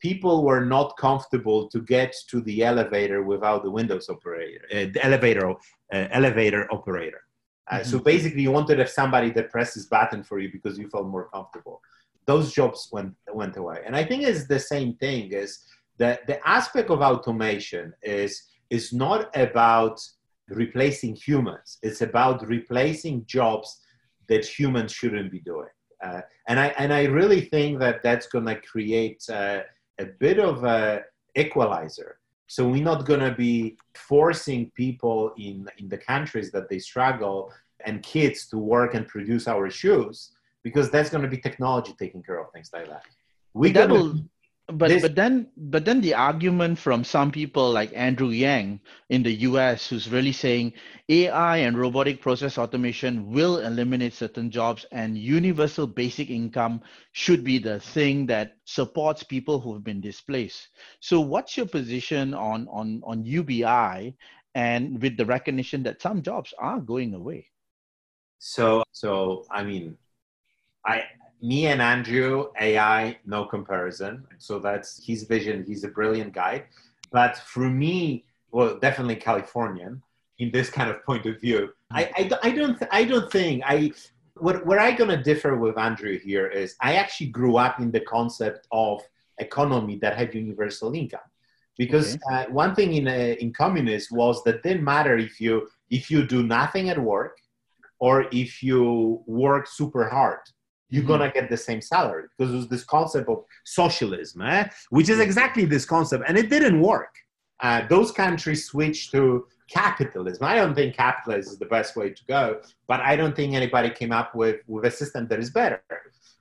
people 0.00 0.42
were 0.42 0.64
not 0.64 0.96
comfortable 0.96 1.68
to 1.68 1.80
get 1.82 2.14
to 2.28 2.40
the 2.40 2.64
elevator 2.64 3.22
without 3.22 3.62
the 3.62 3.70
Windows 3.70 4.08
operator, 4.08 4.64
uh, 4.72 4.86
the 4.94 5.00
elevator 5.04 5.50
uh, 5.50 5.54
elevator 6.10 6.66
operator. 6.72 7.22
Uh, 7.70 7.84
So 7.84 7.98
basically, 7.98 8.42
you 8.42 8.50
wanted 8.50 8.76
to 8.76 8.82
have 8.82 8.90
somebody 8.90 9.30
that 9.30 9.50
presses 9.50 9.86
button 9.86 10.22
for 10.24 10.38
you 10.40 10.50
because 10.50 10.78
you 10.78 10.88
felt 10.88 11.06
more 11.06 11.28
comfortable. 11.28 11.80
Those 12.26 12.52
jobs 12.52 12.88
went 12.92 13.14
went 13.32 13.56
away, 13.56 13.78
and 13.86 13.94
I 13.96 14.04
think 14.04 14.22
it's 14.22 14.46
the 14.46 14.60
same 14.74 14.94
thing. 14.94 15.32
Is 15.32 15.50
that 15.98 16.26
the 16.26 16.38
aspect 16.56 16.90
of 16.90 17.00
automation 17.00 17.92
is 18.02 18.32
is 18.70 18.92
not 18.92 19.20
about 19.36 19.96
replacing 20.50 21.14
humans. 21.16 21.78
It's 21.82 22.00
about 22.02 22.46
replacing 22.46 23.26
jobs 23.26 23.80
that 24.28 24.44
humans 24.44 24.92
shouldn't 24.92 25.30
be 25.30 25.40
doing. 25.40 25.68
Uh, 26.02 26.22
and 26.48 26.58
I 26.58 26.68
and 26.78 26.92
I 26.92 27.04
really 27.04 27.42
think 27.42 27.78
that 27.80 28.02
that's 28.02 28.26
going 28.26 28.46
to 28.46 28.56
create 28.60 29.22
uh, 29.28 29.60
a 29.98 30.06
bit 30.18 30.38
of 30.38 30.64
a 30.64 31.02
equalizer. 31.36 32.16
So 32.46 32.66
we're 32.66 32.82
not 32.82 33.06
going 33.06 33.20
to 33.20 33.34
be 33.34 33.76
forcing 33.94 34.70
people 34.74 35.32
in 35.38 35.68
in 35.78 35.88
the 35.88 35.98
countries 35.98 36.50
that 36.52 36.68
they 36.68 36.78
struggle 36.78 37.52
and 37.86 38.02
kids 38.02 38.46
to 38.48 38.58
work 38.58 38.94
and 38.94 39.06
produce 39.06 39.46
our 39.48 39.70
shoes 39.70 40.32
because 40.62 40.90
that's 40.90 41.10
going 41.10 41.22
to 41.22 41.28
be 41.28 41.38
technology 41.38 41.94
taking 41.98 42.22
care 42.22 42.38
of 42.38 42.46
things 42.52 42.70
like 42.72 42.88
that. 42.88 43.04
We 43.54 43.72
That 43.72 43.88
gonna- 43.88 44.24
but 44.72 44.88
This- 44.88 45.02
but 45.02 45.14
then 45.14 45.50
but 45.56 45.84
then 45.84 46.00
the 46.00 46.14
argument 46.14 46.78
from 46.78 47.04
some 47.04 47.30
people 47.30 47.70
like 47.70 47.92
Andrew 47.94 48.30
Yang 48.30 48.80
in 49.08 49.22
the 49.22 49.32
US 49.48 49.88
who's 49.88 50.08
really 50.08 50.32
saying 50.32 50.72
AI 51.08 51.58
and 51.58 51.76
robotic 51.78 52.20
process 52.20 52.58
automation 52.58 53.30
will 53.32 53.58
eliminate 53.58 54.14
certain 54.14 54.50
jobs 54.50 54.86
and 54.92 55.18
universal 55.18 55.86
basic 55.86 56.30
income 56.30 56.80
should 57.12 57.42
be 57.44 57.58
the 57.58 57.80
thing 57.80 58.26
that 58.26 58.56
supports 58.64 59.22
people 59.22 59.60
who've 59.60 59.84
been 59.84 60.00
displaced. 60.00 60.68
So 61.00 61.20
what's 61.20 61.56
your 61.56 61.66
position 61.66 62.34
on 62.34 62.68
on 62.68 63.00
on 63.04 63.24
UBI 63.24 64.14
and 64.54 65.00
with 65.02 65.16
the 65.16 65.26
recognition 65.26 65.82
that 65.84 66.02
some 66.02 66.22
jobs 66.22 66.54
are 66.58 66.80
going 66.80 67.14
away? 67.14 67.48
So, 68.38 68.82
so 68.92 69.44
I 69.50 69.62
mean, 69.64 69.98
I, 70.86 71.04
me 71.42 71.66
and 71.66 71.80
Andrew, 71.80 72.48
AI, 72.60 73.18
no 73.24 73.44
comparison. 73.44 74.26
So 74.38 74.58
that's 74.58 75.04
his 75.04 75.24
vision. 75.24 75.64
He's 75.66 75.84
a 75.84 75.88
brilliant 75.88 76.32
guy. 76.32 76.64
But 77.10 77.36
for 77.36 77.68
me, 77.68 78.24
well, 78.52 78.78
definitely 78.78 79.16
Californian 79.16 80.02
in 80.38 80.50
this 80.50 80.70
kind 80.70 80.90
of 80.90 81.04
point 81.04 81.26
of 81.26 81.40
view. 81.40 81.70
I, 81.90 82.10
I, 82.16 82.22
don't- 82.24 82.44
I 82.44 82.50
don't, 82.50 82.78
th- 82.78 82.90
I 82.92 83.04
don't 83.04 83.30
think 83.30 83.62
I. 83.66 83.92
What, 84.36 84.64
where 84.64 84.78
I'm 84.80 84.96
gonna 84.96 85.22
differ 85.22 85.56
with 85.56 85.76
Andrew 85.76 86.18
here 86.18 86.46
is 86.46 86.74
I 86.80 86.94
actually 86.94 87.26
grew 87.26 87.56
up 87.56 87.78
in 87.78 87.90
the 87.90 88.00
concept 88.00 88.66
of 88.72 89.02
economy 89.38 89.96
that 89.96 90.16
had 90.16 90.34
universal 90.34 90.94
income, 90.94 91.20
because 91.76 92.14
Okay. 92.14 92.20
uh, 92.32 92.44
one 92.50 92.74
thing 92.74 92.94
in 92.94 93.06
uh, 93.06 93.34
in 93.42 93.52
communism 93.52 94.16
was 94.16 94.42
that 94.44 94.62
didn't 94.62 94.84
matter 94.84 95.18
if 95.18 95.40
you 95.42 95.68
if 95.90 96.10
you 96.10 96.24
do 96.26 96.42
nothing 96.42 96.88
at 96.88 96.98
work 96.98 97.36
or 97.98 98.26
if 98.32 98.62
you 98.62 99.22
work 99.26 99.66
super 99.66 100.08
hard 100.08 100.38
you're 100.90 101.04
Mhm. 101.04 101.08
gonna 101.12 101.32
get 101.38 101.48
the 101.48 101.56
same 101.56 101.80
salary 101.80 102.24
because 102.30 102.50
there's 102.52 102.68
this 102.68 102.84
concept 102.84 103.28
of 103.28 103.38
socialism 103.64 104.42
eh? 104.42 104.64
which 104.90 105.08
is 105.08 105.18
exactly 105.28 105.64
this 105.64 105.84
concept 105.84 106.22
and 106.28 106.36
it 106.42 106.48
didn't 106.50 106.80
work 106.80 107.14
uh, 107.66 107.80
those 107.94 108.10
countries 108.24 108.60
switched 108.70 109.10
to 109.12 109.46
capitalism 109.68 110.42
i 110.52 110.54
don't 110.60 110.74
think 110.74 110.90
capitalism 110.96 111.52
is 111.52 111.58
the 111.58 111.70
best 111.76 111.90
way 111.96 112.08
to 112.18 112.22
go 112.36 112.60
but 112.90 112.98
i 113.00 113.14
don't 113.16 113.36
think 113.36 113.54
anybody 113.54 113.90
came 114.00 114.12
up 114.20 114.34
with, 114.34 114.56
with 114.66 114.84
a 114.84 114.90
system 114.90 115.22
that 115.28 115.38
is 115.38 115.50
better 115.50 115.82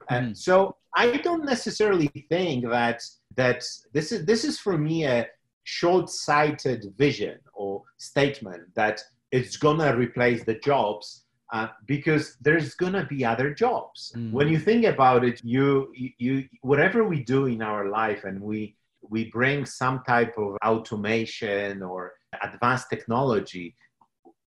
uh, 0.10 0.16
Mhm. 0.16 0.36
so 0.46 0.76
i 0.96 1.06
don't 1.28 1.46
necessarily 1.46 2.08
think 2.34 2.58
that 2.78 3.00
that 3.42 3.60
this 3.96 4.08
is 4.14 4.20
this 4.32 4.44
is 4.50 4.56
for 4.66 4.76
me 4.88 4.98
a 5.06 5.28
short-sighted 5.64 6.82
vision 6.98 7.38
or 7.54 7.84
statement 7.98 8.64
that 8.76 9.02
it's 9.32 9.58
gonna 9.58 9.96
replace 9.96 10.44
the 10.44 10.56
jobs 10.56 11.26
uh, 11.52 11.68
because 11.86 12.38
there's 12.42 12.76
gonna 12.76 13.06
be 13.06 13.26
other 13.26 13.54
jobs. 13.54 14.12
Mm. 14.16 14.32
When 14.32 14.48
you 14.48 14.60
think 14.60 14.86
about 14.86 15.24
it, 15.24 15.42
you, 15.44 15.92
you 15.96 16.10
you 16.18 16.50
whatever 16.62 17.04
we 17.04 17.24
do 17.24 17.46
in 17.48 17.62
our 17.62 17.90
life, 17.90 18.24
and 18.24 18.40
we 18.42 18.76
we 19.02 19.30
bring 19.32 19.66
some 19.66 20.04
type 20.06 20.38
of 20.38 20.58
automation 20.64 21.82
or 21.82 22.14
advanced 22.44 22.90
technology, 22.90 23.76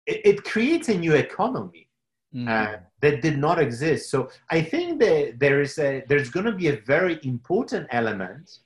it, 0.06 0.20
it 0.24 0.44
creates 0.44 0.88
a 0.88 0.96
new 0.98 1.14
economy 1.14 1.86
Mm. 2.34 2.48
uh, 2.48 2.78
that 3.00 3.22
did 3.22 3.38
not 3.38 3.58
exist. 3.58 4.08
So 4.08 4.30
I 4.50 4.62
think 4.62 5.00
that 5.00 5.40
there 5.40 5.60
is 5.60 5.76
a 5.78 6.04
there's 6.06 6.30
going 6.30 6.46
to 6.46 6.52
be 6.52 6.68
a 6.68 6.76
very 6.76 7.18
important 7.24 7.88
element 7.90 8.60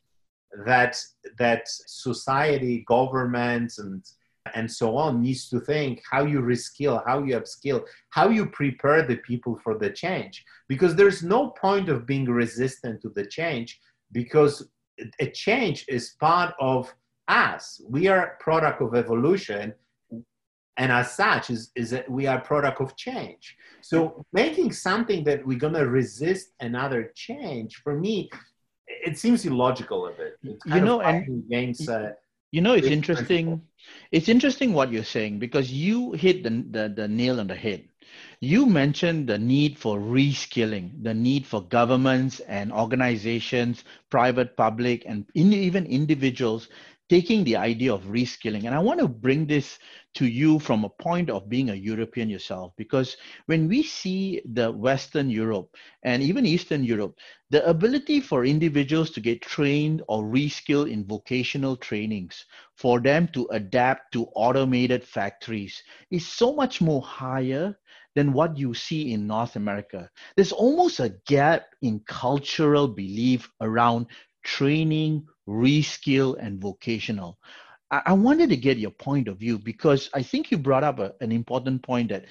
that 0.67 1.03
that 1.39 1.63
society, 1.67 2.85
governments, 2.87 3.79
and 3.79 4.05
and 4.55 4.71
so 4.71 4.97
on 4.97 5.23
needs 5.23 5.49
to 5.49 5.61
think 5.61 6.03
how 6.11 6.25
you 6.25 6.41
reskill, 6.41 7.03
how 7.07 7.23
you 7.23 7.35
upskill, 7.39 7.85
how 8.11 8.29
you 8.29 8.47
prepare 8.47 9.03
the 9.03 9.17
people 9.17 9.59
for 9.65 9.79
the 9.79 9.91
change. 9.91 10.45
Because 10.69 10.95
there's 10.95 11.23
no 11.23 11.51
point 11.51 11.89
of 11.89 12.07
being 12.07 12.27
resistant 12.27 13.01
to 13.03 13.09
the 13.11 13.25
change 13.27 13.81
because 14.13 14.69
a 15.19 15.31
change 15.31 15.87
is 15.89 16.15
part 16.21 16.55
of 16.61 16.93
us. 17.29 17.81
We 17.89 18.07
are 18.09 18.23
a 18.23 18.43
product 18.43 18.83
of 18.83 18.95
evolution 18.95 19.75
and 20.77 20.91
as 20.91 21.13
such 21.13 21.51
is, 21.51 21.71
is 21.77 21.91
that 21.91 22.11
we 22.11 22.27
are 22.27 22.39
a 22.39 22.41
product 22.41 22.81
of 22.81 22.97
change 22.97 23.57
so 23.81 24.25
making 24.33 24.73
something 24.73 25.23
that 25.23 25.47
we're 25.47 25.57
going 25.57 25.73
to 25.73 25.89
resist 25.89 26.49
another 26.59 27.13
change 27.15 27.77
for 27.77 27.97
me 27.97 28.29
it 28.89 29.17
seems 29.17 29.45
illogical 29.45 30.09
a 30.09 30.13
bit 30.13 30.37
it's 30.43 30.67
You 30.67 30.81
know, 30.81 31.01
and- 31.01 31.45
against 31.47 31.89
uh, 31.89 32.11
You 32.55 32.61
know, 32.61 32.75
it's 32.75 32.87
interesting. 32.87 33.63
It's 34.13 34.29
interesting 34.29 34.75
what 34.75 34.93
you're 34.93 35.03
saying 35.03 35.41
because 35.41 35.73
you 35.73 36.13
hit 36.13 36.45
the, 36.45 36.51
the, 36.71 36.89
the 36.89 37.09
nail 37.09 37.41
on 37.41 37.49
the 37.49 37.57
head. 37.57 37.89
You 38.39 38.65
mentioned 38.67 39.29
the 39.29 39.39
need 39.39 39.77
for 39.77 39.99
reskilling, 39.99 41.03
the 41.03 41.15
need 41.15 41.47
for 41.49 41.63
governments 41.63 42.39
and 42.39 42.73
organizations, 42.73 43.83
private, 44.09 44.57
public, 44.57 45.03
and 45.05 45.27
in, 45.35 45.53
even 45.53 45.85
individuals 45.87 46.69
taking 47.09 47.45
the 47.45 47.57
idea 47.57 47.93
of 47.93 48.03
reskilling. 48.05 48.65
And 48.65 48.75
I 48.75 48.79
want 48.79 49.01
to 49.01 49.09
bring 49.09 49.47
this 49.47 49.79
to 50.15 50.27
you 50.27 50.59
from 50.59 50.85
a 50.85 50.89
point 50.89 51.29
of 51.29 51.49
being 51.49 51.71
a 51.71 51.75
European 51.75 52.31
yourself, 52.31 52.73
because 52.77 53.17
when 53.47 53.69
we 53.69 53.83
see 53.83 54.41
the 54.53 54.73
Western 54.73 55.29
Europe 55.29 55.75
and 56.03 56.23
even 56.23 56.47
Eastern 56.47 56.85
Europe, 56.85 57.19
the 57.51 57.67
ability 57.69 58.21
for 58.21 58.45
individuals 58.45 59.11
to 59.11 59.21
get 59.21 59.43
trained 59.43 60.03
or 60.09 60.25
reskill 60.25 60.91
in 60.91 61.07
vocational 61.07 61.77
trainings 61.77 62.47
for 62.77 63.01
them 63.01 63.29
to 63.29 63.47
adapt 63.53 64.13
to 64.13 64.27
automated 64.35 65.05
factories 65.05 65.83
is 66.11 66.27
so 66.27 66.55
much 66.55 66.81
more 66.81 67.03
higher 67.03 67.77
than 68.15 68.33
what 68.33 68.57
you 68.57 68.73
see 68.73 69.13
in 69.13 69.27
North 69.27 69.57
America. 69.57 70.09
There's 70.37 70.53
almost 70.53 71.01
a 71.01 71.15
gap 71.27 71.67
in 71.83 72.01
cultural 72.07 72.89
belief 72.89 73.51
around 73.61 74.07
training, 74.45 75.27
reskill, 75.49 76.37
and 76.41 76.61
vocational. 76.61 77.39
I, 77.91 78.03
I 78.07 78.13
wanted 78.15 78.51
to 78.51 78.57
get 78.57 78.79
your 78.79 78.91
point 78.91 79.29
of 79.29 79.39
view 79.39 79.59
because 79.59 80.11
I 80.15 80.23
think 80.23 80.51
you 80.51 80.59
brought 80.59 80.85
up 80.85 80.99
a- 81.01 81.15
an 81.21 81.33
important 81.33 81.83
point 81.83 82.11
that 82.11 82.27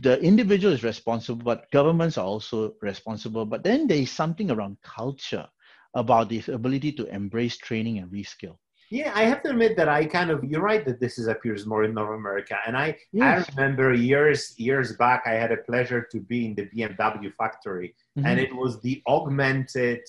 the 0.00 0.20
individual 0.22 0.74
is 0.74 0.84
responsible, 0.84 1.42
but 1.44 1.70
governments 1.72 2.18
are 2.18 2.26
also 2.26 2.74
responsible. 2.82 3.46
But 3.46 3.64
then 3.64 3.86
there 3.88 3.98
is 3.98 4.10
something 4.10 4.50
around 4.50 4.78
culture 4.82 5.48
about 5.94 6.28
the 6.30 6.42
ability 6.52 6.92
to 6.92 7.06
embrace 7.06 7.56
training 7.58 7.98
and 7.98 8.10
reskill. 8.12 8.58
yeah 8.90 9.12
i 9.14 9.22
have 9.24 9.42
to 9.42 9.50
admit 9.50 9.76
that 9.76 9.88
i 9.88 10.04
kind 10.04 10.30
of 10.30 10.42
you're 10.44 10.62
right 10.62 10.84
that 10.86 11.00
this 11.00 11.18
is 11.18 11.26
appears 11.28 11.66
more 11.66 11.84
in 11.84 11.94
north 11.94 12.18
america 12.18 12.56
and 12.66 12.76
i 12.76 12.96
Yes. 13.12 13.20
i 13.20 13.42
remember 13.56 13.92
years 13.94 14.54
years 14.58 14.96
back 14.96 15.22
i 15.26 15.32
had 15.32 15.52
a 15.52 15.56
pleasure 15.68 16.06
to 16.10 16.20
be 16.20 16.46
in 16.46 16.54
the 16.54 16.66
bmw 16.74 17.32
factory 17.38 17.94
and 18.24 18.38
Mhm. 18.38 18.40
it 18.40 18.54
was 18.54 18.80
the 18.82 19.02
augmented 19.08 20.00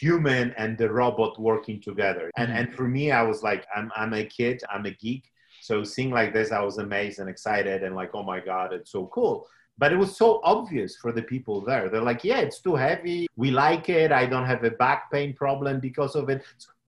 human 0.00 0.46
and 0.62 0.76
the 0.78 0.88
robot 1.02 1.34
working 1.50 1.78
together. 1.88 2.26
And 2.40 2.50
and 2.58 2.66
for 2.76 2.86
me, 2.96 3.04
I 3.20 3.22
was 3.30 3.38
like, 3.48 3.62
I'm 3.76 3.88
I'm 4.00 4.12
a 4.14 4.24
kid, 4.38 4.56
I'm 4.72 4.86
a 4.86 4.94
geek. 5.02 5.24
So 5.68 5.74
seeing 5.94 6.10
like 6.18 6.32
this, 6.36 6.48
I 6.58 6.62
was 6.68 6.76
amazed 6.78 7.18
and 7.20 7.28
excited 7.34 7.78
and 7.84 7.92
like, 8.00 8.10
oh 8.18 8.22
my 8.32 8.40
god, 8.50 8.68
it's 8.76 8.92
so 8.96 9.02
cool. 9.16 9.36
But 9.78 9.92
it 9.94 9.98
was 10.04 10.12
so 10.16 10.28
obvious 10.54 10.96
for 11.02 11.10
the 11.12 11.22
people 11.32 11.56
there. 11.70 11.84
They're 11.90 12.08
like, 12.12 12.22
yeah, 12.30 12.40
it's 12.46 12.60
too 12.66 12.76
heavy. 12.88 13.26
We 13.36 13.48
like 13.50 13.86
it. 14.00 14.10
I 14.22 14.24
don't 14.32 14.46
have 14.52 14.64
a 14.64 14.70
back 14.84 15.00
pain 15.14 15.30
problem 15.34 15.80
because 15.88 16.14
of 16.20 16.24
it. 16.34 16.40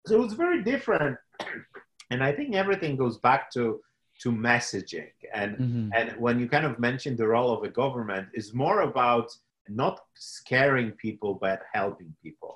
So 0.06 0.14
it 0.16 0.22
was 0.26 0.34
very 0.44 0.60
different. 0.72 1.16
And 2.10 2.20
I 2.28 2.32
think 2.36 2.48
everything 2.62 2.96
goes 3.04 3.16
back 3.28 3.42
to 3.56 3.64
to 4.22 4.28
messaging. 4.50 5.12
And 5.40 5.50
Mhm. 5.56 5.86
and 5.98 6.06
when 6.24 6.36
you 6.40 6.46
kind 6.54 6.66
of 6.70 6.74
mentioned 6.88 7.16
the 7.22 7.28
role 7.36 7.50
of 7.56 7.60
a 7.70 7.72
government, 7.82 8.26
is 8.40 8.46
more 8.64 8.78
about 8.90 9.26
not 9.82 9.96
scaring 10.14 10.88
people 11.04 11.32
but 11.46 11.58
helping 11.78 12.10
people 12.24 12.52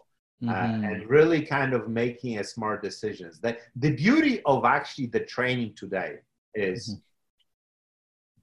uh, 0.49 0.53
Mhm. 0.53 0.85
and 0.91 1.09
really 1.09 1.43
kind 1.47 1.73
of 1.73 1.89
making 1.89 2.39
a 2.39 2.45
smart 2.45 2.83
decisions. 2.83 3.39
That 3.41 3.61
the 3.77 3.95
beauty 3.95 4.43
of 4.45 4.65
actually 4.65 5.07
the 5.07 5.21
training 5.21 5.75
today 5.75 6.21
is 6.55 6.81
Mhm. 6.89 7.03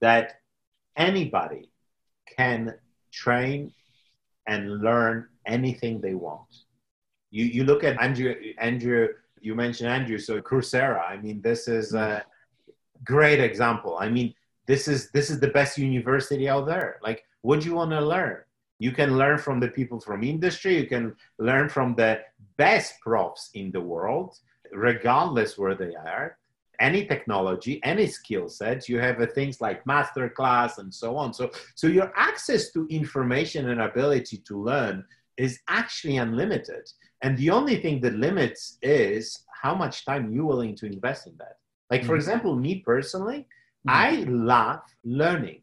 that 0.00 0.40
anybody 0.96 1.70
can 2.36 2.78
train 3.12 3.72
and 4.46 4.80
learn 4.80 5.28
anything 5.46 6.00
they 6.00 6.14
want. 6.14 6.48
You 7.30 7.44
you 7.44 7.64
look 7.64 7.84
at 7.84 8.00
Andrew 8.00 8.34
Andrew 8.58 9.08
you 9.40 9.54
mentioned 9.54 9.88
Andrew 9.90 10.18
so 10.18 10.40
Coursera. 10.40 11.02
I 11.08 11.16
mean 11.18 11.40
this 11.42 11.68
is 11.68 11.94
a 11.94 12.24
great 13.04 13.40
example. 13.40 13.96
I 13.98 14.08
mean 14.08 14.34
this 14.66 14.88
is 14.88 15.10
this 15.10 15.30
is 15.30 15.40
the 15.40 15.48
best 15.48 15.78
university 15.78 16.48
out 16.48 16.66
there. 16.66 16.98
Like 17.02 17.24
what 17.42 17.60
do 17.60 17.66
you 17.68 17.74
want 17.74 17.90
to 17.92 18.00
learn? 18.00 18.38
You 18.80 18.92
can 18.92 19.18
learn 19.18 19.38
from 19.38 19.60
the 19.60 19.68
people 19.68 20.00
from 20.00 20.24
industry. 20.24 20.78
You 20.78 20.86
can 20.86 21.14
learn 21.38 21.68
from 21.68 21.94
the 21.94 22.22
best 22.56 22.94
profs 23.02 23.50
in 23.54 23.70
the 23.70 23.80
world, 23.92 24.38
regardless 24.72 25.58
where 25.58 25.74
they 25.74 25.94
are. 25.94 26.38
Any 26.80 27.04
technology, 27.04 27.78
any 27.84 28.06
skill 28.06 28.48
sets, 28.48 28.88
you 28.88 28.98
have 28.98 29.18
things 29.34 29.60
like 29.60 29.84
masterclass 29.84 30.78
and 30.78 30.92
so 30.92 31.14
on. 31.14 31.34
So, 31.34 31.50
so 31.74 31.86
your 31.88 32.10
access 32.16 32.72
to 32.72 32.86
information 32.88 33.68
and 33.68 33.82
ability 33.82 34.38
to 34.48 34.54
learn 34.70 35.04
is 35.36 35.60
actually 35.68 36.16
unlimited. 36.16 36.84
And 37.20 37.36
the 37.36 37.50
only 37.50 37.76
thing 37.82 38.00
that 38.00 38.14
limits 38.14 38.78
is 38.80 39.44
how 39.62 39.74
much 39.74 40.06
time 40.06 40.32
you're 40.32 40.46
willing 40.46 40.74
to 40.76 40.86
invest 40.86 41.26
in 41.26 41.34
that. 41.36 41.56
Like, 41.90 42.02
for 42.02 42.14
Mhm. 42.14 42.20
example, 42.20 42.56
me 42.56 42.76
personally, 42.92 43.46
Mhm. 43.86 43.92
I 44.06 44.10
love 44.54 44.80
learning. 45.04 45.62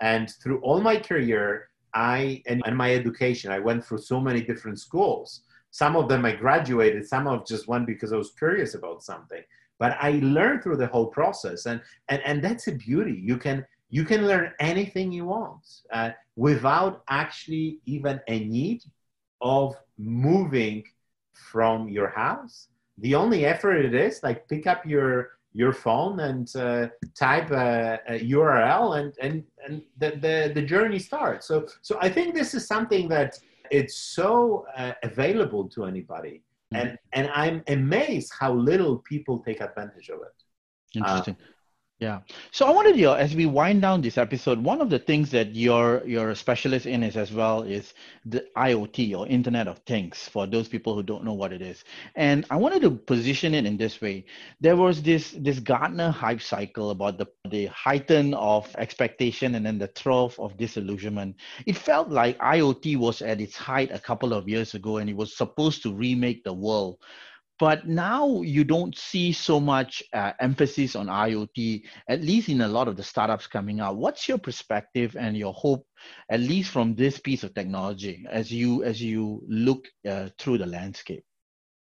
And 0.00 0.30
through 0.42 0.60
all 0.60 0.80
my 0.80 0.96
career, 0.96 1.68
I 1.94 2.42
and, 2.46 2.62
and 2.66 2.76
my 2.76 2.94
education, 2.94 3.50
I 3.50 3.58
went 3.58 3.84
through 3.84 3.98
so 3.98 4.20
many 4.20 4.42
different 4.42 4.80
schools. 4.80 5.42
Some 5.70 5.96
of 5.96 6.08
them 6.08 6.24
I 6.24 6.32
graduated, 6.32 7.06
some 7.06 7.26
of 7.26 7.46
just 7.46 7.68
went 7.68 7.86
because 7.86 8.12
I 8.12 8.16
was 8.16 8.32
curious 8.32 8.74
about 8.74 9.02
something. 9.02 9.42
But 9.78 9.96
I 10.00 10.20
learned 10.22 10.62
through 10.62 10.76
the 10.76 10.86
whole 10.86 11.08
process, 11.08 11.66
and 11.66 11.80
and 12.08 12.22
and 12.24 12.42
that's 12.42 12.68
a 12.68 12.72
beauty. 12.72 13.20
You 13.22 13.36
can 13.36 13.66
you 13.90 14.04
can 14.04 14.26
learn 14.26 14.52
anything 14.58 15.12
you 15.12 15.26
want 15.26 15.64
uh, 15.92 16.10
without 16.36 17.02
actually 17.08 17.78
even 17.86 18.20
a 18.28 18.40
need 18.40 18.82
of 19.40 19.76
moving 19.98 20.82
from 21.32 21.88
your 21.88 22.08
house. 22.08 22.68
The 22.98 23.14
only 23.14 23.44
effort 23.44 23.84
it 23.84 23.94
is 23.94 24.22
like 24.22 24.48
pick 24.48 24.66
up 24.66 24.86
your 24.86 25.30
your 25.54 25.72
phone 25.72 26.20
and 26.20 26.54
uh, 26.56 26.88
type 27.14 27.50
a, 27.50 28.00
a, 28.08 28.18
URL 28.30 28.98
and 28.98 29.14
and 29.20 29.44
and 29.64 29.82
the, 29.98 30.10
the 30.10 30.52
the 30.54 30.62
journey 30.62 30.98
starts. 30.98 31.46
So 31.46 31.66
so 31.80 31.96
I 32.00 32.08
think 32.10 32.34
this 32.34 32.54
is 32.54 32.66
something 32.66 33.08
that 33.08 33.38
it's 33.70 33.96
so 33.96 34.66
uh, 34.76 34.92
available 35.02 35.68
to 35.70 35.84
anybody, 35.84 36.42
and 36.72 36.98
and 37.12 37.30
I'm 37.32 37.62
amazed 37.68 38.32
how 38.38 38.52
little 38.52 38.98
people 38.98 39.38
take 39.38 39.60
advantage 39.60 40.10
of 40.10 40.20
it. 40.20 40.98
Interesting. 40.98 41.36
Yeah. 42.00 42.20
So 42.50 42.66
I 42.66 42.70
wanted 42.72 42.96
you, 42.96 43.12
as 43.12 43.36
we 43.36 43.46
wind 43.46 43.80
down 43.80 44.02
this 44.02 44.18
episode, 44.18 44.58
one 44.58 44.80
of 44.80 44.90
the 44.90 44.98
things 44.98 45.30
that 45.30 45.54
you're 45.54 46.04
you're 46.04 46.30
a 46.30 46.36
specialist 46.36 46.86
in 46.86 47.04
is 47.04 47.16
as 47.16 47.32
well 47.32 47.62
is 47.62 47.94
the 48.26 48.44
IoT 48.56 49.16
or 49.16 49.28
Internet 49.28 49.68
of 49.68 49.78
Things 49.86 50.28
for 50.28 50.46
those 50.46 50.66
people 50.66 50.94
who 50.94 51.04
don't 51.04 51.24
know 51.24 51.32
what 51.32 51.52
it 51.52 51.62
is. 51.62 51.84
And 52.16 52.44
I 52.50 52.56
wanted 52.56 52.82
to 52.82 52.90
position 52.90 53.54
it 53.54 53.64
in 53.64 53.76
this 53.76 54.00
way. 54.00 54.26
There 54.60 54.76
was 54.76 55.02
this 55.02 55.36
this 55.38 55.60
Gartner 55.60 56.10
hype 56.10 56.42
cycle 56.42 56.90
about 56.90 57.16
the 57.16 57.26
the 57.48 57.66
heighten 57.66 58.34
of 58.34 58.74
expectation 58.76 59.54
and 59.54 59.64
then 59.64 59.78
the 59.78 59.88
trough 59.88 60.38
of 60.40 60.56
disillusionment. 60.56 61.36
It 61.64 61.76
felt 61.76 62.10
like 62.10 62.36
IoT 62.38 62.96
was 62.98 63.22
at 63.22 63.40
its 63.40 63.56
height 63.56 63.92
a 63.92 64.00
couple 64.00 64.32
of 64.32 64.48
years 64.48 64.74
ago 64.74 64.96
and 64.98 65.08
it 65.08 65.16
was 65.16 65.36
supposed 65.36 65.82
to 65.84 65.94
remake 65.94 66.42
the 66.42 66.52
world 66.52 66.98
but 67.58 67.86
now 67.86 68.42
you 68.42 68.64
don't 68.64 68.96
see 68.96 69.32
so 69.32 69.60
much 69.60 70.02
uh, 70.12 70.32
emphasis 70.40 70.96
on 70.96 71.06
IoT, 71.06 71.84
at 72.08 72.20
least 72.22 72.48
in 72.48 72.62
a 72.62 72.68
lot 72.68 72.88
of 72.88 72.96
the 72.96 73.02
startups 73.02 73.46
coming 73.46 73.80
out. 73.80 73.96
What's 73.96 74.28
your 74.28 74.38
perspective 74.38 75.16
and 75.18 75.36
your 75.36 75.52
hope, 75.52 75.86
at 76.30 76.40
least 76.40 76.70
from 76.70 76.94
this 76.94 77.18
piece 77.18 77.44
of 77.44 77.54
technology, 77.54 78.24
as 78.28 78.50
you 78.50 78.82
as 78.82 79.00
you 79.00 79.42
look 79.46 79.86
uh, 80.08 80.30
through 80.38 80.58
the 80.58 80.66
landscape? 80.66 81.24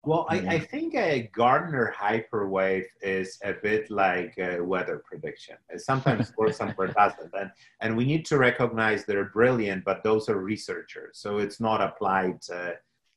Well, 0.05 0.27
I, 0.31 0.37
I 0.39 0.59
think 0.61 0.95
a 0.95 1.29
Gartner 1.35 1.93
hyperwave 1.95 2.87
is 3.03 3.39
a 3.45 3.53
bit 3.53 3.91
like 3.91 4.33
a 4.39 4.61
weather 4.61 5.03
prediction. 5.05 5.57
It 5.69 5.81
sometimes 5.81 6.33
works, 6.39 6.57
sometimes 6.57 6.95
doesn't, 6.95 7.35
and 7.39 7.51
and 7.81 7.97
we 7.97 8.07
need 8.07 8.25
to 8.27 8.39
recognize 8.39 9.05
they're 9.05 9.31
brilliant, 9.31 9.85
but 9.85 10.03
those 10.03 10.31
are 10.31 10.39
researchers, 10.39 11.19
so 11.19 11.39
it's 11.39 11.61
not 11.61 11.83
applied 11.83 12.39
uh, 12.51 12.71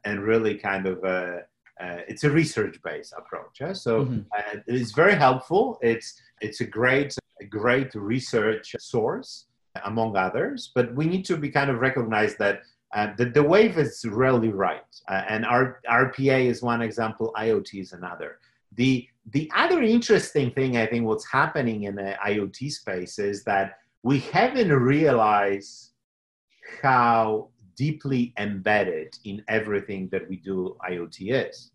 and 0.04 0.22
really 0.22 0.56
kind 0.56 0.88
of 0.88 1.04
a, 1.04 1.42
uh, 1.82 2.02
it's 2.08 2.24
a 2.24 2.30
research-based 2.30 3.13
approach. 3.17 3.60
Yeah? 3.60 3.74
So 3.74 4.06
Mhm. 4.06 4.26
uh, 4.38 4.60
it's 4.67 4.91
very 4.91 5.15
helpful. 5.15 5.80
It's 5.82 6.22
it's 6.41 6.62
a 6.62 6.65
great 6.65 7.17
a 7.39 7.46
great 7.46 7.94
research 7.96 8.76
source 8.80 9.48
among 9.86 10.15
others, 10.15 10.72
but 10.76 10.94
we 10.96 11.06
need 11.06 11.26
to 11.26 11.38
be 11.38 11.50
kind 11.50 11.70
of 11.72 11.80
recognize 11.80 12.36
that 12.38 12.62
uh, 12.94 13.08
the, 13.15 13.26
the 13.26 13.41
wave 13.41 13.78
is 13.78 14.04
really 14.06 14.50
right. 14.50 14.91
Uh, 15.08 15.24
and 15.28 15.46
our 15.46 15.80
RPA 15.89 16.46
is 16.46 16.62
one 16.62 16.82
example, 16.82 17.34
IoT 17.38 17.80
is 17.82 17.94
another. 17.94 18.39
The, 18.74 19.08
the 19.32 19.50
other 19.56 19.82
interesting 19.82 20.52
thing, 20.52 20.78
I 20.78 20.86
think, 20.86 21.06
what's 21.06 21.26
happening 21.26 21.84
in 21.84 21.96
the 21.96 22.17
IoT 22.26 22.72
space 22.72 23.17
is 23.17 23.44
that 23.46 23.78
we 24.04 24.20
haven't 24.20 24.72
realized 24.74 25.91
how 26.82 27.50
deeply 27.76 28.34
embedded 28.38 29.17
in 29.24 29.44
everything 29.48 30.10
that 30.12 30.28
we 30.30 30.36
do 30.36 30.76
IoT 30.89 31.32
is. 31.48 31.70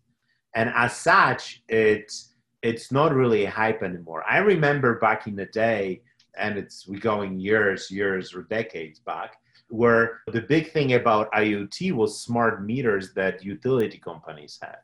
And 0.57 0.71
as 0.75 0.97
such, 0.97 1.61
it's, 1.69 2.33
it's 2.63 2.91
not 2.91 3.13
really 3.13 3.45
a 3.45 3.49
hype 3.51 3.83
anymore. 3.83 4.23
I 4.27 4.39
remember 4.39 4.97
back 4.97 5.27
in 5.27 5.35
the 5.35 5.45
day, 5.45 6.01
and 6.35 6.57
it's 6.57 6.87
we 6.87 6.97
going 6.97 7.39
years, 7.39 7.91
years 7.91 8.33
or 8.33 8.41
decades 8.41 8.97
back, 8.97 9.35
where 9.69 10.21
the 10.33 10.41
big 10.41 10.71
thing 10.71 10.93
about 10.93 11.31
IoT 11.31 11.91
was 11.91 12.23
smart 12.23 12.65
meters 12.65 13.13
that 13.13 13.45
utility 13.45 13.99
companies 13.99 14.57
have, 14.63 14.81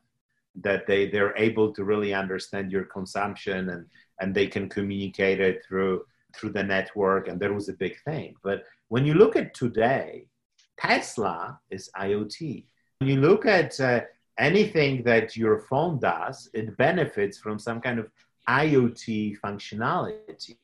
that 0.61 0.85
they, 0.85 1.09
they're 1.09 1.35
able 1.37 1.73
to 1.73 1.83
really 1.83 2.13
understand 2.13 2.71
your 2.71 2.83
consumption 2.83 3.69
and, 3.69 3.87
and 4.19 4.35
they 4.35 4.45
can 4.45 4.69
communicate 4.69 5.39
it 5.39 5.63
through, 5.67 6.05
through 6.35 6.51
the 6.51 6.63
network. 6.63 7.27
And 7.27 7.39
that 7.39 7.51
was 7.51 7.67
a 7.67 7.73
big 7.73 7.95
thing. 8.05 8.35
But 8.43 8.65
when 8.89 9.07
you 9.07 9.15
look 9.15 9.35
at 9.35 9.55
today, 9.55 10.27
Tesla 10.77 11.59
is 11.71 11.89
IoT. 11.99 12.65
When 12.99 13.09
you 13.09 13.19
look 13.19 13.47
at 13.47 13.79
uh, 13.79 14.01
anything 14.37 15.03
that 15.03 15.35
your 15.37 15.59
phone 15.59 15.99
does, 15.99 16.49
it 16.53 16.75
benefits 16.77 17.37
from 17.37 17.59
some 17.59 17.79
kind 17.81 17.99
of 17.99 18.09
IoT 18.49 19.37
functionality. 19.39 20.55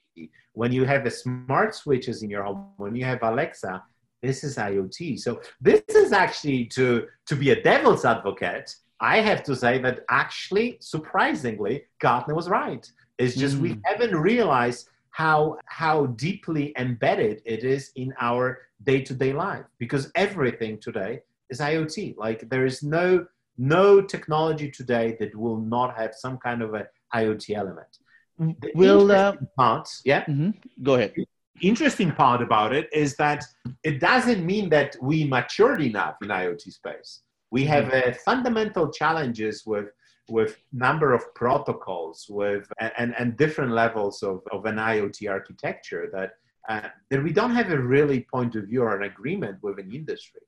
When 0.53 0.71
you 0.71 0.84
have 0.86 1.03
the 1.03 1.12
smart 1.12 1.75
switches 1.75 2.23
in 2.23 2.29
your 2.29 2.43
home, 2.43 2.67
when 2.77 2.95
you 2.95 3.05
have 3.05 3.19
Alexa, 3.23 3.82
this 4.21 4.43
is 4.43 4.58
IoT. 4.58 5.19
So 5.19 5.41
this 5.62 5.82
is 5.89 6.12
actually 6.12 6.65
to 6.77 7.08
to 7.27 7.36
be 7.36 7.51
a 7.51 7.62
devil's 7.62 8.03
advocate. 8.03 8.75
I 8.99 9.21
have 9.21 9.43
to 9.43 9.55
say 9.55 9.79
that 9.79 10.01
actually, 10.10 10.77
surprisingly, 10.82 11.84
Gartner 12.01 12.36
was 12.36 12.49
right. 12.49 12.86
It's 13.17 13.36
just 13.36 13.58
we 13.58 13.71
Mm. 13.75 13.82
haven't 13.86 14.15
realized 14.15 14.89
how 15.12 15.58
how 15.65 16.08
deeply 16.27 16.73
embedded 16.77 17.41
it 17.45 17.63
is 17.63 17.91
in 17.95 18.13
our 18.19 18.45
day-to-day 18.84 19.34
life 19.34 19.65
because 19.77 20.12
everything 20.15 20.77
today 20.79 21.21
is 21.49 21.60
IoT. 21.62 22.15
Like 22.17 22.49
there 22.49 22.65
is 22.65 22.84
no 22.84 23.25
no 23.60 24.02
technology 24.02 24.72
today 24.72 25.17
that 25.19 25.36
will 25.36 25.58
not 25.60 25.95
have 25.98 26.15
some 26.15 26.38
kind 26.38 26.62
of 26.62 26.74
a 26.74 26.88
IoT 27.13 27.56
element. 27.56 28.00
The 28.38 28.72
Will 28.74 29.12
uh, 29.12 29.32
interesting 29.32 29.48
part, 29.58 29.89
yeah, 30.06 30.24
mhm. 30.24 30.54
go 30.82 30.95
ahead. 30.95 31.13
interesting 31.62 32.12
part 32.12 32.41
about 32.41 32.74
it 32.74 32.88
is 32.93 33.17
that 33.17 33.43
it 33.84 34.00
doesn't 34.00 34.45
mean 34.45 34.69
that 34.69 34.95
we 35.02 35.26
matured 35.26 35.82
enough 35.82 36.15
in 36.22 36.30
IoT 36.30 36.72
space. 36.72 37.22
We 37.52 37.65
have 37.65 37.93
uh, 37.93 38.13
fundamental 38.26 38.91
challenges 38.91 39.65
with 39.65 39.89
with 40.30 40.58
number 40.72 41.13
of 41.13 41.34
protocols, 41.34 42.28
with 42.30 42.72
and, 42.80 43.13
and 43.17 43.36
different 43.36 43.72
levels 43.72 44.24
of, 44.24 44.41
of 44.52 44.65
an 44.65 44.76
IoT 44.76 45.30
architecture 45.30 46.08
that 46.13 46.32
uh, 46.69 46.89
that 47.10 47.22
we 47.24 47.34
don't 47.34 47.56
have 47.56 47.72
a 47.72 47.80
really 47.80 48.22
point 48.32 48.56
of 48.56 48.65
view 48.65 48.84
or 48.84 48.95
an 48.95 49.04
agreement 49.04 49.58
with 49.62 49.80
an 49.80 49.91
industry. 49.91 50.41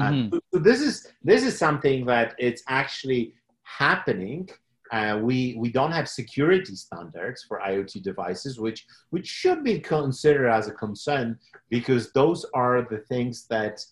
And 0.00 0.32
so- 0.32 0.40
so 0.52 0.58
this 0.60 0.80
is 0.80 0.94
this 1.22 1.42
is 1.44 1.56
something 1.58 2.06
that 2.06 2.34
it's 2.38 2.62
actually 2.68 3.34
happening. 3.62 4.48
Uh, 4.92 5.18
we 5.22 5.56
we 5.58 5.68
don't 5.78 5.90
have 5.92 6.08
security 6.08 6.76
standards 6.76 7.42
for 7.48 7.60
IoT 7.60 8.02
devices, 8.02 8.60
which 8.60 8.86
which 9.10 9.26
should 9.26 9.64
be 9.64 9.80
considered 9.80 10.48
as 10.48 10.68
a 10.68 10.72
concern 10.72 11.38
because 11.70 12.12
those 12.12 12.44
are 12.54 12.82
the 12.88 12.98
things 13.12 13.46
that 13.48 13.84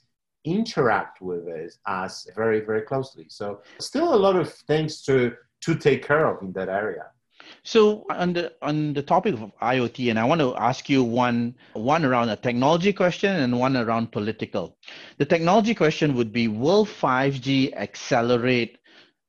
interact 0.44 1.20
with 1.20 1.48
us, 1.48 1.78
us 1.86 2.26
very 2.36 2.60
very 2.60 2.82
closely. 2.82 3.26
So 3.28 3.62
still 3.80 4.14
a 4.14 4.20
lot 4.26 4.36
of 4.36 4.52
things 4.70 5.02
to 5.02 5.16
to 5.62 5.74
take 5.74 6.06
care 6.06 6.26
of 6.26 6.42
in 6.42 6.52
that 6.52 6.68
area. 6.68 7.06
So 7.62 8.04
on 8.10 8.32
the 8.32 8.52
on 8.60 8.92
the 8.92 9.02
topic 9.02 9.34
of 9.34 9.52
IoT, 9.62 10.10
and 10.10 10.18
I 10.18 10.24
want 10.24 10.40
to 10.40 10.54
ask 10.56 10.88
you 10.88 11.02
one 11.02 11.54
one 11.72 12.04
around 12.04 12.28
a 12.28 12.36
technology 12.36 12.92
question 12.92 13.34
and 13.34 13.58
one 13.58 13.76
around 13.76 14.12
political. 14.12 14.76
The 15.18 15.24
technology 15.24 15.74
question 15.74 16.14
would 16.14 16.32
be: 16.32 16.48
Will 16.48 16.84
5G 16.84 17.74
accelerate 17.74 18.78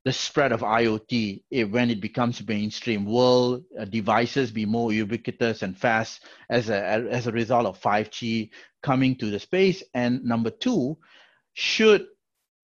the 0.03 0.13
spread 0.13 0.51
of 0.51 0.61
IoT 0.61 1.43
if, 1.49 1.69
when 1.69 1.89
it 1.89 2.01
becomes 2.01 2.45
mainstream? 2.47 3.05
Will 3.05 3.63
uh, 3.79 3.85
devices 3.85 4.51
be 4.51 4.65
more 4.65 4.91
ubiquitous 4.91 5.61
and 5.61 5.77
fast 5.77 6.23
as 6.49 6.69
a 6.69 7.07
as 7.09 7.27
a 7.27 7.31
result 7.31 7.65
of 7.65 7.81
5G 7.81 8.49
coming 8.83 9.15
to 9.17 9.29
the 9.29 9.39
space? 9.39 9.83
And 9.93 10.23
number 10.23 10.49
two, 10.49 10.97
should 11.53 12.07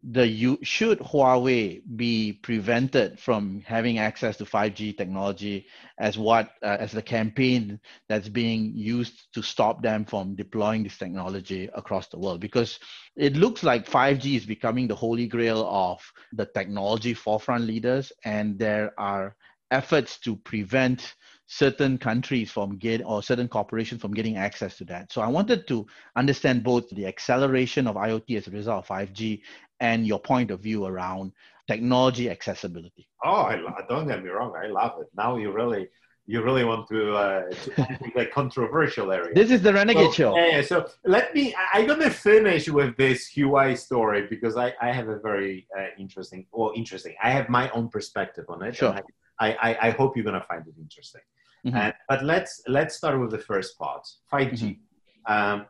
the 0.03 0.27
you 0.27 0.57
should 0.63 0.99
Huawei 0.99 1.81
be 1.95 2.33
prevented 2.33 3.19
from 3.19 3.61
having 3.65 3.99
access 3.99 4.35
to 4.37 4.45
5G 4.45 4.97
technology 4.97 5.67
as 5.99 6.17
what 6.17 6.51
uh, 6.63 6.77
as 6.79 6.91
the 6.91 7.03
campaign 7.03 7.79
that's 8.09 8.27
being 8.27 8.73
used 8.75 9.31
to 9.33 9.43
stop 9.43 9.83
them 9.83 10.05
from 10.05 10.35
deploying 10.35 10.83
this 10.83 10.97
technology 10.97 11.69
across 11.75 12.07
the 12.07 12.17
world? 12.17 12.39
Because 12.39 12.79
it 13.15 13.37
looks 13.37 13.61
like 13.63 13.87
5G 13.87 14.37
is 14.37 14.45
becoming 14.45 14.87
the 14.87 14.95
holy 14.95 15.27
grail 15.27 15.67
of 15.69 16.01
the 16.33 16.47
technology 16.47 17.13
forefront 17.13 17.65
leaders 17.65 18.11
and 18.25 18.57
there 18.57 18.93
are 18.97 19.35
efforts 19.69 20.19
to 20.19 20.35
prevent 20.37 21.15
certain 21.51 21.97
countries 21.97 22.49
from 22.49 22.77
get 22.77 23.01
or 23.05 23.21
certain 23.21 23.47
corporations 23.47 23.99
from 23.99 24.13
getting 24.13 24.37
access 24.37 24.77
to 24.77 24.85
that. 24.85 25.11
So 25.11 25.21
I 25.21 25.27
wanted 25.27 25.67
to 25.67 25.85
understand 26.15 26.63
both 26.63 26.89
the 26.91 27.05
acceleration 27.05 27.87
of 27.87 27.97
IoT 27.97 28.37
as 28.37 28.47
a 28.47 28.51
result 28.51 28.79
of 28.79 28.87
5G 28.87 29.41
and 29.81 30.07
your 30.07 30.19
point 30.19 30.49
of 30.49 30.61
view 30.61 30.85
around 30.85 31.33
technology 31.67 32.29
accessibility. 32.29 33.09
Oh, 33.25 33.41
I, 33.51 33.59
don't 33.89 34.07
get 34.07 34.23
me 34.23 34.29
wrong, 34.29 34.53
I 34.55 34.67
love 34.67 34.93
it. 35.01 35.07
Now 35.13 35.35
you 35.35 35.51
really 35.51 35.89
you 36.25 36.41
really 36.41 36.63
want 36.63 36.87
to, 36.87 37.15
uh, 37.15 37.41
to 37.49 37.73
the 38.15 38.27
controversial 38.27 39.11
area. 39.11 39.35
This 39.35 39.51
is 39.51 39.61
the 39.61 39.73
Renegade 39.73 40.13
So, 40.13 40.13
Show. 40.13 40.35
yeah, 40.37 40.61
so 40.61 40.87
let 41.03 41.33
me. 41.35 41.53
I- 41.53 41.79
I'm 41.79 41.87
gonna 41.87 42.09
finish 42.11 42.69
with 42.69 42.95
this 42.95 43.33
Huawei 43.35 43.77
story 43.77 44.27
because 44.29 44.55
I, 44.55 44.73
I 44.81 44.93
have 44.93 45.09
a 45.09 45.19
very 45.19 45.67
uh, 45.77 45.87
interesting. 45.99 46.45
Well, 46.53 46.71
interesting. 46.75 47.15
I 47.21 47.31
have 47.31 47.49
my 47.49 47.69
own 47.71 47.89
perspective 47.89 48.45
on 48.47 48.63
it. 48.63 48.75
Sure. 48.75 48.95
I, 49.39 49.51
I, 49.67 49.77
I 49.87 49.89
hope 49.89 50.15
you're 50.15 50.23
gonna 50.23 50.45
find 50.47 50.65
it 50.65 50.75
interesting. 50.79 51.21
Mhm. 51.65 51.75
Uh, 51.75 51.91
but 52.09 52.23
let's 52.23 52.61
let's 52.67 52.95
start 52.95 53.19
with 53.19 53.31
the 53.31 53.37
first 53.51 53.77
part. 53.77 54.03
5G. 54.31 54.79
Um, 55.27 55.65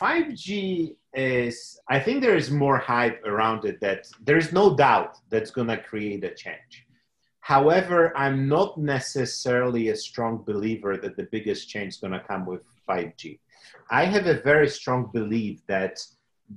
5G 0.00 0.96
is. 1.14 1.80
I 1.88 1.98
think 2.00 2.22
there 2.22 2.36
is 2.36 2.50
more 2.50 2.78
hype 2.78 3.24
around 3.24 3.64
it. 3.64 3.80
That 3.80 4.06
there 4.20 4.36
is 4.36 4.52
no 4.52 4.76
doubt 4.76 5.18
that's 5.30 5.50
gonna 5.50 5.78
create 5.82 6.22
a 6.24 6.34
change. 6.34 6.86
However, 7.40 8.16
I'm 8.16 8.48
not 8.48 8.78
necessarily 8.78 9.88
a 9.88 9.96
strong 9.96 10.44
believer 10.44 10.96
that 10.96 11.16
the 11.16 11.24
biggest 11.24 11.68
change 11.68 11.94
is 11.94 12.00
going 12.00 12.12
to 12.12 12.20
come 12.20 12.46
with 12.46 12.62
5G. 12.88 13.40
I 13.90 14.04
have 14.04 14.26
a 14.28 14.40
very 14.40 14.68
strong 14.68 15.10
belief 15.12 15.60
that 15.66 15.98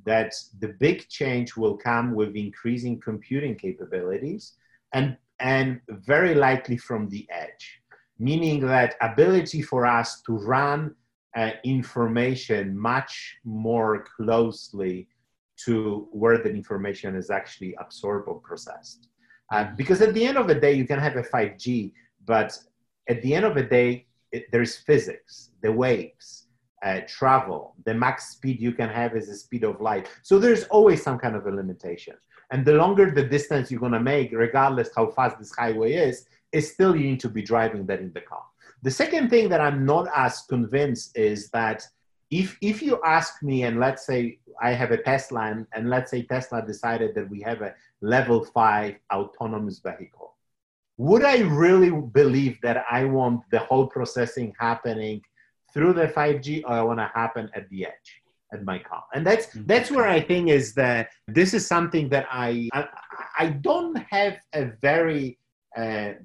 that 0.05 0.33
the 0.59 0.69
big 0.79 1.07
change 1.07 1.55
will 1.55 1.77
come 1.77 2.13
with 2.13 2.35
increasing 2.35 2.99
computing 2.99 3.55
capabilities 3.55 4.53
and 4.93 5.17
and 5.39 5.81
very 5.89 6.35
likely 6.35 6.77
from 6.77 7.09
the 7.09 7.25
edge, 7.29 7.81
meaning 8.19 8.60
that 8.62 8.95
ability 9.01 9.62
for 9.62 9.86
us 9.86 10.21
to 10.21 10.38
run 10.38 10.95
uh, 11.36 11.51
information 11.63 12.78
much 12.78 13.38
more 13.43 14.06
closely 14.15 15.08
to 15.65 16.08
where 16.12 16.38
the 16.38 16.49
information 16.49 17.15
is 17.15 17.30
actually 17.30 17.75
absorbed 17.80 18.28
or 18.28 18.39
processed. 18.39 19.08
Uh, 19.51 19.65
because 19.78 20.01
at 20.01 20.13
the 20.13 20.25
end 20.25 20.38
of 20.38 20.47
the 20.47 20.56
day, 20.56 20.73
you 20.73 20.86
can 20.86 20.99
have 20.99 21.15
a 21.15 21.23
5G, 21.23 21.91
but 22.25 22.58
at 23.08 23.21
the 23.21 23.34
end 23.34 23.45
of 23.45 23.56
the 23.56 23.63
day, 23.63 24.08
it, 24.32 24.51
there's 24.51 24.75
physics, 24.75 25.51
the 25.62 25.71
waves, 25.71 26.47
uh, 26.84 27.01
travel, 27.08 27.75
the 27.86 27.93
max 27.93 28.30
speed 28.30 28.60
you 28.60 28.71
can 28.71 28.89
have 28.89 29.15
is 29.15 29.28
the 29.28 29.36
speed 29.36 29.63
of 29.63 29.80
light. 29.82 30.10
So 30.23 30.39
there's 30.39 30.65
always 30.65 31.01
some 31.01 31.17
kind 31.17 31.36
of 31.36 31.45
a 31.45 31.51
limitation. 31.51 32.15
And 32.51 32.65
the 32.65 32.73
longer 32.73 33.12
the 33.12 33.23
distance 33.23 33.71
you're 33.71 33.80
going 33.80 33.91
to 33.93 33.99
make, 33.99 34.32
regardless 34.32 34.89
how 34.95 35.08
fast 35.12 35.39
this 35.39 35.54
highway 35.56 35.93
is, 35.93 36.15
is 36.17 36.28
still 36.61 36.95
you 36.95 37.05
need 37.09 37.19
to 37.21 37.29
be 37.29 37.41
driving 37.41 37.85
that 37.87 37.99
in 37.99 38.11
the 38.13 38.21
car. 38.21 38.43
The 38.83 38.91
second 38.91 39.29
thing 39.29 39.49
that 39.49 39.61
I'm 39.61 39.85
not 39.85 40.07
as 40.15 40.41
convinced 40.43 41.17
is 41.17 41.49
that 41.51 41.87
if 42.31 42.57
if 42.61 42.81
you 42.81 42.99
ask 43.05 43.41
me, 43.43 43.63
and 43.63 43.79
let's 43.79 44.05
say 44.05 44.39
I 44.61 44.71
have 44.71 44.91
a 44.91 44.97
Tesla, 44.97 45.51
and, 45.51 45.67
and 45.73 45.89
let's 45.89 46.11
say 46.11 46.23
Tesla 46.23 46.65
decided 46.65 47.15
that 47.15 47.29
we 47.29 47.41
have 47.41 47.61
a 47.61 47.73
level 48.01 48.43
five 48.45 48.95
autonomous 49.13 49.79
vehicle, 49.79 50.35
would 50.97 51.23
I 51.23 51.39
really 51.39 51.91
believe 51.91 52.59
that 52.61 52.85
I 52.89 53.05
want 53.05 53.41
the 53.51 53.59
whole 53.59 53.87
processing 53.87 54.53
happening 54.59 55.21
through 55.73 55.93
the 55.93 56.07
5G, 56.07 56.63
or 56.63 56.71
I 56.71 56.81
want 56.81 56.99
to 56.99 57.11
happen 57.13 57.49
at 57.53 57.69
the 57.69 57.85
edge? 57.85 58.21
at 58.53 58.63
my 58.63 58.79
car 58.79 59.03
and 59.13 59.25
that's 59.25 59.47
mm-hmm. 59.47 59.65
that's 59.65 59.89
where 59.91 60.07
i 60.07 60.21
think 60.21 60.49
is 60.49 60.73
that 60.73 61.09
this 61.27 61.53
is 61.53 61.65
something 61.65 62.07
that 62.09 62.25
i 62.31 62.69
i, 62.73 62.87
I 63.39 63.49
don't 63.49 63.97
have 64.09 64.37
a 64.53 64.65
very 64.81 65.37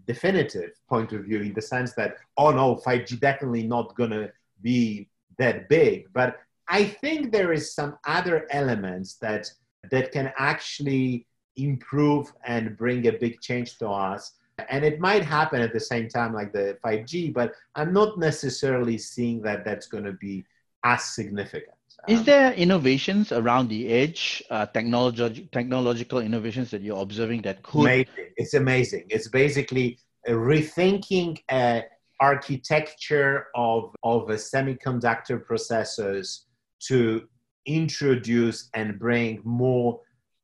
definitive 0.06 0.70
point 0.88 1.12
of 1.12 1.24
view 1.24 1.40
in 1.40 1.52
the 1.54 1.62
sense 1.62 1.92
that 1.94 2.16
oh 2.36 2.50
no 2.50 2.76
5g 2.76 3.18
definitely 3.20 3.66
not 3.66 3.96
gonna 3.96 4.28
be 4.62 5.08
that 5.38 5.68
big. 5.68 6.06
But 6.12 6.38
i 6.68 6.84
think 6.84 7.32
there 7.32 7.52
is 7.52 7.74
some 7.74 7.98
other 8.06 8.46
elements 8.50 9.14
that 9.16 9.50
that 9.90 10.12
can 10.12 10.32
actually 10.38 11.26
improve 11.56 12.32
and 12.44 12.76
bring 12.76 13.06
a 13.06 13.12
big 13.12 13.40
change 13.40 13.78
to 13.78 13.88
us. 13.88 14.32
And 14.68 14.84
it 14.84 15.00
might 15.00 15.24
happen 15.24 15.62
at 15.62 15.72
the 15.72 15.80
same 15.80 16.08
time 16.08 16.34
like 16.34 16.52
the 16.52 16.76
5g 16.84 17.32
but 17.32 17.54
i'm 17.76 17.94
not 17.94 18.18
necessarily 18.18 18.98
seeing 18.98 19.40
that 19.42 19.64
that's 19.64 19.86
to 20.04 20.12
be 20.12 20.44
as 20.84 21.02
significant 21.04 21.79
Is 22.08 22.24
there 22.24 22.52
innovations 22.52 23.32
around 23.32 23.68
the 23.68 23.88
edge, 23.88 24.42
uh, 24.50 24.66
technology, 24.66 25.48
technological 25.52 26.20
innovations 26.20 26.70
that 26.70 26.82
you're 26.82 27.00
observing 27.00 27.42
that 27.42 27.62
could? 27.62 27.80
amazing. 27.82 28.06
It's 28.36 28.54
amazing. 28.54 29.04
It's 29.10 29.28
basically 29.28 29.98
rethinking 30.28 31.38
uh, 31.48 31.82
architecture 32.20 33.46
of, 33.54 33.94
of 34.02 34.28
semiconductor 34.28 35.44
processors 35.44 36.40
to 36.80 37.28
introduce 37.66 38.68
and 38.74 38.98
bring 38.98 39.40
more 39.44 40.00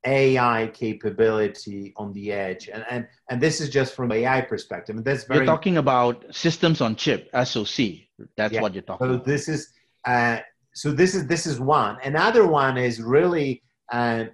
AI 0.06 0.70
capability 0.72 1.92
on 1.96 2.12
the 2.12 2.32
edge. 2.32 2.68
And, 2.68 2.84
and, 2.88 3.08
and 3.28 3.40
this 3.40 3.60
is 3.60 3.70
just 3.70 3.94
from 3.94 4.12
AI 4.12 4.40
perspective. 4.42 4.96
And 4.96 5.04
that's 5.04 5.24
very 5.24 5.40
You're 5.40 5.46
talking 5.46 5.78
about 5.78 6.24
systems 6.30 6.80
on 6.80 6.96
chip, 6.96 7.28
SoC. 7.32 8.06
That's 8.36 8.54
Yeah. 8.54 8.60
what 8.60 8.74
you're 8.74 8.82
talking 8.82 9.06
so 9.06 9.14
about. 9.14 9.26
this 9.26 9.48
is 9.48 9.72
uh, 10.04 10.38
so 10.76 10.92
this 10.92 11.14
is 11.14 11.26
this 11.26 11.46
is 11.46 11.58
one. 11.58 11.96
Another 12.04 12.46
one 12.46 12.76
is 12.76 13.00
really 13.00 13.62
uh, 13.92 14.24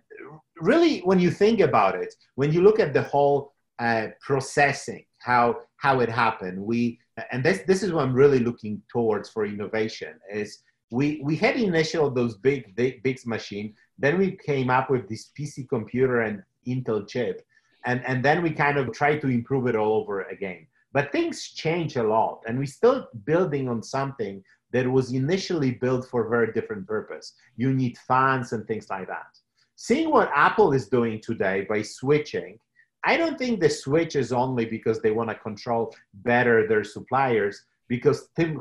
really 0.60 1.00
when 1.00 1.18
you 1.18 1.30
think 1.30 1.60
about 1.60 1.94
it 1.94 2.14
when 2.34 2.52
you 2.52 2.62
look 2.62 2.80
at 2.80 2.92
the 2.92 3.02
whole 3.02 3.52
uh, 3.78 4.08
processing 4.20 5.04
how 5.18 5.56
how 5.76 6.00
it 6.00 6.08
happened 6.08 6.56
we 6.60 6.98
and 7.32 7.42
this 7.44 7.60
this 7.66 7.82
is 7.82 7.92
what 7.92 8.02
i'm 8.04 8.14
really 8.14 8.38
looking 8.38 8.80
towards 8.94 9.28
for 9.28 9.44
innovation 9.44 10.12
is 10.32 10.62
we 10.90 11.20
we 11.24 11.34
had 11.36 11.56
initial 11.56 12.10
those 12.10 12.36
big 12.36 12.74
big, 12.76 13.02
big 13.02 13.18
machine 13.26 13.74
then 13.98 14.18
we 14.18 14.38
came 14.46 14.68
up 14.70 14.90
with 14.90 15.08
this 15.08 15.30
pc 15.36 15.68
computer 15.68 16.20
and 16.22 16.42
intel 16.66 17.08
chip 17.08 17.44
and 17.84 18.04
and 18.06 18.24
then 18.24 18.42
we 18.42 18.50
kind 18.50 18.78
of 18.78 18.92
tried 18.92 19.20
to 19.20 19.28
improve 19.28 19.66
it 19.66 19.76
all 19.76 20.00
over 20.00 20.22
again. 20.22 20.66
But 20.92 21.10
things 21.10 21.48
change 21.48 21.96
a 21.96 22.02
lot 22.02 22.42
and 22.46 22.58
we're 22.58 22.66
still 22.66 23.08
building 23.24 23.68
on 23.68 23.82
something 23.82 24.42
that 24.72 24.90
was 24.90 25.12
initially 25.12 25.72
built 25.72 26.08
for 26.08 26.26
a 26.26 26.30
very 26.30 26.52
different 26.52 26.86
purpose. 26.86 27.34
You 27.56 27.72
need 27.72 27.98
fans 27.98 28.52
and 28.52 28.66
things 28.66 28.88
like 28.90 29.08
that. 29.08 29.38
Seeing 29.76 30.10
what 30.10 30.30
apple 30.34 30.72
is 30.72 30.88
doing 30.88 31.20
today 31.20 31.66
by 31.68 31.82
switching 31.82 32.58
i 33.04 33.16
don't 33.16 33.38
think 33.38 33.58
the 33.58 33.68
switch 33.68 34.14
is 34.16 34.32
only 34.32 34.64
because 34.64 35.00
they 35.00 35.10
want 35.10 35.28
to 35.28 35.34
control 35.34 35.94
better 36.14 36.68
their 36.68 36.84
suppliers 36.84 37.64
because 37.88 38.28
tim, 38.36 38.60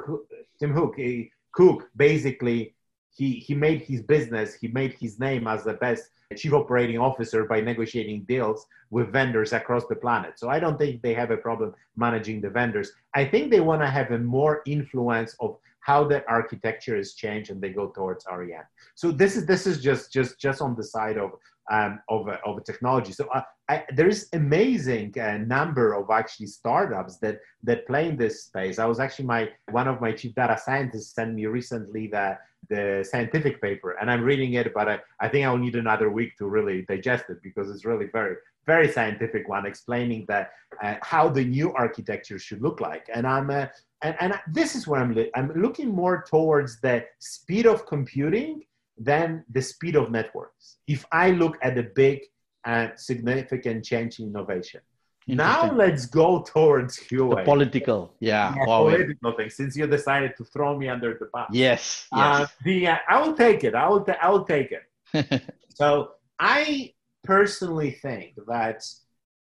tim 0.59 0.71
hook 0.73 0.95
he, 0.97 1.31
cook 1.51 1.89
basically 1.95 2.73
he, 3.13 3.33
he 3.33 3.53
made 3.53 3.81
his 3.81 4.01
business 4.01 4.55
he 4.55 4.67
made 4.69 4.93
his 4.93 5.19
name 5.19 5.47
as 5.47 5.63
the 5.63 5.73
best 5.73 6.09
chief 6.35 6.53
operating 6.53 6.97
officer 6.97 7.45
by 7.45 7.59
negotiating 7.59 8.23
deals 8.23 8.65
with 8.89 9.11
vendors 9.11 9.53
across 9.53 9.85
the 9.87 9.95
planet. 9.95 10.39
So 10.39 10.49
i 10.49 10.59
don't 10.59 10.77
think 10.77 11.01
they 11.01 11.13
have 11.13 11.31
a 11.31 11.37
problem 11.37 11.73
managing 11.95 12.41
the 12.41 12.49
vendors. 12.49 12.91
I 13.13 13.25
think 13.25 13.51
they 13.51 13.59
want 13.59 13.81
to 13.81 13.89
have 13.89 14.11
a 14.11 14.17
more 14.17 14.61
influence 14.65 15.35
of 15.39 15.57
how 15.81 16.03
the 16.03 16.27
architecture 16.27 16.95
is 16.95 17.13
changed 17.15 17.49
and 17.49 17.61
they 17.61 17.69
go 17.69 17.87
towards 17.89 18.25
ARM. 18.25 18.51
So 18.95 19.11
this 19.11 19.35
is 19.35 19.45
this 19.45 19.67
is 19.67 19.81
just 19.81 20.11
just 20.11 20.39
just 20.39 20.61
on 20.61 20.75
the 20.75 20.83
side 20.83 21.17
of 21.17 21.31
um, 21.69 21.99
of, 22.09 22.27
a, 22.27 22.39
of 22.45 22.57
a 22.57 22.61
technology. 22.61 23.11
So 23.11 23.27
uh, 23.33 23.43
I, 23.69 23.83
there 23.93 24.07
is 24.07 24.27
amazing 24.33 25.17
uh, 25.19 25.37
number 25.37 25.93
of 25.93 26.09
actually 26.09 26.47
startups 26.47 27.17
that 27.17 27.39
that 27.63 27.85
play 27.87 28.09
in 28.09 28.17
this 28.17 28.45
space. 28.45 28.79
I 28.79 28.85
was 28.85 28.99
actually 28.99 29.25
my 29.25 29.49
one 29.69 29.87
of 29.87 30.01
my 30.01 30.11
chief 30.11 30.33
data 30.35 30.57
scientists 30.57 31.13
sent 31.13 31.33
me 31.33 31.45
recently 31.45 32.07
the 32.07 32.37
the 32.69 33.05
scientific 33.09 33.61
paper, 33.61 33.91
and 33.99 34.09
I'm 34.09 34.23
reading 34.23 34.53
it, 34.53 34.73
but 34.73 34.87
I, 34.87 34.99
I 35.19 35.27
think 35.27 35.45
I'll 35.45 35.57
need 35.57 35.75
another 35.75 36.09
week 36.09 36.37
to 36.37 36.47
really 36.47 36.83
digest 36.83 37.25
it 37.29 37.41
because 37.41 37.69
it's 37.69 37.85
really 37.85 38.07
very 38.11 38.35
very 38.65 38.91
scientific 38.91 39.47
one 39.47 39.65
explaining 39.65 40.25
that 40.27 40.51
uh, 40.83 40.95
how 41.01 41.27
the 41.29 41.43
new 41.43 41.73
architecture 41.73 42.37
should 42.37 42.61
look 42.61 42.79
like. 42.79 43.09
And 43.13 43.25
I'm 43.25 43.49
uh, 43.49 43.67
and, 44.01 44.15
and 44.19 44.33
this 44.47 44.75
is 44.75 44.87
where 44.87 45.01
I'm 45.01 45.13
li- 45.13 45.31
I'm 45.35 45.51
looking 45.55 45.89
more 45.89 46.23
towards 46.27 46.79
the 46.81 47.05
speed 47.19 47.65
of 47.65 47.85
computing 47.85 48.63
than 49.03 49.43
the 49.49 49.61
speed 49.61 49.95
of 49.95 50.11
networks. 50.11 50.77
If 50.87 51.05
I 51.11 51.31
look 51.31 51.57
at 51.61 51.75
the 51.75 51.83
big 51.83 52.21
and 52.63 52.91
significant 52.95 53.83
change 53.83 54.19
in 54.19 54.27
innovation. 54.27 54.81
Now 55.27 55.71
let's 55.71 56.05
go 56.05 56.41
towards 56.41 56.99
Huawei. 56.99 57.37
The 57.37 57.43
political, 57.43 58.13
yeah, 58.19 58.53
yeah 58.55 58.65
political 58.65 59.31
thing. 59.33 59.49
Since 59.49 59.75
you 59.77 59.87
decided 59.87 60.35
to 60.37 60.43
throw 60.43 60.77
me 60.77 60.89
under 60.89 61.13
the 61.13 61.27
bus, 61.31 61.47
yes, 61.51 62.07
yes. 62.13 62.41
Uh, 62.41 62.47
the 62.63 62.87
uh, 62.87 62.97
I 63.07 63.21
will 63.21 63.33
take 63.33 63.63
it. 63.63 63.75
I 63.75 63.87
will. 63.87 64.05
I 64.21 64.29
will 64.29 64.45
take 64.45 64.71
it. 64.71 65.43
so 65.75 66.13
I 66.39 66.93
personally 67.23 67.91
think 67.91 68.33
that 68.47 68.83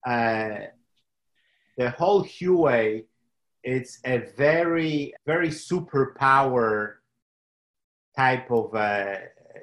uh, 0.07 0.67
the 1.77 1.91
whole 1.91 2.25
Huawei 2.25 3.05
it's 3.63 4.01
a 4.05 4.19
very 4.37 5.13
very 5.27 5.49
superpower 5.49 6.95
type 8.17 8.51
of 8.51 8.75
uh, 8.75 9.17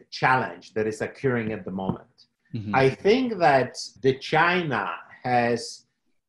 challenge 0.09 0.73
that 0.73 0.87
is 0.87 1.01
occurring 1.01 1.51
at 1.51 1.65
the 1.65 1.71
moment. 1.71 2.07
Mm-hmm. 2.53 2.75
I 2.75 2.89
think 2.89 3.37
that 3.39 3.77
the 4.01 4.17
China 4.19 4.91
has 5.23 5.85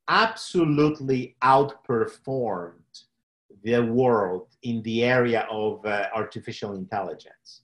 absolutely 0.09 1.37
outperformed 1.43 2.73
the 3.63 3.81
world 3.81 4.49
in 4.63 4.83
the 4.83 5.05
area 5.05 5.47
of 5.51 5.85
uh, 5.85 6.07
artificial 6.15 6.75
intelligence 6.75 7.63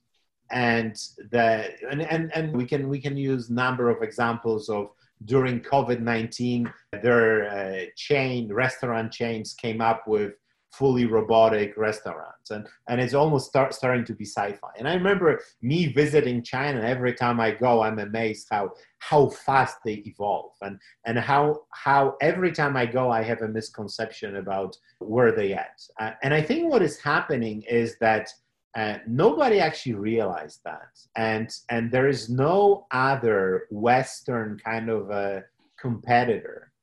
and 0.51 0.95
the 1.31 1.71
and, 1.89 2.01
and 2.01 2.31
and 2.35 2.55
we 2.55 2.65
can 2.65 2.87
we 2.87 2.99
can 2.99 3.17
use 3.17 3.49
number 3.49 3.89
of 3.89 4.03
examples 4.03 4.69
of 4.69 4.89
during 5.25 5.59
covid-19 5.59 6.71
their 7.01 7.49
uh, 7.49 7.85
chain 7.95 8.51
restaurant 8.53 9.11
chains 9.11 9.53
came 9.53 9.81
up 9.81 10.07
with 10.07 10.33
fully 10.77 11.05
robotic 11.05 11.77
restaurants. 11.77 12.51
And 12.51 12.67
and 12.87 13.01
it's 13.01 13.13
almost 13.13 13.47
start, 13.47 13.73
starting 13.73 14.05
to 14.05 14.13
be 14.13 14.25
sci-fi. 14.25 14.71
And 14.77 14.87
i 14.87 14.93
remember 14.93 15.41
me 15.61 15.87
visiting 15.87 16.43
china 16.43 16.81
every 16.81 17.13
time 17.13 17.39
i 17.39 17.51
go 17.51 17.81
i'm 17.81 17.99
amazed 17.99 18.47
how 18.51 18.71
how 18.99 19.27
fast 19.29 19.77
they 19.85 20.03
evolve. 20.05 20.53
And 20.61 20.79
and 21.05 21.17
how 21.17 21.61
how 21.71 22.15
every 22.21 22.51
time 22.51 22.75
i 22.77 22.85
go 22.85 23.09
i 23.09 23.21
have 23.23 23.41
a 23.41 23.47
misconception 23.47 24.37
about 24.37 24.77
where 24.99 25.31
they 25.31 25.53
at. 25.53 25.79
Uh, 25.99 26.11
and 26.23 26.33
i 26.33 26.41
think 26.41 26.71
what 26.71 26.81
is 26.81 26.99
happening 26.99 27.63
is 27.63 27.97
that 27.99 28.29
uh, 28.75 28.97
nobody 29.07 29.61
actually 29.61 29.93
realized 29.93 30.59
that. 30.65 30.99
And 31.15 31.49
and 31.69 31.91
there 31.91 32.09
is 32.09 32.29
no 32.29 32.87
other 32.91 33.67
western 33.71 34.59
kind 34.59 34.89
of 34.89 35.09
a 35.11 35.45
competitor 35.79 36.73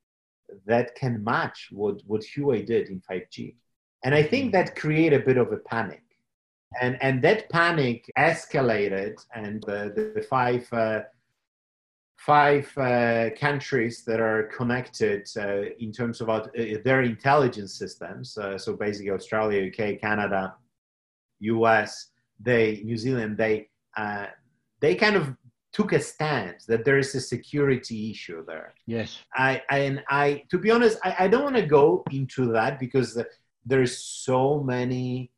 that 0.67 0.95
can 0.95 1.23
match 1.23 1.69
what 1.71 2.01
what 2.07 2.23
Huawei 2.23 2.65
did 2.65 2.89
in 2.89 3.03
5G 3.11 3.57
and 4.05 4.15
I 4.15 4.23
think 4.23 4.53
that 4.53 4.77
created 4.77 5.21
a 5.21 5.25
bit 5.25 5.37
of 5.37 5.53
a 5.53 5.59
panic. 5.59 6.03
And, 6.81 6.97
and 7.03 7.23
that 7.23 7.51
panic 7.51 8.11
escalated, 8.19 9.25
and 9.35 9.63
the, 9.67 10.13
the 10.15 10.23
five, 10.23 10.67
uh, 10.73 11.03
five 12.17 12.73
uh, 12.79 13.31
countries 13.39 14.05
that 14.07 14.21
are 14.21 14.45
connected 14.45 15.29
uh, 15.37 15.63
in 15.79 15.93
terms 15.93 16.21
of 16.21 16.31
uh, 16.31 16.47
their 16.85 17.03
intelligence 17.03 17.75
systems, 17.79 18.39
uh, 18.39 18.57
so 18.57 18.75
basically 18.75 19.11
Australia, 19.11 19.69
UK, 19.69 20.01
Canada, 20.01 20.55
US, 21.41 22.09
they, 22.41 22.81
New 22.85 22.97
Zealand, 22.97 23.37
they, 23.37 23.69
uh, 23.97 24.27
they 24.81 24.95
kind 24.95 25.17
of 25.17 25.37
took 25.73 25.93
a 25.93 26.01
stance 26.01 26.65
that 26.67 26.85
there 26.85 26.99
is 26.99 27.15
a 27.15 27.21
security 27.21 28.11
issue 28.11 28.45
there. 28.47 28.75
Yes. 28.87 29.19
I, 29.35 29.63
I 29.71 29.79
and 29.79 30.03
I 30.09 30.45
to 30.51 30.59
be 30.59 30.71
honest, 30.71 30.99
I, 31.03 31.17
I 31.21 31.29
don't 31.29 31.45
want 31.45 31.57
to 31.57 31.67
go 31.67 32.05
into 32.11 32.53
that 32.53 32.79
because 32.79 33.19
there's 33.65 33.99
so 33.99 34.61
many 34.61 35.31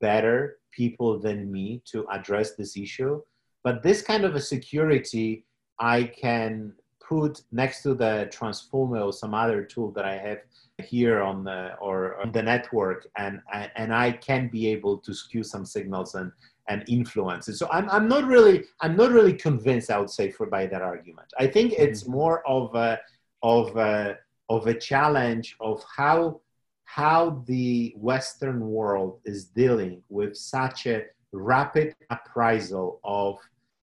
better 0.00 0.58
people 0.70 1.18
than 1.18 1.50
me 1.50 1.82
to 1.84 2.06
address 2.10 2.54
this 2.54 2.76
issue 2.76 3.20
but 3.64 3.82
this 3.82 4.02
kind 4.02 4.24
of 4.24 4.34
a 4.34 4.40
security 4.40 5.44
i 5.80 6.02
can 6.04 6.72
put 7.08 7.42
next 7.52 7.82
to 7.82 7.94
the 7.94 8.28
transformer 8.30 9.00
or 9.00 9.12
some 9.12 9.34
other 9.34 9.64
tool 9.64 9.90
that 9.90 10.04
i 10.04 10.16
have 10.16 10.38
here 10.84 11.20
on 11.22 11.42
the 11.42 11.74
or 11.80 12.20
on 12.20 12.30
the 12.32 12.42
network 12.42 13.08
and 13.16 13.40
and 13.76 13.92
i 13.92 14.12
can 14.12 14.48
be 14.48 14.68
able 14.68 14.98
to 14.98 15.12
skew 15.12 15.42
some 15.42 15.64
signals 15.64 16.14
and 16.14 16.30
and 16.68 16.84
influence 16.88 17.48
it 17.48 17.56
so 17.56 17.66
i'm, 17.72 17.88
I'm 17.90 18.08
not 18.08 18.24
really 18.26 18.64
i'm 18.80 18.94
not 18.94 19.10
really 19.10 19.32
convinced 19.32 19.90
i 19.90 19.98
would 19.98 20.10
say 20.10 20.30
for 20.30 20.46
by 20.46 20.66
that 20.66 20.82
argument 20.82 21.32
i 21.38 21.46
think 21.46 21.72
it's 21.72 22.02
mm-hmm. 22.02 22.12
more 22.12 22.48
of 22.48 22.74
a 22.74 23.00
of 23.42 23.76
a 23.76 24.18
of 24.50 24.66
a 24.66 24.74
challenge 24.74 25.56
of 25.60 25.82
how 25.96 26.40
how 26.88 27.44
the 27.46 27.92
Western 27.98 28.60
world 28.60 29.20
is 29.26 29.44
dealing 29.44 30.02
with 30.08 30.34
such 30.34 30.86
a 30.86 31.02
rapid 31.32 31.94
appraisal 32.08 32.98
of, 33.04 33.36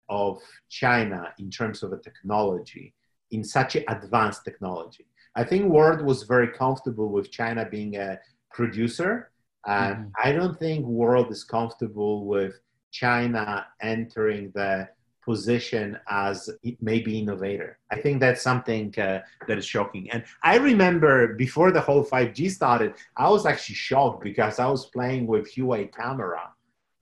of 0.09 0.41
China 0.69 1.33
in 1.39 1.49
terms 1.49 1.85
of 1.85 1.93
the 1.93 1.99
technology, 1.99 2.93
in 3.31 3.45
such 3.45 3.77
an 3.77 3.85
advanced 3.87 4.45
technology. 4.45 5.07
I 5.37 5.45
think 5.45 5.67
world 5.67 6.03
was 6.03 6.25
very 6.25 6.49
comfortable 6.49 7.09
with 7.09 7.31
China 7.31 7.65
being 7.71 7.95
a 7.95 8.19
producer. 8.53 9.31
And 9.65 9.97
mm-hmm. 9.97 10.09
I 10.29 10.33
don't 10.33 10.59
think 10.59 10.85
world 10.85 11.31
is 11.31 11.45
comfortable 11.45 12.27
with 12.27 12.59
China 12.91 13.65
entering 13.81 14.51
the 14.57 14.89
position 15.29 15.87
as 16.09 16.49
maybe 16.81 17.19
innovator. 17.19 17.79
I 17.93 18.01
think 18.01 18.19
that's 18.19 18.43
something 18.51 18.87
uh, 18.99 19.21
that 19.47 19.59
is 19.59 19.67
shocking. 19.67 20.05
And 20.11 20.25
I 20.43 20.57
remember 20.57 21.35
before 21.35 21.71
the 21.71 21.83
whole 21.83 22.03
5G 22.03 22.51
started, 22.51 22.95
I 23.25 23.29
was 23.29 23.45
actually 23.45 23.75
shocked 23.75 24.25
because 24.25 24.59
I 24.59 24.69
was 24.75 24.87
playing 24.87 25.27
with 25.27 25.45
Huawei 25.53 25.85
camera 25.95 26.45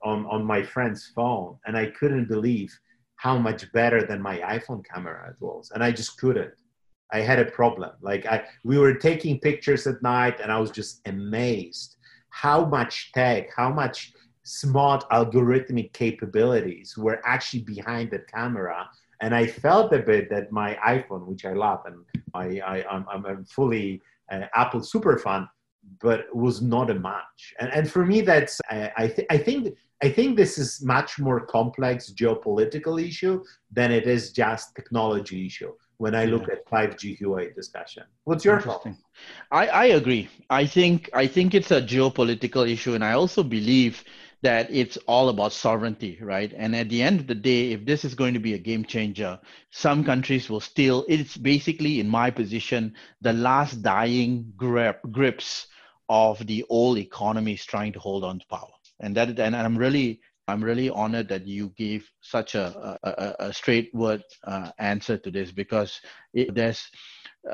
on, 0.03 0.27
on 0.27 0.45
my 0.45 0.61
friend's 0.75 1.07
phone 1.15 1.57
and 1.67 1.77
I 1.77 1.87
couldn't 1.99 2.27
believe 2.27 2.77
how 3.15 3.39
much 3.39 3.71
better 3.73 4.01
than 4.05 4.21
my 4.21 4.37
iPhone 4.57 4.83
camera 4.93 5.31
it 5.31 5.39
was. 5.39 5.71
And 5.73 5.85
I 5.85 5.93
just 5.93 6.19
couldn't. 6.19 6.59
I 7.13 7.21
had 7.21 7.39
a 7.39 7.53
problem. 7.61 7.93
Like 8.01 8.27
I, 8.27 8.39
we 8.65 8.77
were 8.77 8.95
taking 8.95 9.39
pictures 9.39 9.87
at 9.87 10.03
night 10.03 10.41
and 10.41 10.51
I 10.51 10.59
was 10.59 10.73
just 10.73 11.01
amazed 11.07 11.97
how 12.31 12.65
much 12.65 13.13
tech, 13.13 13.45
how 13.57 13.71
much 13.73 14.13
smart 14.47 15.03
algorithmic 15.11 15.93
capabilities 15.93 16.97
were 16.97 17.21
actually 17.25 17.63
behind 17.63 18.11
the 18.13 18.21
camera 18.33 18.89
and 19.21 19.35
i 19.35 19.45
felt 19.45 19.93
a 19.93 19.99
bit 19.99 20.31
that 20.31 20.53
my 20.53 20.79
iphone 20.89 21.27
which 21.27 21.45
i 21.45 21.53
love 21.53 21.81
and 21.87 21.97
I, 22.35 22.61
I, 22.61 22.85
I'm, 22.91 23.05
I'm 23.09 23.45
fully 23.45 24.03
uh, 24.31 24.43
apple 24.55 24.83
super 24.83 25.19
fan 25.19 25.49
but 26.01 26.27
was 26.35 26.63
not 26.63 26.91
a 26.91 26.95
match 26.95 27.55
and, 27.59 27.73
and 27.73 27.91
for 27.91 28.07
me 28.07 28.21
that's 28.21 28.61
uh, 28.71 28.89
I, 28.97 29.09
th- 29.09 29.27
I 29.31 29.39
think 29.39 29.75
I 30.03 30.11
think 30.11 30.37
this 30.37 30.59
is 30.59 30.83
much 30.83 31.19
more 31.19 31.41
complex 31.47 32.13
geopolitical 32.13 33.03
issue 33.03 33.43
than 33.73 33.91
it 33.91 34.07
is 34.07 34.31
just 34.31 34.77
technology 34.77 35.47
issue 35.47 35.73
when 35.97 36.15
I 36.15 36.27
look 36.27 36.51
at 36.51 36.67
5G 36.67 37.19
Huawei 37.19 37.55
discussion. 37.55 38.03
What's 38.25 38.45
your 38.45 38.61
thought? 38.61 38.87
I, 39.51 39.67
I 39.69 39.85
agree. 39.87 40.29
I 40.51 40.67
think 40.67 41.09
I 41.15 41.27
think 41.27 41.55
it's 41.55 41.71
a 41.71 41.81
geopolitical 41.81 42.71
issue, 42.71 42.95
and 42.95 43.03
I 43.03 43.13
also 43.13 43.43
believe 43.43 44.05
that 44.47 44.69
it's 44.71 44.97
all 45.09 45.29
about 45.29 45.53
sovereignty, 45.53 46.17
right? 46.23 46.53
And 46.57 46.77
at 46.77 46.89
the 46.89 47.03
end 47.03 47.19
of 47.19 47.27
the 47.27 47.35
day, 47.35 47.73
if 47.73 47.85
this 47.85 48.05
is 48.05 48.15
going 48.15 48.35
to 48.35 48.39
be 48.49 48.55
a 48.55 48.59
game 48.71 48.85
changer, 48.85 49.41
some 49.73 50.05
countries 50.05 50.49
will 50.49 50.61
still, 50.61 51.05
it's 51.09 51.37
basically, 51.37 51.99
in 51.99 52.09
my 52.09 52.31
position, 52.31 52.95
the 53.21 53.33
last 53.33 53.83
dying 53.83 54.53
grip, 54.57 55.01
grips 55.11 55.67
of 56.09 56.47
the 56.47 56.65
old 56.71 56.97
economies 56.97 57.65
trying 57.67 57.93
to 57.93 57.99
hold 57.99 58.23
on 58.23 58.39
to 58.39 58.47
power. 58.47 58.71
And 59.01 59.17
that, 59.17 59.37
and 59.41 59.57
I'm 59.57 59.77
really, 59.77 60.21
I'm 60.47 60.63
really 60.63 60.91
honored 60.91 61.29
that 61.31 61.45
you 61.45 61.73
gave 61.77 62.09
such 62.21 62.55
a, 62.55 62.97
a, 63.03 63.47
a 63.49 63.53
straightforward 63.53 64.23
uh, 64.45 64.71
answer 64.79 65.19
to 65.19 65.31
this 65.33 65.51
because 65.51 66.01
it, 66.33 66.55
there's, 66.55 66.89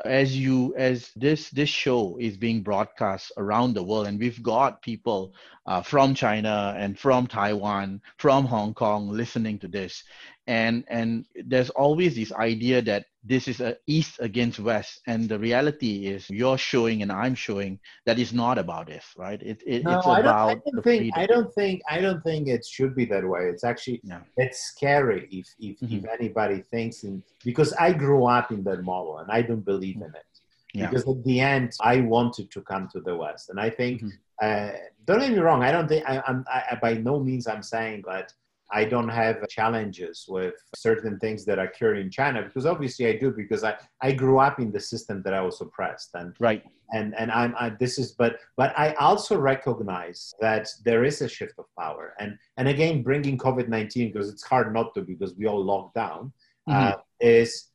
as 0.05 0.37
you 0.37 0.73
as 0.75 1.11
this 1.15 1.49
this 1.49 1.69
show 1.69 2.17
is 2.19 2.35
being 2.35 2.63
broadcast 2.63 3.31
around 3.37 3.73
the 3.73 3.83
world 3.83 4.07
and 4.07 4.19
we've 4.19 4.41
got 4.41 4.81
people 4.81 5.33
uh, 5.67 5.81
from 5.81 6.15
china 6.15 6.73
and 6.77 6.97
from 6.97 7.27
taiwan 7.27 8.01
from 8.17 8.45
hong 8.45 8.73
kong 8.73 9.07
listening 9.09 9.59
to 9.59 9.67
this 9.67 10.03
and 10.47 10.83
and 10.89 11.25
there's 11.45 11.69
always 11.71 12.15
this 12.15 12.31
idea 12.33 12.81
that 12.81 13.05
this 13.23 13.47
is 13.47 13.61
a 13.61 13.77
east 13.87 14.15
against 14.19 14.59
west 14.59 14.99
and 15.07 15.29
the 15.29 15.39
reality 15.39 16.07
is 16.07 16.29
you're 16.29 16.57
showing 16.57 17.01
and 17.01 17.11
i'm 17.11 17.33
showing 17.33 17.79
that 18.05 18.19
it's 18.19 18.33
not 18.33 18.57
about 18.57 18.87
this 18.87 19.05
right 19.17 19.41
it, 19.41 19.61
it 19.65 19.85
no, 19.85 19.97
it's 19.97 20.05
I 20.07 20.19
about 20.19 20.23
don't, 20.23 20.49
I 20.49 20.53
don't 20.65 20.75
the 20.75 20.81
think 20.81 20.99
freedom. 20.99 21.21
I 21.21 21.25
don't 21.25 21.53
think 21.53 21.81
I 21.89 22.01
don't 22.01 22.21
think 22.23 22.47
it 22.49 22.65
should 22.65 22.93
be 22.93 23.05
that 23.05 23.25
way. 23.25 23.43
It's 23.45 23.63
actually 23.63 24.01
Yeah. 24.03 24.19
it's 24.35 24.59
scary 24.73 25.27
if 25.31 25.47
if, 25.59 25.81
if 25.81 26.01
Mhm. 26.03 26.13
anybody 26.19 26.61
thinks 26.73 27.03
in 27.03 27.23
because 27.45 27.71
I 27.73 27.93
grew 27.93 28.25
up 28.25 28.51
in 28.51 28.63
that 28.65 28.83
model 28.83 29.19
and 29.19 29.31
I 29.31 29.41
don't 29.43 29.63
believe 29.73 29.97
in 29.97 30.11
it. 30.21 30.29
Yeah. 30.73 30.89
Because 30.89 31.07
at 31.07 31.23
the 31.23 31.39
end, 31.39 31.71
I 31.79 32.01
wanted 32.01 32.51
to 32.51 32.61
come 32.61 32.89
to 32.93 32.99
the 32.99 33.15
West, 33.15 33.49
and 33.51 33.59
I 33.59 33.69
think 33.69 34.01
Mhm. 34.01 34.11
uh, 34.41 34.71
don't 35.05 35.19
get 35.19 35.31
me 35.31 35.37
wrong. 35.39 35.61
I 35.63 35.71
don't 35.71 35.87
think 35.87 36.03
I, 36.09 36.21
I'm 36.27 36.43
I, 36.57 36.59
I- 36.71 36.79
by 36.85 36.93
no 36.95 37.19
means 37.27 37.45
I'm 37.47 37.63
saying 37.63 38.03
that 38.11 38.33
I 38.73 38.85
don't 38.85 39.09
have 39.09 39.47
challenges 39.47 40.25
with 40.27 40.55
certain 40.75 41.19
things 41.19 41.45
that 41.45 41.59
occur 41.59 41.95
in 41.95 42.09
China 42.09 42.41
because 42.41 42.65
obviously 42.65 43.05
I 43.07 43.17
do 43.17 43.31
because 43.31 43.63
I, 43.63 43.75
I 44.01 44.11
grew 44.11 44.39
up 44.39 44.59
in 44.59 44.71
the 44.71 44.79
system 44.79 45.21
that 45.23 45.33
I 45.33 45.41
was 45.41 45.61
oppressed 45.61 46.09
and 46.15 46.35
right. 46.39 46.63
and 46.91 47.13
and 47.17 47.31
I'm 47.31 47.53
I, 47.57 47.69
this 47.79 47.99
is 47.99 48.13
but 48.13 48.37
but 48.57 48.73
I 48.77 48.93
also 48.93 49.37
recognize 49.37 50.33
that 50.41 50.67
there 50.83 51.03
is 51.03 51.21
a 51.21 51.29
shift 51.29 51.53
of 51.59 51.65
power 51.79 52.15
and 52.19 52.37
and 52.57 52.67
again 52.67 53.03
bringing 53.03 53.37
COVID 53.37 53.67
nineteen 53.67 54.11
because 54.11 54.29
it's 54.29 54.43
hard 54.43 54.73
not 54.73 54.93
to 54.95 55.01
because 55.01 55.35
we 55.35 55.45
all 55.45 55.63
locked 55.63 55.93
down 55.95 56.33
uh, 56.67 56.93
is 57.19 57.69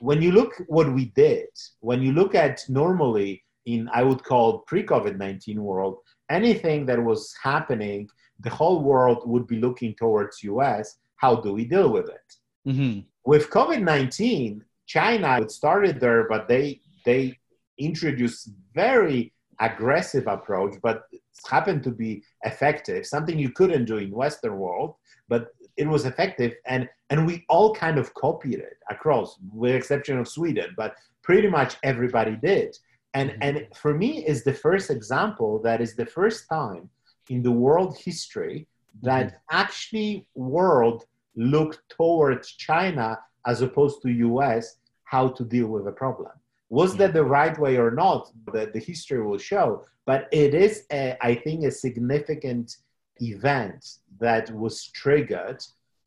when 0.00 0.20
you 0.20 0.32
look 0.32 0.52
what 0.66 0.92
we 0.92 1.06
did 1.24 1.48
when 1.80 2.02
you 2.02 2.12
look 2.12 2.34
at 2.34 2.60
normally 2.68 3.44
in 3.66 3.88
I 3.92 4.02
would 4.02 4.24
call 4.24 4.58
pre 4.60 4.82
COVID 4.82 5.16
nineteen 5.18 5.62
world 5.62 5.98
anything 6.30 6.86
that 6.86 7.00
was 7.02 7.32
happening 7.42 8.08
the 8.42 8.50
whole 8.50 8.82
world 8.82 9.18
would 9.32 9.46
be 9.46 9.58
looking 9.66 9.94
towards 9.94 10.42
US 10.52 10.86
how 11.16 11.32
do 11.36 11.52
we 11.52 11.64
deal 11.64 11.90
with 11.96 12.08
it 12.18 12.28
hmm 12.64 12.98
with 13.24 13.50
COVID-19, 13.50 14.62
China 14.86 15.40
it 15.40 15.50
started 15.50 16.00
there, 16.00 16.22
but 16.28 16.48
they 16.48 16.80
they 17.04 17.38
introduced 17.78 18.50
very 18.74 19.32
aggressive 19.60 20.26
approach, 20.26 20.74
but 20.82 21.04
it 21.12 21.20
happened 21.48 21.82
to 21.84 21.90
be 21.90 22.22
effective. 22.44 23.06
Something 23.06 23.38
you 23.38 23.50
couldn't 23.50 23.84
do 23.84 23.98
in 23.98 24.10
Western 24.10 24.56
world, 24.58 24.94
but 25.28 25.42
it 25.76 25.86
was 25.86 26.04
effective, 26.04 26.52
and 26.66 26.88
and 27.10 27.26
we 27.26 27.44
all 27.48 27.74
kind 27.74 27.98
of 27.98 28.12
copied 28.14 28.60
it 28.70 28.78
across, 28.90 29.38
with 29.52 29.74
exception 29.74 30.18
of 30.18 30.26
Sweden, 30.28 30.74
but 30.76 30.94
pretty 31.22 31.48
much 31.48 31.76
everybody 31.82 32.36
did. 32.50 32.76
And 33.14 33.30
Mhm. 33.30 33.38
and 33.46 33.54
for 33.82 33.92
me 34.02 34.10
is 34.32 34.38
the 34.42 34.54
first 34.66 34.90
example 34.90 35.50
that 35.66 35.80
is 35.80 35.92
the 35.94 36.06
first 36.06 36.48
time 36.48 36.90
in 37.32 37.42
the 37.42 37.56
world 37.66 37.92
history 38.08 38.66
that 39.02 39.40
actually 39.50 40.26
world 40.34 40.98
looked 41.34 41.82
towards 41.88 42.46
China 42.68 43.08
as 43.46 43.62
opposed 43.62 44.02
to 44.02 44.08
US 44.28 44.64
how 45.04 45.24
to 45.36 45.42
deal 45.54 45.68
with 45.74 45.86
a 45.88 45.96
problem. 46.04 46.34
Was 46.68 46.96
that 46.96 47.12
the 47.14 47.24
right 47.38 47.56
way 47.64 47.74
or 47.84 47.90
not? 47.90 48.20
The, 48.54 48.70
the 48.74 48.82
history 48.90 49.22
will 49.26 49.42
show. 49.52 49.68
But 50.10 50.28
it 50.32 50.52
is, 50.66 50.84
a, 50.90 51.16
I 51.20 51.34
think, 51.34 51.64
a 51.64 51.70
significant 51.70 52.76
event 53.20 53.80
that 54.18 54.50
was 54.62 54.74
triggered 55.00 55.60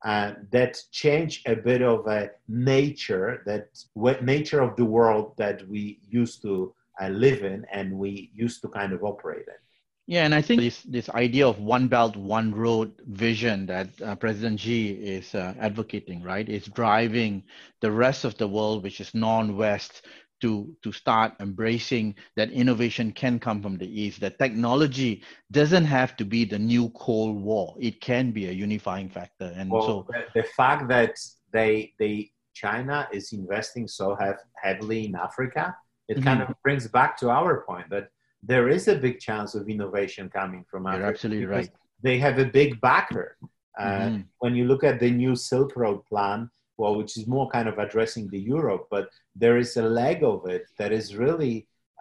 uh, 0.04 0.34
that 0.52 0.74
changed 0.92 1.48
a 1.48 1.56
bit 1.56 1.82
of 1.82 2.06
a 2.08 2.32
nature 2.48 3.42
that 3.46 3.64
what 3.94 4.24
nature 4.24 4.62
of 4.62 4.76
the 4.76 4.86
world 4.98 5.28
that 5.38 5.68
we 5.68 6.00
used 6.22 6.42
to 6.42 6.74
uh, 7.02 7.08
live 7.26 7.42
in 7.44 7.66
and 7.72 7.88
we 8.04 8.30
used 8.34 8.62
to 8.62 8.68
kind 8.68 8.92
of 8.94 9.04
operate 9.04 9.48
in. 9.56 9.62
Yeah, 10.08 10.26
and 10.26 10.36
I 10.36 10.42
think 10.42 10.62
this 10.62 10.84
this 10.84 11.10
idea 11.10 11.48
of 11.48 11.60
one 11.60 11.88
belt, 11.88 12.16
one 12.16 12.54
road 12.54 12.94
vision 13.08 13.66
that 13.68 13.90
uh, 14.02 14.16
President 14.16 14.60
Xi 14.60 14.92
is 14.92 15.34
uh, 15.34 15.54
advocating, 15.60 16.22
right, 16.22 16.48
is 16.48 16.66
driving 16.68 17.44
the 17.82 17.92
rest 17.92 18.24
of 18.24 18.38
the 18.38 18.48
world, 18.48 18.84
which 18.84 19.00
is 19.02 19.14
non-West, 19.16 20.06
to 20.42 20.76
to 20.84 20.92
start 20.92 21.34
embracing 21.40 22.16
that 22.36 22.52
innovation 22.52 23.12
can 23.14 23.40
come 23.40 23.62
from 23.64 23.78
the 23.78 23.90
East. 24.02 24.20
That 24.22 24.38
technology 24.38 25.24
doesn't 25.52 25.86
have 25.86 26.16
to 26.18 26.26
be 26.26 26.46
the 26.46 26.60
new 26.60 26.90
Cold 26.90 27.42
War; 27.42 27.76
it 27.80 28.00
can 28.00 28.32
be 28.32 28.46
a 28.48 28.52
unifying 28.52 29.10
factor. 29.10 29.52
And 29.58 29.82
Well, 29.82 29.84
so, 29.84 30.08
the, 30.08 30.42
the 30.42 30.44
fact 30.56 30.88
that 30.90 31.16
they 31.52 31.94
they 32.00 32.32
China 32.54 33.08
is 33.12 33.34
investing 33.34 33.88
so 33.88 34.16
have, 34.16 34.38
heavily 34.62 35.06
in 35.06 35.16
Africa, 35.16 35.76
it 36.08 36.22
kind 36.22 36.42
Mm-hmm. 36.42 36.42
of 36.42 36.54
brings 36.64 36.88
back 36.88 37.18
to 37.18 37.30
our 37.30 37.64
point 37.68 37.90
that 37.90 38.10
there 38.52 38.68
is 38.70 38.88
a 38.88 38.96
big 39.06 39.20
chance 39.28 39.52
of 39.56 39.68
innovation 39.76 40.30
coming 40.30 40.64
from 40.70 40.82
Africa. 40.88 41.00
you're 41.02 41.10
absolutely 41.16 41.46
right. 41.46 41.70
They 42.08 42.18
have 42.20 42.38
a 42.40 42.46
big 42.60 42.80
backer. 42.82 43.30
Uh, 43.78 44.10
Mhm. 44.10 44.26
When 44.44 44.54
you 44.60 44.66
look 44.72 44.84
at 44.92 45.00
the 45.00 45.12
new 45.24 45.36
Silk 45.36 45.72
Road 45.76 46.00
plan, 46.12 46.40
well, 46.78 46.96
which 47.00 47.14
is 47.20 47.26
more 47.28 47.48
kind 47.56 47.68
of 47.72 47.76
addressing 47.86 48.26
the 48.30 48.40
Europe, 48.56 48.84
but 48.96 49.06
there 49.44 49.58
is 49.64 49.72
a 49.78 49.82
leg 50.02 50.24
of 50.24 50.40
it 50.56 50.64
that 50.80 50.92
is 51.00 51.06
really 51.26 51.56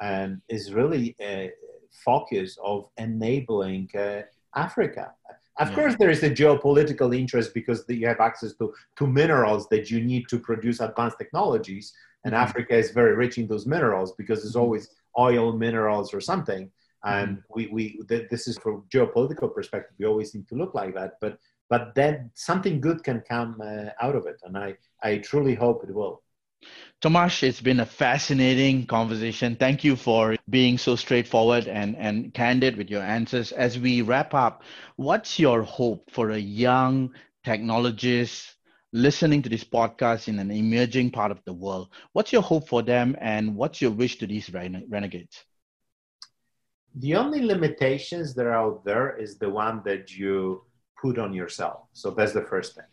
um, 0.08 0.42
is 0.56 0.64
really 0.80 1.06
a 1.20 1.52
focus 2.08 2.48
of 2.72 2.78
enabling 2.98 3.88
uh, 3.94 4.22
Africa. 4.66 5.04
Of 5.62 5.68
Yeah. 5.68 5.74
course, 5.78 5.94
there 6.00 6.10
is 6.16 6.22
a 6.24 6.30
geopolitical 6.30 7.16
interest 7.22 7.54
because 7.54 7.84
you 7.88 8.06
have 8.12 8.18
access 8.30 8.52
to, 8.60 8.74
to 8.98 9.06
minerals 9.06 9.68
that 9.68 9.84
you 9.92 9.98
need 10.12 10.24
to 10.32 10.38
produce 10.48 10.80
advanced 10.80 11.18
technologies. 11.22 11.84
And 12.24 12.34
Mhm. 12.34 12.42
Africa 12.46 12.74
is 12.82 12.90
very 13.00 13.14
rich 13.24 13.38
in 13.38 13.46
those 13.46 13.66
minerals 13.74 14.10
because 14.20 14.38
there's 14.42 14.56
Mhm. 14.56 14.64
always 14.64 14.84
oil, 15.18 15.52
minerals, 15.52 16.12
or 16.14 16.20
something. 16.20 16.70
And 17.04 17.42
we, 17.54 17.66
we 17.66 18.00
th- 18.08 18.28
this 18.30 18.48
is 18.48 18.56
from 18.58 18.84
geopolitical 18.88 19.54
perspective. 19.54 19.94
We 19.98 20.06
always 20.06 20.34
need 20.34 20.48
to 20.48 20.54
look 20.54 20.74
like 20.74 20.94
that. 20.94 21.12
But 21.20 21.38
but 21.68 21.94
then 21.94 22.30
something 22.34 22.80
good 22.80 23.02
can 23.04 23.22
come 23.28 23.60
uh, 23.60 23.90
out 24.00 24.16
of 24.16 24.26
it, 24.26 24.40
and 24.44 24.56
I 24.56 24.76
I 25.02 25.18
truly 25.18 25.54
hope 25.54 25.84
it 25.84 25.94
will. 25.94 26.22
Tomasz, 27.02 27.42
it's 27.42 27.60
been 27.60 27.80
a 27.80 27.86
fascinating 27.86 28.86
conversation. 28.86 29.56
Thank 29.56 29.84
you 29.84 29.96
for 29.96 30.36
being 30.48 30.78
so 30.78 30.96
straightforward 30.96 31.68
and, 31.68 31.94
and 31.96 32.32
candid 32.32 32.78
with 32.78 32.88
your 32.88 33.02
answers. 33.02 33.52
As 33.52 33.78
we 33.78 34.00
wrap 34.00 34.32
up, 34.32 34.62
what's 34.96 35.38
your 35.38 35.62
hope 35.62 36.10
for 36.10 36.30
a 36.30 36.38
young 36.38 37.12
technologist 37.44 38.54
listening 38.94 39.42
to 39.42 39.48
this 39.48 39.64
podcast 39.64 40.28
in 40.28 40.38
an 40.38 40.52
emerging 40.52 41.10
part 41.10 41.32
of 41.32 41.42
the 41.44 41.52
world? 41.52 41.88
What's 42.12 42.32
your 42.32 42.42
hope 42.42 42.68
for 42.68 42.80
them 42.80 43.16
and 43.20 43.56
what's 43.56 43.82
your 43.82 43.90
wish 43.90 44.18
to 44.18 44.26
these 44.26 44.50
rene- 44.52 44.86
renegades? 44.88 45.44
The 46.94 47.16
only 47.16 47.44
limitations 47.44 48.34
that 48.36 48.46
are 48.46 48.52
out 48.52 48.84
there 48.84 49.16
is 49.16 49.36
the 49.36 49.50
one 49.50 49.82
that 49.84 50.16
you 50.16 50.62
put 51.02 51.18
on 51.18 51.34
yourself. 51.34 51.88
So 51.92 52.10
that's 52.10 52.32
the 52.32 52.42
first 52.42 52.76
thing. 52.76 52.84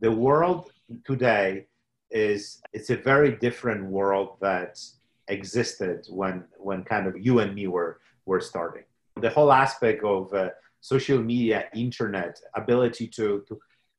The 0.00 0.12
world 0.12 0.70
today 1.06 1.66
is 2.10 2.60
it's 2.74 2.90
a 2.90 2.96
very 2.96 3.32
different 3.36 3.86
world 3.86 4.36
that 4.42 4.78
existed 5.28 6.06
when 6.10 6.44
when 6.58 6.84
kind 6.84 7.06
of 7.06 7.14
you 7.18 7.38
and 7.38 7.54
me 7.54 7.68
were 7.68 8.00
were 8.26 8.40
starting. 8.40 8.84
The 9.20 9.30
whole 9.30 9.50
aspect 9.50 10.04
of 10.04 10.32
uh, 10.34 10.50
social 10.80 11.20
media, 11.20 11.64
internet, 11.74 12.38
ability 12.54 13.08
to, 13.08 13.44
to 13.48 13.58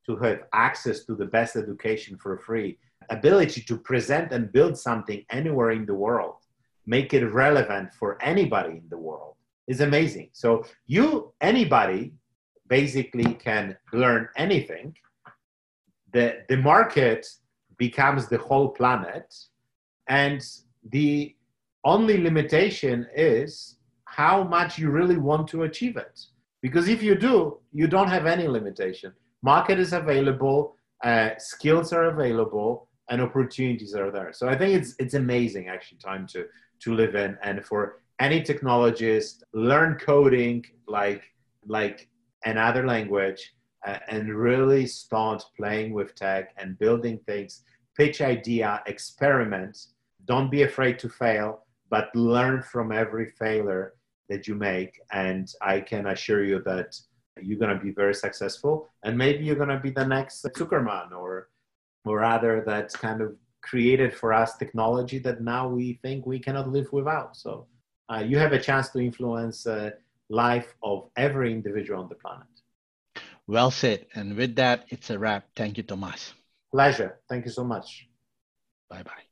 to 0.10 0.16
have 0.18 0.40
access 0.54 1.04
to 1.06 1.14
the 1.16 1.26
best 1.26 1.56
education 1.56 2.18
for 2.18 2.40
free, 2.40 2.80
ability 3.12 3.62
to 3.62 3.78
present 3.78 4.32
and 4.32 4.52
build 4.52 4.76
something 4.76 5.24
anywhere 5.30 5.72
in 5.72 5.86
the 5.86 5.94
world, 5.94 6.38
make 6.88 7.14
it 7.14 7.26
relevant 7.28 7.94
for 7.94 8.18
anybody 8.22 8.72
in 8.82 8.88
the 8.90 8.98
world 8.98 9.36
is 9.68 9.82
amazing. 9.82 10.30
So 10.34 10.66
you 10.88 11.32
anybody 11.42 12.14
basically 12.68 13.36
can 13.36 13.78
learn 13.94 14.28
anything. 14.36 14.96
The 16.12 16.26
the 16.50 16.58
market 16.58 17.28
becomes 17.78 18.28
the 18.28 18.40
whole 18.40 18.70
planet 18.70 19.28
and 20.08 20.42
the 20.98 21.36
only 21.86 22.18
limitation 22.30 23.08
is 23.16 23.78
how 24.06 24.44
much 24.44 24.80
you 24.80 24.90
really 24.90 25.18
want 25.18 25.48
to 25.50 25.64
achieve 25.64 25.96
it 25.96 26.18
because 26.62 26.90
if 26.90 27.02
you 27.02 27.16
do 27.16 27.60
you 27.72 27.88
don't 27.88 28.10
have 28.10 28.26
any 28.26 28.48
limitation 28.48 29.14
market 29.42 29.80
is 29.80 29.94
available 29.94 30.76
uh, 31.04 31.30
skills 31.38 31.94
are 31.94 32.06
available 32.06 32.88
and 33.10 33.22
opportunities 33.22 33.96
are 33.96 34.12
there. 34.12 34.32
So 34.34 34.48
i 34.48 34.58
think 34.58 34.76
it's 34.76 34.96
it's 35.00 35.14
amazing 35.14 35.68
actually 35.68 36.00
time 36.00 36.28
to 36.28 36.46
to 36.82 36.94
live 36.94 37.16
in. 37.16 37.38
And 37.44 37.66
for 37.66 38.02
any 38.20 38.42
technologist 38.42 39.44
learn 39.54 39.96
coding 39.96 40.66
like 40.88 41.24
like 41.66 42.10
another 42.46 42.86
language 42.86 43.54
uh, 43.86 44.00
and 44.10 44.34
really 44.34 44.86
start 44.86 45.44
playing 45.58 45.94
with 45.94 46.16
tech 46.16 46.54
and 46.58 46.78
building 46.80 47.20
things 47.26 47.64
pitch 47.98 48.22
idea 48.22 48.82
experiment. 48.88 49.78
Don't 50.26 50.52
be 50.52 50.64
afraid 50.64 51.00
to 51.00 51.10
fail 51.10 51.66
but 51.90 52.16
learn 52.16 52.62
from 52.62 52.92
every 52.92 53.28
failure 53.40 53.94
that 54.30 54.48
you 54.48 54.56
make. 54.56 55.00
And 55.12 55.48
i 55.62 55.80
can 55.80 56.08
assure 56.08 56.44
you 56.44 56.62
that 56.66 57.00
you're 57.44 57.58
going 57.60 57.76
to 57.78 57.84
be 57.84 57.92
very 57.92 58.14
successful 58.14 58.90
and 59.04 59.18
maybe 59.18 59.44
you're 59.46 59.56
going 59.56 59.70
to 59.70 59.80
be 59.80 59.92
the 59.92 60.06
next 60.06 60.44
Zuckerberg 60.44 61.12
or 61.12 61.50
or 62.06 62.18
rather 62.20 62.64
that's 62.66 62.96
kind 62.96 63.22
of 63.22 63.36
created 63.62 64.14
for 64.14 64.34
us 64.34 64.58
technology 64.58 65.20
that 65.20 65.42
now 65.42 65.68
we 65.68 66.00
think 66.02 66.26
we 66.26 66.40
cannot 66.40 66.70
live 66.70 66.92
without 66.94 67.36
so 67.36 67.68
uh, 68.12 68.24
you 68.26 68.38
have 68.38 68.54
a 68.54 68.60
chance 68.60 68.90
to 68.90 69.00
influence 69.00 69.68
uh, 69.68 69.92
life 70.30 70.76
of 70.84 71.10
every 71.18 71.52
individual 71.52 72.00
on 72.02 72.10
the 72.10 72.16
planet 72.16 72.48
Well 73.48 73.72
said. 73.72 74.06
And 74.16 74.38
with 74.38 74.56
that, 74.56 74.86
it's 74.90 75.10
a 75.10 75.18
wrap. 75.20 75.50
Thank 75.56 75.78
you, 75.78 75.84
Tomasz. 75.84 76.34
Pleasure. 76.72 77.20
Thank 77.28 77.46
you 77.46 77.52
so 77.52 77.64
much. 77.64 78.08
Bye 78.90 79.04
bye. 79.04 79.29